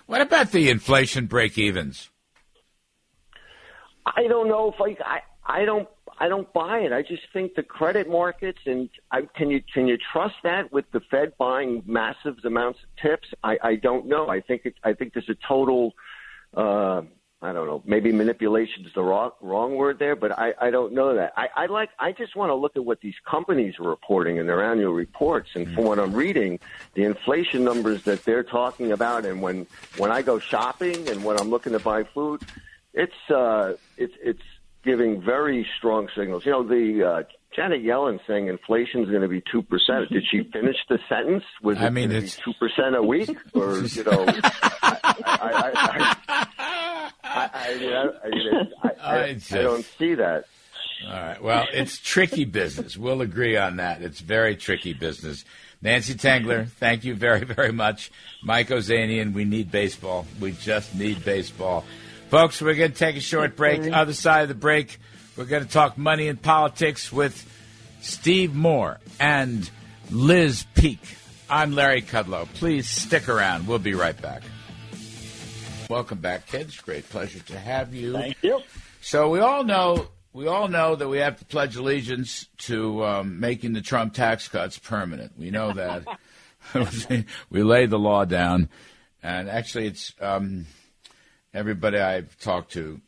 [0.07, 2.09] What about the inflation break evens?
[4.05, 5.87] I don't know if I, I I don't
[6.19, 6.91] I don't buy it.
[6.91, 10.85] I just think the credit markets and I, can you can you trust that with
[10.91, 13.27] the Fed buying massive amounts of TIPS?
[13.43, 14.29] I, I don't know.
[14.29, 15.93] I think it, I think there's a total.
[16.55, 17.03] Uh,
[17.41, 17.81] I don't know.
[17.85, 21.31] Maybe manipulation is the wrong wrong word there, but I, I don't know that.
[21.37, 21.89] I, I like.
[21.97, 25.49] I just want to look at what these companies are reporting in their annual reports,
[25.55, 26.59] and from what I'm reading,
[26.95, 29.67] the inflation numbers that they're talking about, and when
[29.97, 32.41] when I go shopping and when I'm looking to buy food,
[32.93, 34.43] it's uh, it's it's
[34.83, 36.45] giving very strong signals.
[36.45, 37.23] You know, the uh,
[37.55, 40.09] Janet Yellen saying inflation is going to be two percent.
[40.09, 41.43] Did she finish the sentence?
[41.61, 44.25] Was it I mean, it's two percent a week, or you know?
[44.81, 46.17] I, I,
[47.69, 50.45] I, I, I, I, I, don't see that.
[51.05, 51.41] All right.
[51.41, 52.97] Well, it's tricky business.
[52.97, 54.01] We'll agree on that.
[54.01, 55.45] It's very tricky business.
[55.81, 58.11] Nancy Tengler, thank you very, very much.
[58.43, 60.25] Mike Ozanian, we need baseball.
[60.39, 61.85] We just need baseball.
[62.29, 63.91] Folks, we're going to take a short break.
[63.91, 64.99] Other side of the break,
[65.37, 67.49] we're going to talk money and politics with
[68.01, 69.69] Steve Moore and
[70.11, 70.99] Liz Peek.
[71.49, 72.45] I'm Larry Kudlow.
[72.53, 73.67] Please stick around.
[73.67, 74.43] We'll be right back.
[75.89, 76.79] Welcome back, kids.
[76.79, 78.13] Great pleasure to have you.
[78.13, 78.61] Thank you.
[79.01, 83.39] So we all know we all know that we have to pledge allegiance to um,
[83.39, 85.33] making the Trump tax cuts permanent.
[85.35, 86.05] We know that.
[87.49, 88.69] we laid the law down,
[89.23, 90.67] and actually, it's um,
[91.55, 93.01] everybody I've talked to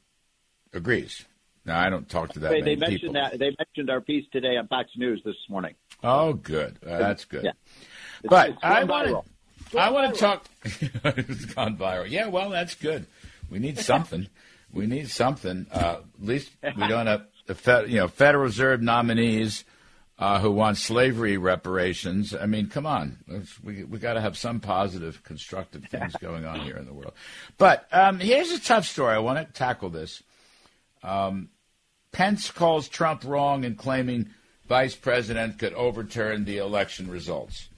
[0.74, 1.24] agrees.
[1.66, 3.14] Now, I don't talk to that they, many they mentioned people.
[3.14, 5.76] that they mentioned our piece today on Fox News this morning.
[6.04, 6.80] Oh, good.
[6.84, 7.44] Uh, that's good.
[7.44, 7.52] Yeah.
[8.24, 9.31] But It's I want to.
[9.78, 10.46] I want to talk.
[10.64, 12.10] it's gone viral.
[12.10, 13.06] Yeah, well, that's good.
[13.50, 14.28] We need something.
[14.74, 15.68] we need something.
[15.72, 19.64] Uh, at least we don't have the Fed, you know Federal Reserve nominees
[20.20, 22.34] uh, who want slavery reparations.
[22.34, 23.18] I mean, come on.
[23.28, 26.94] Let's, we we got to have some positive, constructive things going on here in the
[26.94, 27.14] world.
[27.58, 29.16] But um, here's a tough story.
[29.16, 30.22] I want to tackle this.
[31.04, 31.50] Um,
[32.12, 34.30] Pence calls Trump wrong in claiming
[34.68, 37.70] vice president could overturn the election results.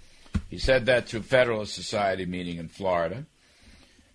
[0.49, 3.26] He said that to a Federalist Society meeting in Florida.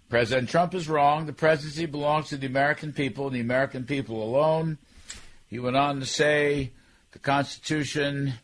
[0.08, 1.26] President Trump is wrong.
[1.26, 4.78] The presidency belongs to the American people and the American people alone.
[5.48, 6.72] He went on to say
[7.12, 8.34] the Constitution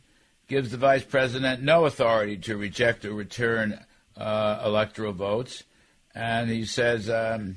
[0.48, 3.78] gives the vice president no authority to reject or return
[4.16, 5.64] uh, electoral votes.
[6.14, 7.56] And he says, um,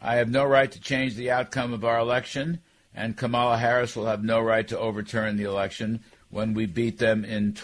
[0.00, 2.60] I have no right to change the outcome of our election,
[2.94, 7.24] and Kamala Harris will have no right to overturn the election when we beat them
[7.24, 7.54] in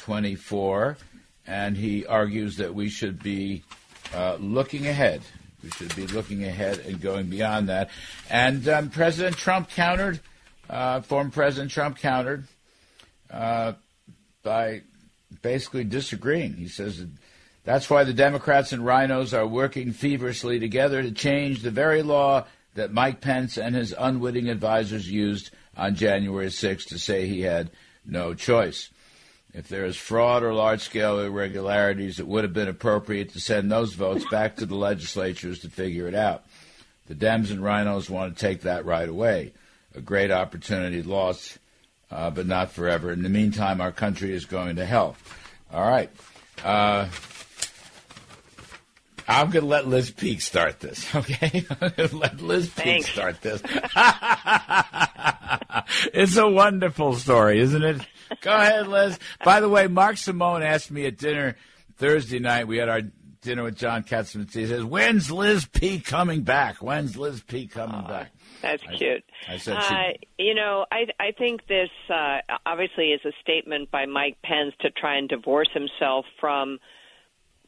[0.00, 0.96] 2024.
[1.46, 3.62] And he argues that we should be
[4.14, 5.22] uh, looking ahead.
[5.62, 7.90] We should be looking ahead and going beyond that.
[8.28, 10.20] And um, President Trump countered,
[10.68, 12.46] uh, former President Trump countered
[13.30, 13.74] uh,
[14.42, 14.82] by
[15.42, 16.54] basically disagreeing.
[16.54, 17.04] He says
[17.64, 22.46] that's why the Democrats and RINOs are working feverishly together to change the very law
[22.74, 27.70] that Mike Pence and his unwitting advisors used on January 6th to say he had
[28.06, 28.90] no choice.
[29.52, 33.70] If there is fraud or large scale irregularities, it would have been appropriate to send
[33.70, 36.44] those votes back to the legislatures to figure it out.
[37.08, 39.52] The Dems and RINOs want to take that right away.
[39.96, 41.58] A great opportunity lost,
[42.10, 43.10] uh, but not forever.
[43.10, 45.16] In the meantime, our country is going to hell.
[45.72, 46.10] All right.
[46.64, 47.08] Uh,
[49.26, 51.64] I'm going to let Liz Peek start this, okay?
[51.70, 53.62] I'm going to let Liz Peek start this.
[56.12, 58.06] it's a wonderful story, isn't it?
[58.40, 59.18] Go ahead, Liz.
[59.44, 61.56] By the way, Mark Simone asked me at dinner
[61.96, 62.66] Thursday night.
[62.66, 63.02] We had our
[63.42, 64.52] dinner with John Katzman.
[64.52, 66.82] He says, "When's Liz P coming back?
[66.82, 68.32] When's Liz P coming back?"
[68.62, 69.24] That's I- cute.
[69.48, 70.02] I said uh,
[70.38, 74.90] you know, I I think this uh, obviously is a statement by Mike Pence to
[74.90, 76.78] try and divorce himself from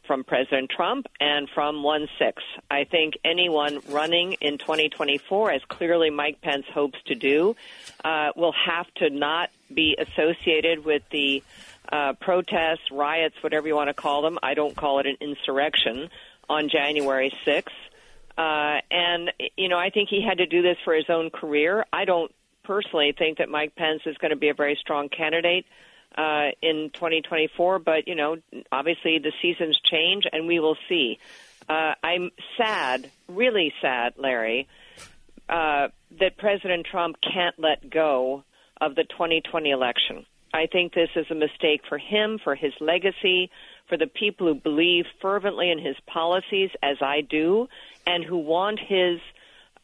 [0.06, 2.42] from President Trump and from one six.
[2.70, 7.56] I think anyone running in 2024, as clearly Mike Pence hopes to do,
[8.04, 11.42] uh, will have to not be associated with the
[11.90, 14.38] uh, protests, riots, whatever you want to call them.
[14.42, 16.10] I don't call it an insurrection
[16.48, 17.68] on January 6th.
[18.36, 21.84] Uh, and, you know, I think he had to do this for his own career.
[21.92, 22.32] I don't
[22.64, 25.66] personally think that Mike Pence is going to be a very strong candidate
[26.16, 28.36] uh, in 2024, but, you know,
[28.70, 31.18] obviously the seasons change and we will see.
[31.68, 34.68] Uh, I'm sad, really sad, Larry,
[35.48, 38.44] uh, that President Trump can't let go
[38.80, 40.26] of the 2020 election.
[40.55, 43.51] I think this is a mistake for him, for his legacy,
[43.89, 47.68] for the people who believe fervently in his policies, as I do,
[48.06, 49.20] and who want his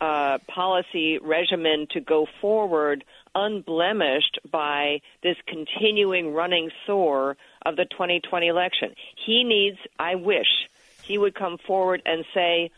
[0.01, 8.47] uh, policy regimen to go forward unblemished by this continuing running sore of the 2020
[8.47, 8.95] election.
[9.25, 10.69] He needs, I wish,
[11.03, 12.71] he would come forward and say,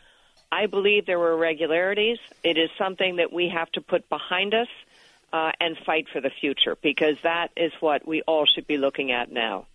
[0.51, 2.17] I believe there were irregularities.
[2.43, 4.67] It is something that we have to put behind us
[5.33, 9.11] uh, and fight for the future because that is what we all should be looking
[9.11, 9.67] at now.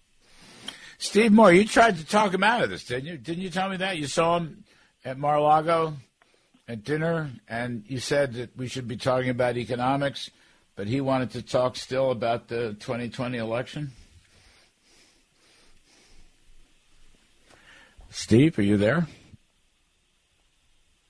[0.99, 3.17] Steve Moore, you tried to talk him out of this, didn't you?
[3.19, 4.65] Didn't you tell me that you saw him
[5.05, 5.95] at Mar-a-Lago
[6.69, 10.31] at dinner, and you said that we should be talking about economics,
[10.77, 13.93] but he wanted to talk still about the 2020 election.
[18.11, 19.07] Steve, are you there?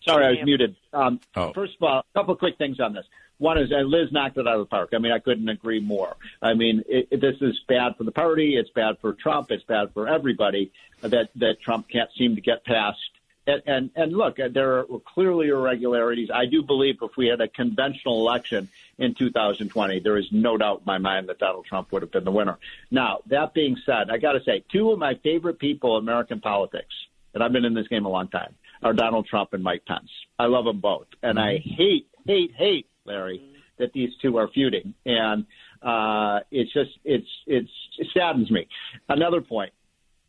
[0.03, 0.77] Sorry, I was muted.
[0.93, 1.53] Um, Oh.
[1.53, 3.05] First of all, a couple of quick things on this.
[3.39, 4.91] One is, and Liz knocked it out of the park.
[4.95, 6.17] I mean, I couldn't agree more.
[6.41, 8.57] I mean, it, it, this is bad for the party.
[8.57, 9.51] It's bad for Trump.
[9.51, 10.73] It's bad for everybody
[11.03, 12.99] that that Trump can't seem to get past.
[13.47, 16.31] And and, and look, uh, there are clearly irregularities.
[16.33, 20.79] I do believe if we had a conventional election in 2020, there is no doubt
[20.79, 22.59] in my mind that Donald Trump would have been the winner.
[22.91, 26.41] Now, that being said, I got to say, two of my favorite people in American
[26.41, 26.95] politics,
[27.35, 30.11] and I've been in this game a long time, are Donald Trump and Mike Pence.
[30.39, 33.43] I love them both, and I hate, hate, hate, Larry,
[33.79, 35.47] that these two are feuding, and
[35.83, 38.67] uh, it's just it's it's it saddens me.
[39.09, 39.73] Another point,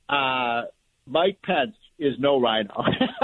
[0.10, 0.64] uh,
[1.06, 2.84] Mike Pence is no RINO.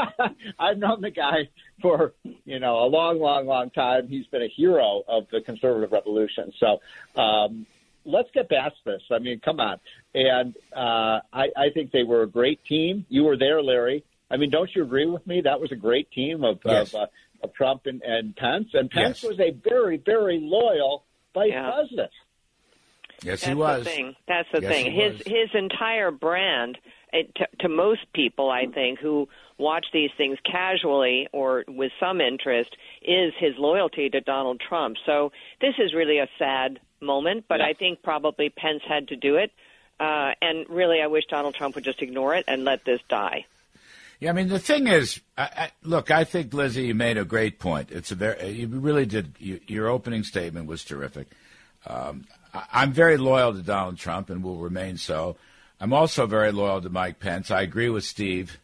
[0.59, 1.49] I've known the guy
[1.81, 2.13] for
[2.45, 4.07] you know a long, long, long time.
[4.07, 6.51] He's been a hero of the conservative revolution.
[6.59, 7.65] So um,
[8.05, 9.01] let's get past this.
[9.11, 9.79] I mean, come on.
[10.13, 13.05] And uh, I, I think they were a great team.
[13.09, 14.03] You were there, Larry.
[14.29, 15.41] I mean, don't you agree with me?
[15.41, 16.93] That was a great team of, Yes.
[16.93, 17.05] of, uh,
[17.43, 18.69] of Trump and, and Pence.
[18.73, 19.29] And Pence Yes.
[19.31, 21.71] was a very, very loyal vice Yeah.
[21.71, 22.11] president.
[23.21, 23.83] Yes, That's he was.
[23.83, 24.15] the thing.
[24.27, 24.91] That's the Yes, thing.
[24.91, 25.21] His was.
[25.25, 26.77] his entire brand
[27.13, 29.29] it, to, to most people, I think, who
[29.63, 34.97] watch these things casually or with some interest, is his loyalty to Donald Trump.
[35.05, 35.31] So
[35.61, 39.51] this is really a sad moment, but I think probably Pence had to do it.
[39.99, 43.45] Uh, and really, I wish Donald Trump would just ignore it and let this die.
[44.19, 47.25] Yeah, I mean the thing is, I, I, look, I think Lizzie, you made a
[47.25, 47.91] great point.
[47.91, 49.35] It's a very, you really did.
[49.39, 51.27] You, your opening statement was terrific.
[51.85, 55.35] Um, I, I'm very loyal to Donald Trump and will remain so.
[55.79, 57.51] I'm also very loyal to Mike Pence.
[57.51, 58.57] I agree with Steve.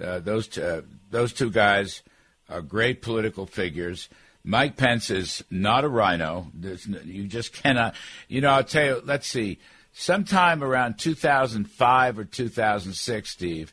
[0.00, 0.80] Uh, those two, uh,
[1.10, 2.02] those two guys
[2.48, 4.08] are great political figures.
[4.44, 6.48] Mike Pence is not a RINO.
[6.52, 7.94] There's you just cannot.
[8.28, 9.02] You know, I'll tell you.
[9.04, 9.58] Let's see.
[9.92, 13.72] Sometime around 2005 or 2006, Steve,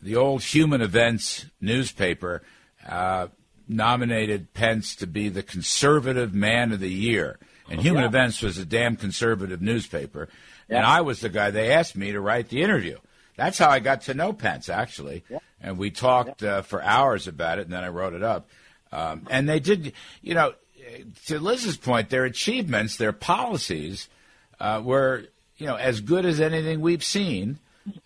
[0.00, 2.42] the old Human Events newspaper
[2.86, 3.28] uh,
[3.66, 7.38] nominated Pence to be the conservative man of the year.
[7.70, 8.08] And Human Yeah.
[8.08, 10.28] Events was a damn conservative newspaper.
[10.68, 12.98] And I was the guy they asked me to write the interview.
[13.36, 15.24] That's how I got to know Pence, actually.
[15.60, 18.48] And we talked uh, for hours about it, and then I wrote it up.
[18.92, 19.92] Um, and they did,
[20.22, 20.54] you know,
[21.26, 24.08] to Liz's point, their achievements, their policies
[24.60, 25.24] uh, were,
[25.56, 27.58] you know, as good as anything we've seen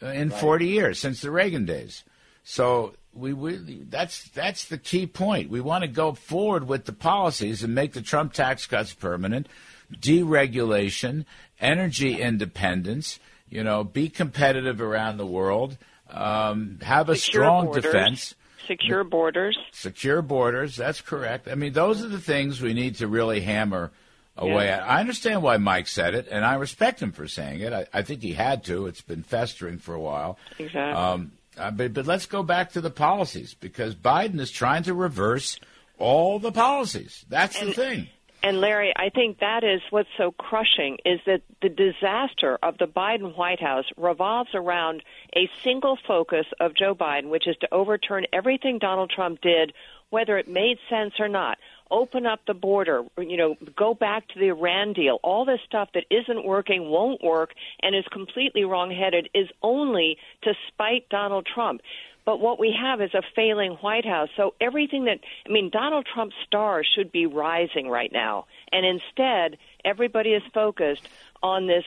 [0.02, 2.04] uh, in 40 years since the Reagan days.
[2.44, 5.50] So we, we that's that's the key point.
[5.50, 9.48] We want to go forward with the policies and make the Trump tax cuts permanent,
[9.92, 11.24] deregulation,
[11.60, 13.18] energy independence.
[13.50, 15.76] You know, be competitive around the world.
[16.10, 17.82] Um, have a Secure strong borders.
[17.84, 18.34] defense.
[18.66, 19.58] Secure borders.
[19.72, 20.76] Secure borders.
[20.76, 21.48] That's correct.
[21.48, 23.90] I mean, those are the things we need to really hammer
[24.36, 24.76] away Yeah.
[24.78, 24.82] at.
[24.82, 27.72] I understand why Mike said it, and I respect him for saying it.
[27.72, 28.86] I, I think he had to.
[28.86, 30.38] It's been festering for a while.
[30.58, 30.80] Exactly.
[30.82, 34.94] Um, uh, but, but let's go back to the policies because Biden is trying to
[34.94, 35.58] reverse
[35.98, 37.24] all the policies.
[37.28, 38.08] That's the thing.
[38.42, 42.86] And Larry, I think that is what's so crushing is that the disaster of the
[42.86, 45.02] Biden White House revolves around
[45.34, 49.72] a single focus of Joe Biden, which is to overturn everything Donald Trump did,
[50.10, 51.58] whether it made sense or not.
[51.90, 55.18] Open up the border, you know, go back to the Iran deal.
[55.22, 60.52] All this stuff that isn't working, won't work, and is completely wrongheaded is only to
[60.68, 61.80] spite Donald Trump.
[62.28, 64.28] But what we have is a failing White House.
[64.36, 68.44] So everything that, I mean, Donald Trump's star should be rising right now.
[68.70, 71.08] And instead, everybody is focused
[71.42, 71.86] on this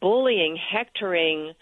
[0.00, 1.52] bullying, hectoring,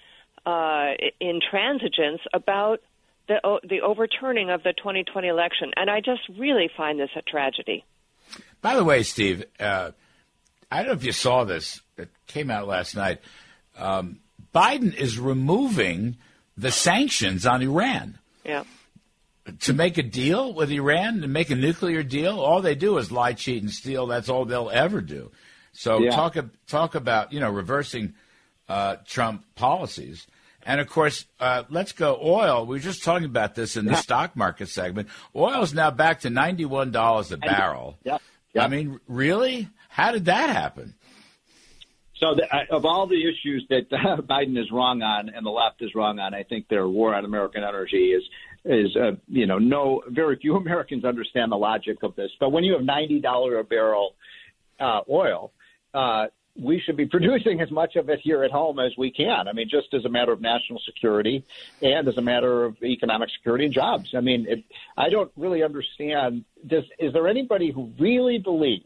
[0.47, 2.79] uh, intransigence about
[3.27, 5.73] the, the overturning of the 2020 election.
[5.75, 7.85] And I just really find this a tragedy.
[8.63, 9.91] By the way, Steve, uh,
[10.71, 11.81] I don't know if you saw this.
[11.97, 13.19] It came out last night.
[13.77, 14.21] Um,
[14.55, 16.19] Biden is removing
[16.61, 18.19] the sanctions on Iran.
[18.45, 18.65] Yeah.
[19.61, 23.11] To make a deal with Iran, to make a nuclear deal, all they do is
[23.11, 24.07] lie, cheat, and steal.
[24.07, 25.31] That's all they'll ever do.
[25.73, 26.11] So Yeah.
[26.11, 28.15] talk talk about you know reversing
[28.69, 30.27] uh, Trump policies.
[30.63, 32.67] And of course, uh, let's go oil.
[32.67, 35.09] We were just talking about this in the stock market segment.
[35.35, 37.99] Oil is now back to ninety one dollars a barrel.
[38.05, 38.19] Yeah.
[38.59, 39.69] I mean, really?
[39.89, 40.95] How did that happen?
[42.21, 43.91] So, the, of all the issues that
[44.29, 47.25] Biden is wrong on and the left is wrong on, I think their war on
[47.25, 48.23] American energy is
[48.63, 52.31] is uh, you know no very few Americans understand the logic of this.
[52.39, 54.15] But when you have ninety dollar a barrel
[54.79, 55.53] uh, oil,
[55.95, 56.27] uh,
[56.59, 59.49] we should be producing as much of it here at home as we can.
[59.49, 61.45] I mean, just as a matter of national security
[61.81, 64.15] and as a matter of economic security and jobs.
[64.15, 64.65] I mean, it,
[64.97, 66.45] I don't really understand.
[66.67, 68.85] Does is there anybody who really believes?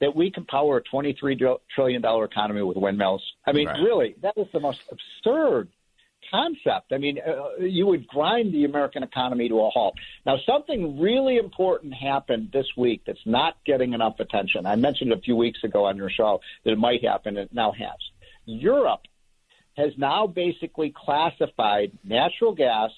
[0.00, 3.22] That we can power a $23 trillion economy with windmills.
[3.46, 3.80] I mean, Right.
[3.80, 5.68] really, that is the most absurd
[6.30, 6.92] concept.
[6.92, 9.94] I mean, uh, you would grind the American economy to a halt.
[10.24, 14.64] Now, something really important happened this week that's not getting enough attention.
[14.66, 17.54] I mentioned a few weeks ago on your show that it might happen, and it
[17.54, 17.98] now has.
[18.46, 19.02] Europe
[19.76, 22.90] has now basically classified natural gas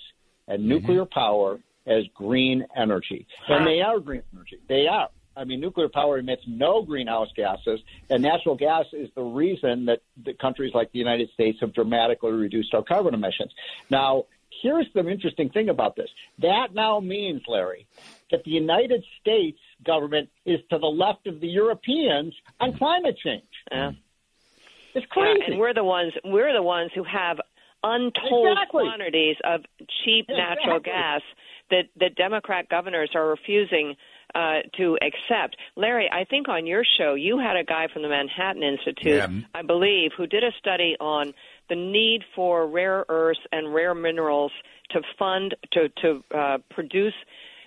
[0.49, 3.27] and nuclear power as green energy.
[3.49, 4.59] And they are green energy.
[4.69, 5.09] They are.
[5.37, 7.81] I mean, nuclear power emits no greenhouse gases,
[8.11, 12.33] and natural gas is the reason that the countries like the United States have dramatically
[12.33, 13.53] reduced our carbon emissions.
[13.91, 14.27] Now,
[14.63, 16.09] here's the interesting thing about this.
[16.39, 17.87] That now means, Larry,
[18.31, 23.45] that the United States government is to the left of the Europeans on climate change.
[23.71, 23.93] Yeah.
[24.95, 25.39] It's crazy.
[25.41, 27.39] Yeah, and we're the ones we're the ones who have
[27.83, 28.85] untold Exactly.
[28.85, 29.63] quantities of
[30.05, 30.93] cheap natural Exactly.
[30.93, 31.21] gas
[31.71, 33.97] that the Democrat governors are refusing
[34.35, 35.57] uh, to accept.
[35.77, 39.29] Larry, I think on your show you had a guy from the Manhattan Institute, Yeah.
[39.55, 41.35] I believe, who did a study on
[41.69, 44.53] the need for rare earths and rare minerals
[44.91, 47.15] to fund to to uh, produce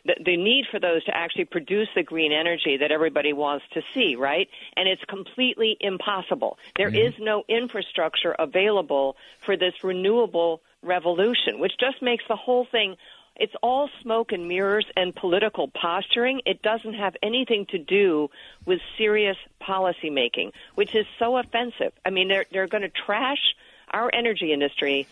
[0.06, 3.82] the, the need for those to actually produce the green energy that everybody wants to
[3.94, 4.48] see, right?
[4.78, 6.58] And it's completely impossible.
[6.78, 12.96] There is no infrastructure available for this renewable revolution, which just makes the whole thing.
[13.38, 16.42] It's all smoke and mirrors and political posturing.
[16.46, 18.30] It doesn't have anything to do
[18.66, 21.92] with serious policy making, which is so offensive.
[22.06, 23.56] I mean, they're they're going to trash
[23.92, 25.08] our energy industry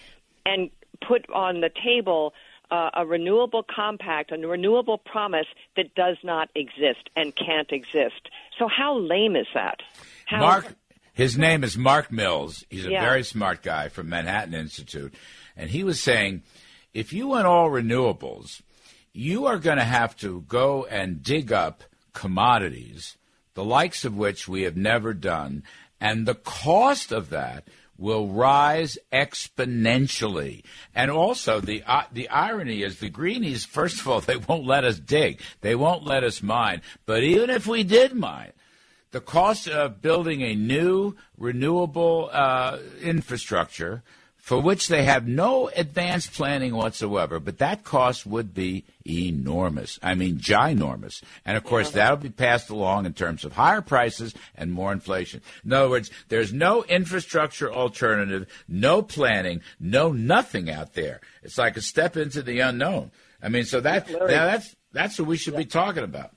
[0.45, 0.70] and
[1.06, 2.34] put on the table
[2.72, 5.45] uh, a renewable compact, a renewable promise
[5.76, 8.30] that does not exist and can't exist.
[8.58, 9.82] So how lame is that?
[10.26, 10.74] How, Mark,
[11.14, 12.66] his name is Mark Mills.
[12.70, 13.02] He's a Yeah.
[13.02, 15.14] very smart guy from Manhattan Institute.
[15.56, 16.41] And he was saying
[16.94, 18.61] if you want all renewables,
[19.14, 21.84] you are going to have to go and dig up
[22.14, 23.18] commodities,
[23.53, 25.64] the likes of which we have never done.
[25.99, 27.68] And the cost of that
[27.98, 30.64] will rise exponentially.
[30.95, 33.65] And also, the uh, the irony is the greenies.
[33.65, 35.41] First of all, they won't let us dig.
[35.61, 36.82] They won't let us mine.
[37.06, 38.52] But even if we did mine,
[39.11, 44.03] the cost of building a new renewable uh, infrastructure
[44.44, 49.98] for which they have no advanced planning whatsoever, but that cost would be enormous.
[50.03, 51.24] I mean, ginormous.
[51.45, 55.40] And of course, that'll be passed along in terms of higher prices and more inflation.
[55.64, 61.22] In other words, there's no infrastructure alternative, no planning, no nothing out there.
[61.41, 63.11] It's like a step into the unknown.
[63.41, 66.32] I mean, so that now that's that's what we should be talking about.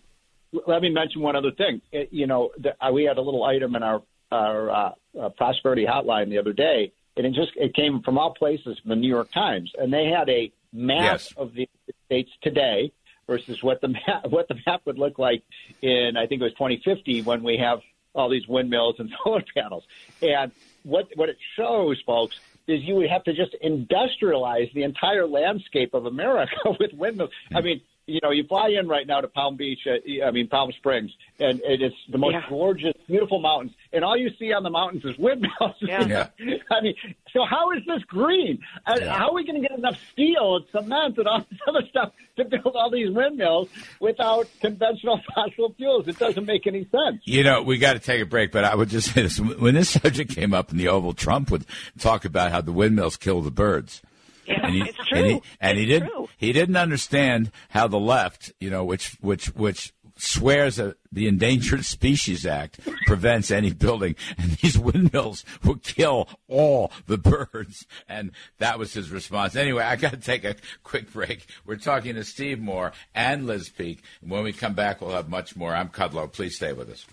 [0.52, 1.82] let me mention one other thing.
[1.90, 4.00] It- you know, the, uh, we had a little item in our
[4.30, 8.34] our uh, uh, prosperity hotline the other day, and it just it came from all
[8.34, 11.32] places, from the New York Times, and they had a map Yes.
[11.36, 11.68] of the
[12.06, 12.92] States today
[13.26, 15.42] versus what the map what the map would look like
[15.82, 17.78] in I think it was 2050 when we have
[18.14, 19.84] all these windmills and solar panels.
[20.22, 20.52] And
[20.82, 22.36] what what it shows, folks,
[22.68, 27.30] is you would have to just industrialize the entire landscape of America with windmills.
[27.54, 30.48] I mean, you know, you fly in right now to Palm Beach, uh, I mean
[30.48, 31.10] Palm Springs,
[31.40, 32.42] and it is the most Yeah.
[32.48, 35.74] gorgeous, beautiful mountains, and all you see on the mountains is windmills.
[35.80, 36.28] Yeah.
[36.70, 36.94] I mean,
[37.32, 38.60] so how is this green?
[38.86, 39.16] Uh, Yeah.
[39.18, 42.12] How are we going to get enough steel and cement and all this other stuff
[42.36, 43.68] to build all these windmills
[44.00, 46.06] without conventional fossil fuels?
[46.06, 47.22] It doesn't make any sense.
[47.24, 49.40] You know, we got to take a break, but I would just say this.
[49.40, 51.64] When this subject came up in the Oval, Trump would
[51.98, 54.02] talk about how the windmills kill the birds.
[54.46, 55.18] Yeah, And he, it's true.
[55.18, 56.08] And he, and he didn't.
[56.10, 56.28] true.
[56.36, 61.84] He didn't understand how the left, you know, which which which swears that the Endangered
[61.84, 67.86] Species Act prevents any building, and these windmills will kill all the birds.
[68.08, 69.56] And that was his response.
[69.56, 71.46] Anyway, I got to take a quick break.
[71.64, 74.02] We're talking to Steve Moore and Liz Peek.
[74.20, 75.74] When we come back, we'll have much more.
[75.74, 76.32] I'm Kudlow.
[76.32, 77.06] Please stay with us.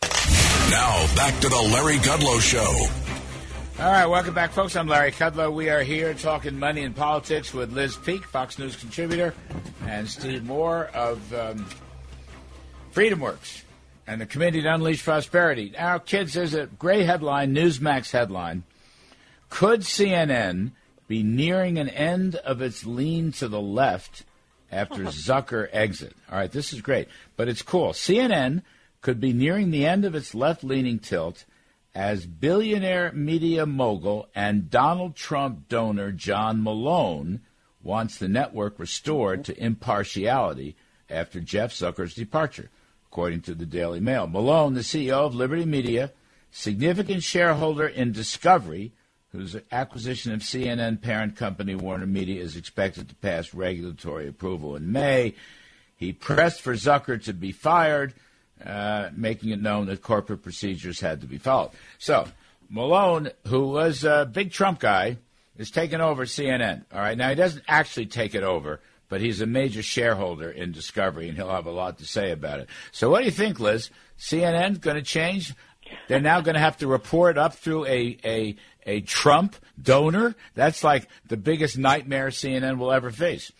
[0.71, 2.87] Now, back to the Larry Kudlow Show.
[3.79, 4.75] All right, welcome back, folks.
[4.75, 5.51] I'm Larry Kudlow.
[5.51, 9.33] We are here talking money and politics with Liz Peek, Fox News contributor,
[9.87, 11.65] and Steve Moore of um,
[12.93, 13.63] Freedom Works
[14.05, 15.71] and the Committee to Unleash Prosperity.
[15.75, 18.61] Now, kids, there's a great headline, Newsmax headline.
[19.49, 20.73] Could CNN
[21.07, 24.25] be nearing an end of its lean to the left
[24.71, 26.15] after Zucker exit?
[26.31, 27.93] All right, this is great, but it's cool.
[27.93, 28.61] CNN
[29.01, 31.45] could be nearing the end of its left leaning tilt
[31.95, 37.41] as billionaire media mogul and Donald Trump donor John Malone
[37.81, 40.75] wants the network restored to impartiality
[41.09, 42.69] after Jeff Zucker's departure,
[43.13, 44.25] according to the Daily Mail.
[44.25, 46.11] Malone, the CEO of Liberty Media,
[46.49, 48.91] significant shareholder in Discovery,
[49.31, 54.91] whose acquisition of CNN parent company Warner Media is expected to pass regulatory approval in
[54.91, 55.35] May.
[55.95, 58.15] He pressed for Zucker to be fired,
[58.65, 61.69] uh, making it known that corporate procedures had to be followed.
[61.99, 62.27] So,
[62.67, 65.17] Malone, who was a big Trump guy,
[65.55, 66.85] is taking over CNN.
[66.91, 68.79] All right, now he doesn't actually take it over,
[69.09, 72.59] but he's a major shareholder in Discovery, and he'll have a lot to say about
[72.59, 72.69] it.
[72.91, 73.89] So, what do you think, Liz?
[74.17, 75.53] CNN going to change?
[76.07, 78.55] They're now going to have to report up through a, a
[78.85, 80.35] a Trump donor.
[80.55, 83.51] That's like the biggest nightmare CNN will ever face.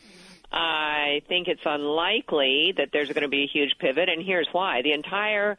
[0.51, 4.81] I think it's unlikely that there's going to be a huge pivot, and here's why:
[4.81, 5.57] the entire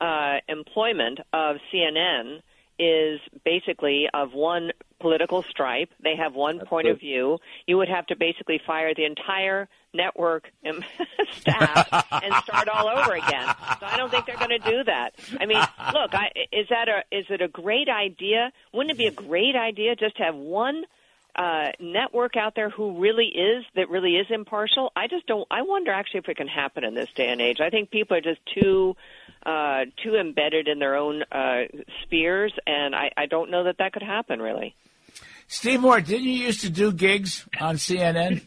[0.00, 2.40] uh, employment of CNN
[2.78, 5.90] is basically of one political stripe.
[6.02, 6.92] They have one That's point good.
[6.92, 7.38] of view.
[7.66, 10.50] You would have to basically fire the entire network
[11.32, 13.54] staff and start all over again.
[13.80, 15.14] So I don't think they're going to do that.
[15.38, 15.60] I mean,
[15.92, 18.52] look, I, is that a is it a great idea?
[18.72, 20.84] Wouldn't it be a great idea just to have one
[21.36, 24.92] uh, network out there who really is that really is impartial?
[24.94, 25.46] I just don't.
[25.50, 27.60] I wonder actually if it can happen in this day and age.
[27.60, 28.96] I think people are just too
[29.44, 31.62] uh, too embedded in their own uh,
[32.02, 34.74] spheres, and I, I don't know that that could happen really.
[35.46, 38.42] Steve Moore, didn't you used to do gigs on CNN?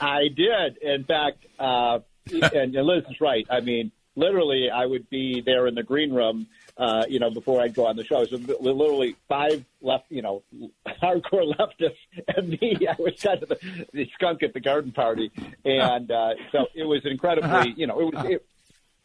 [0.00, 0.78] I did.
[0.80, 1.98] In fact, uh,
[2.30, 3.46] and Liz is right.
[3.50, 6.46] I mean, literally, I would be there in the green room,
[6.80, 8.24] uh, you know, before I'd go on the show.
[8.24, 10.42] So literally five left, you know,
[10.86, 11.98] hardcore leftists
[12.36, 12.78] and me.
[12.88, 15.30] I was kind of the, the skunk at the garden party,
[15.62, 18.46] and uh, so it was incredibly, you know, it was it,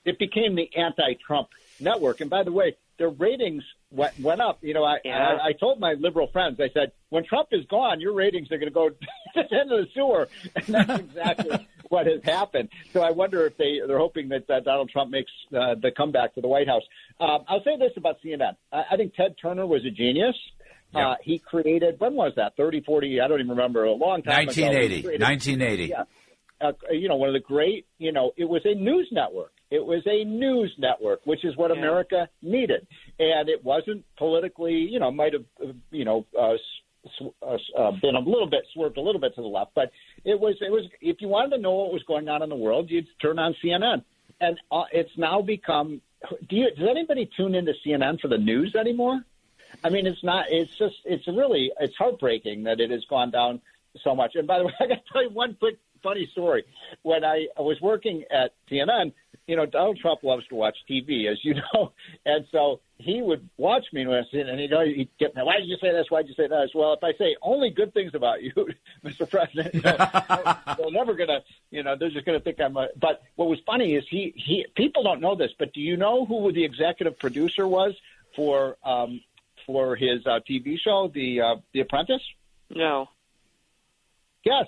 [0.05, 1.49] it became the anti-Trump
[1.81, 2.21] network.
[2.21, 4.59] And by the way, their ratings went, went up.
[4.61, 5.37] You know, I, yeah.
[5.43, 8.57] I I told my liberal friends, I said, when Trump is gone, your ratings are
[8.57, 8.87] going to go
[9.35, 12.69] into the sewer, and that's exactly what has happened.
[12.93, 16.35] So I wonder if they they're hoping that uh, Donald Trump makes uh, the comeback
[16.35, 16.83] to the White House.
[17.19, 20.35] Um, I'll say this about CNN: I, I think Ted Turner was a genius.
[20.93, 21.09] Yeah.
[21.09, 24.45] Uh, he created when was that 30 40 i don't even remember a long time
[24.45, 26.03] 1980 ago 1980 yeah
[26.61, 29.83] uh, you know one of the great you know it was a news network it
[29.83, 31.77] was a news network, which is what yeah.
[31.77, 32.85] America needed,
[33.19, 36.53] and it wasn't politically, you know, might have, you know, uh,
[37.41, 39.91] uh, uh, been a little bit swerved a little bit to the left, but
[40.23, 42.55] it was it was if you wanted to know what was going on in the
[42.55, 44.03] world, you'd turn on CNN,
[44.39, 46.01] and uh, it's now become.
[46.49, 49.23] Do you, does anybody tune into CNN for the news anymore?
[49.83, 50.45] I mean, it's not.
[50.49, 50.95] It's just.
[51.05, 51.71] It's really.
[51.79, 53.61] It's heartbreaking that it has gone down
[54.03, 54.35] so much.
[54.35, 56.63] And by the way, I got to tell you one quick funny story.
[57.01, 59.13] When I was working at CNN,
[59.47, 61.91] you know, Donald Trump loves to watch TV, as you know,
[62.25, 65.43] and so he would watch me when I sit, and he'd, he'd get me.
[65.43, 66.07] Why did you say this?
[66.09, 66.69] Why did you say that?
[66.73, 68.51] Well, if I say only good things about you,
[69.05, 69.29] Mr.
[69.29, 69.95] President, you know,
[70.77, 71.41] they're never gonna,
[71.71, 72.87] you know, they're just gonna think I'm a.
[72.99, 76.25] But what was funny is he he people don't know this, but do you know
[76.25, 77.93] who the executive producer was
[78.35, 79.21] for um
[79.65, 82.21] for his uh, TV show, The uh, The Apprentice?
[82.69, 83.09] No.
[84.43, 84.65] Yes.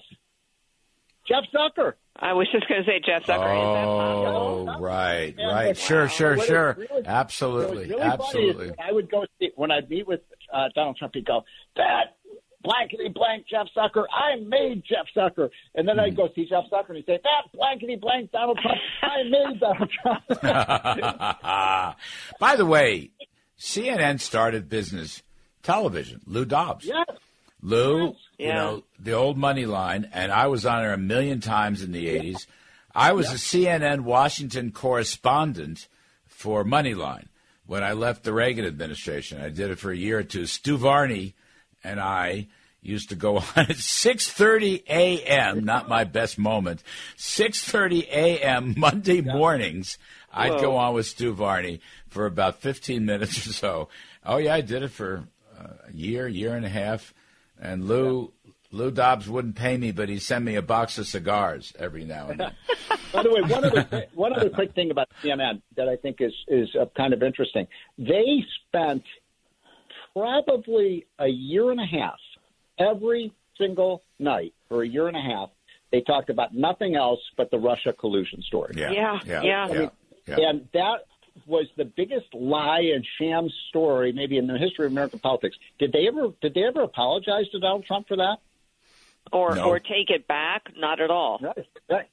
[1.28, 1.94] Jeff Zucker.
[2.20, 3.46] I was just going to say Jeff Zucker.
[3.46, 5.68] Oh, right, right.
[5.68, 6.78] And sure, sure, sure.
[6.78, 8.72] Really, Absolutely, really absolutely.
[8.80, 10.22] I would go see, when I'd meet with
[10.54, 11.14] uh, Donald Trump.
[11.16, 11.44] He'd go,
[11.76, 12.18] "That
[12.64, 14.06] blankety blank Jeff Zucker.
[14.12, 16.06] I made Jeff Zucker." And then mm.
[16.06, 18.78] I'd go see Jeff Zucker, and he'd say, "That blankety blank Donald Trump.
[19.02, 20.24] I made Donald Trump."
[22.40, 23.12] By the way,
[23.60, 25.24] CNN started business
[25.64, 26.22] television.
[26.26, 26.86] Lou Dobbs.
[26.86, 27.06] Yes.
[27.62, 28.16] Lou, yes.
[28.38, 32.08] you know, the old Moneyline, and I was on her a million times in the
[32.08, 32.46] 80s.
[32.94, 35.88] I was a CNN Washington correspondent
[36.26, 37.28] for Moneyline
[37.66, 39.42] when I left the Reagan administration.
[39.42, 40.46] I did it for a year or two.
[40.46, 41.36] Stu Varney
[41.84, 42.48] and I
[42.82, 45.64] used to go on at 6:30 a.m.
[45.64, 46.82] Not my best moment.
[47.18, 48.74] 6:30 a.m.
[48.78, 49.98] Monday mornings.
[50.34, 50.62] I'd Whoa.
[50.62, 53.90] go on with Stu Varney for about 15 minutes or so.
[54.26, 55.24] Oh yeah, I did it for
[55.60, 57.14] uh, a year, year and a half.
[57.62, 58.52] And Lou yeah.
[58.72, 62.30] Lou Dobbs wouldn't pay me, but he sent me a box of cigars every now
[62.30, 62.52] and then.
[63.14, 66.34] By the way, one other one other quick thing about CNN that I think is
[66.48, 67.68] is uh, kind of interesting.
[67.98, 69.04] They spent
[70.14, 72.20] probably a year and a half
[72.78, 75.50] every single night for a year and a half.
[75.92, 78.74] They talked about nothing else but the Russia collusion story.
[78.76, 79.44] Yeah, yeah, yeah.
[79.44, 79.64] yeah.
[79.64, 79.92] I mean,
[80.28, 80.50] yeah.
[80.50, 81.06] And that
[81.48, 85.58] was the biggest lie and sham story maybe in the history of American politics.
[85.80, 88.38] Did they ever did they ever apologize to Donald Trump for that?
[89.32, 89.66] Or no.
[89.66, 90.64] or take it back?
[90.78, 91.40] Not at all.
[91.42, 91.68] Right.
[91.90, 92.10] right.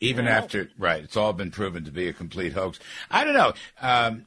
[0.00, 2.78] Even after right, it's all been proven to be a complete hoax.
[3.10, 3.52] I don't know.
[3.80, 4.26] Um,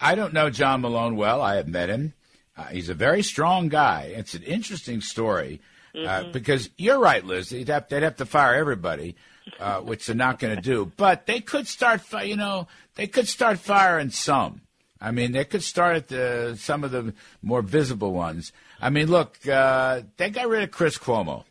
[0.00, 1.40] I don't know John Malone well.
[1.40, 2.12] I have met him.
[2.56, 4.12] Uh, he's a very strong guy.
[4.14, 5.60] It's an interesting story
[5.94, 6.32] uh, mm-hmm.
[6.32, 7.50] because you're right, Liz.
[7.50, 9.16] They'd have, they'd have to fire everybody,
[9.58, 10.92] uh, which they're not going to do.
[10.96, 14.62] But they could start, you know, they could start firing some.
[15.00, 18.52] I mean, they could start at the, some of the more visible ones.
[18.80, 21.44] I mean, look, uh, they got rid of Chris Cuomo.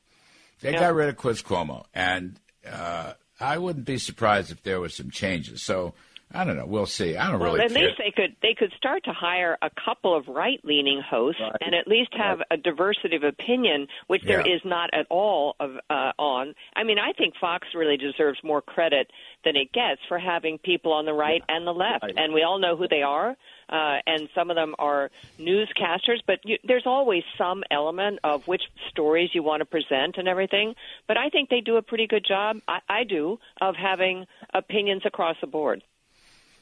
[0.62, 0.80] They yeah.
[0.80, 5.12] got rid of Chris Cuomo, and uh, I wouldn't be surprised if there were some
[5.12, 5.62] changes.
[5.62, 5.94] So
[6.36, 6.66] I don't know.
[6.66, 7.16] We'll see.
[7.16, 7.66] I don't well, really.
[7.66, 7.88] At care.
[7.88, 11.56] least they could they could start to hire a couple of right leaning hosts right.
[11.62, 12.48] and at least have right.
[12.52, 14.38] a diversity of opinion, which yeah.
[14.38, 16.54] there is not at all of uh, on.
[16.76, 19.10] I mean, I think Fox really deserves more credit
[19.44, 21.56] than it gets for having people on the right yeah.
[21.56, 22.14] and the left, right.
[22.18, 23.36] and we all know who they are.
[23.70, 25.10] uh, and some of them are
[25.40, 26.20] newscasters.
[26.26, 30.76] But you, there's always some element of which stories you want to present and everything.
[31.08, 32.58] But I think they do a pretty good job.
[32.68, 35.84] I, I do of having opinions across the board.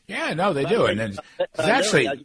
[0.08, 2.08] Yeah, no, they do, and then it's Uh, actually.
[2.08, 2.16] I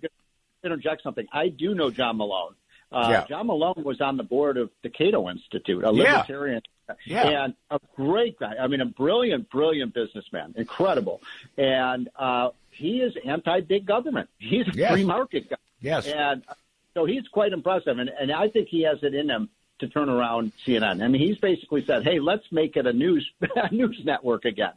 [0.64, 1.26] interject something.
[1.32, 2.54] I do know John Malone.
[2.90, 3.26] Uh, Yeah.
[3.28, 6.62] John Malone was on the board of the Cato Institute, a libertarian,
[7.06, 7.44] Yeah.
[7.44, 8.54] and a great guy.
[8.60, 11.20] I mean, a brilliant, brilliant businessman, incredible.
[11.56, 14.28] And uh, he is anti-big government.
[14.38, 14.92] He's a Yes.
[14.92, 15.56] free market guy.
[15.80, 16.06] Yes.
[16.08, 16.54] And uh,
[16.94, 20.08] so he's quite impressive, and, and I think he has it in him to turn
[20.08, 21.00] around CNN.
[21.04, 24.72] I mean, he's basically said, "Hey, let's make it a news a news network again."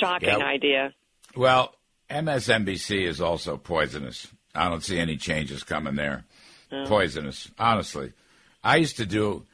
[0.00, 0.38] Shocking Yeah.
[0.46, 0.94] idea.
[1.36, 1.74] Well,
[2.12, 4.28] MSNBC is also poisonous.
[4.54, 6.24] I don't see any changes coming there.
[6.70, 6.86] No.
[6.86, 8.12] Poisonous, honestly.
[8.62, 9.46] I used to do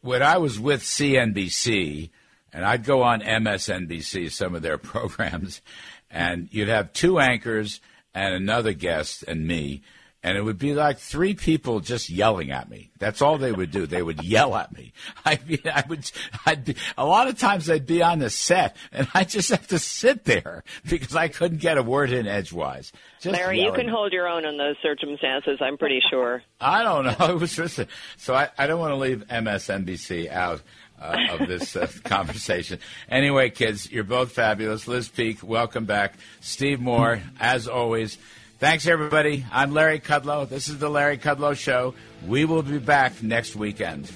[0.00, 2.10] when I was with CNBC,
[2.52, 5.62] and I'd go on MSNBC, some of their programs,
[6.10, 7.80] and you'd have two anchors
[8.14, 9.82] and another guest and me,
[10.26, 12.90] and it would be like three people just yelling at me.
[12.98, 13.86] That's all they would do.
[13.86, 14.92] They would yell at me.
[15.24, 16.10] I'd be, I would,
[16.44, 19.68] I'd be, a lot of times I'd be on the set and I just have
[19.68, 22.90] to sit there because I couldn't get a word in edgewise.
[23.20, 25.58] Just Larry, you can hold your own in those circumstances.
[25.60, 26.42] I'm pretty sure.
[26.60, 27.14] I don't know.
[27.36, 27.86] It was just a,
[28.16, 30.60] so I, I don't want to leave MSNBC out
[31.00, 32.80] uh, of this uh, conversation.
[33.08, 34.88] Anyway, kids, you're both fabulous.
[34.88, 36.14] Liz Peek, welcome back.
[36.40, 38.18] Steve Moore, as always.
[38.58, 39.44] Thanks, everybody.
[39.52, 40.48] I'm Larry Kudlow.
[40.48, 41.92] This is the Larry Kudlow Show.
[42.26, 44.10] We will be back next weekend.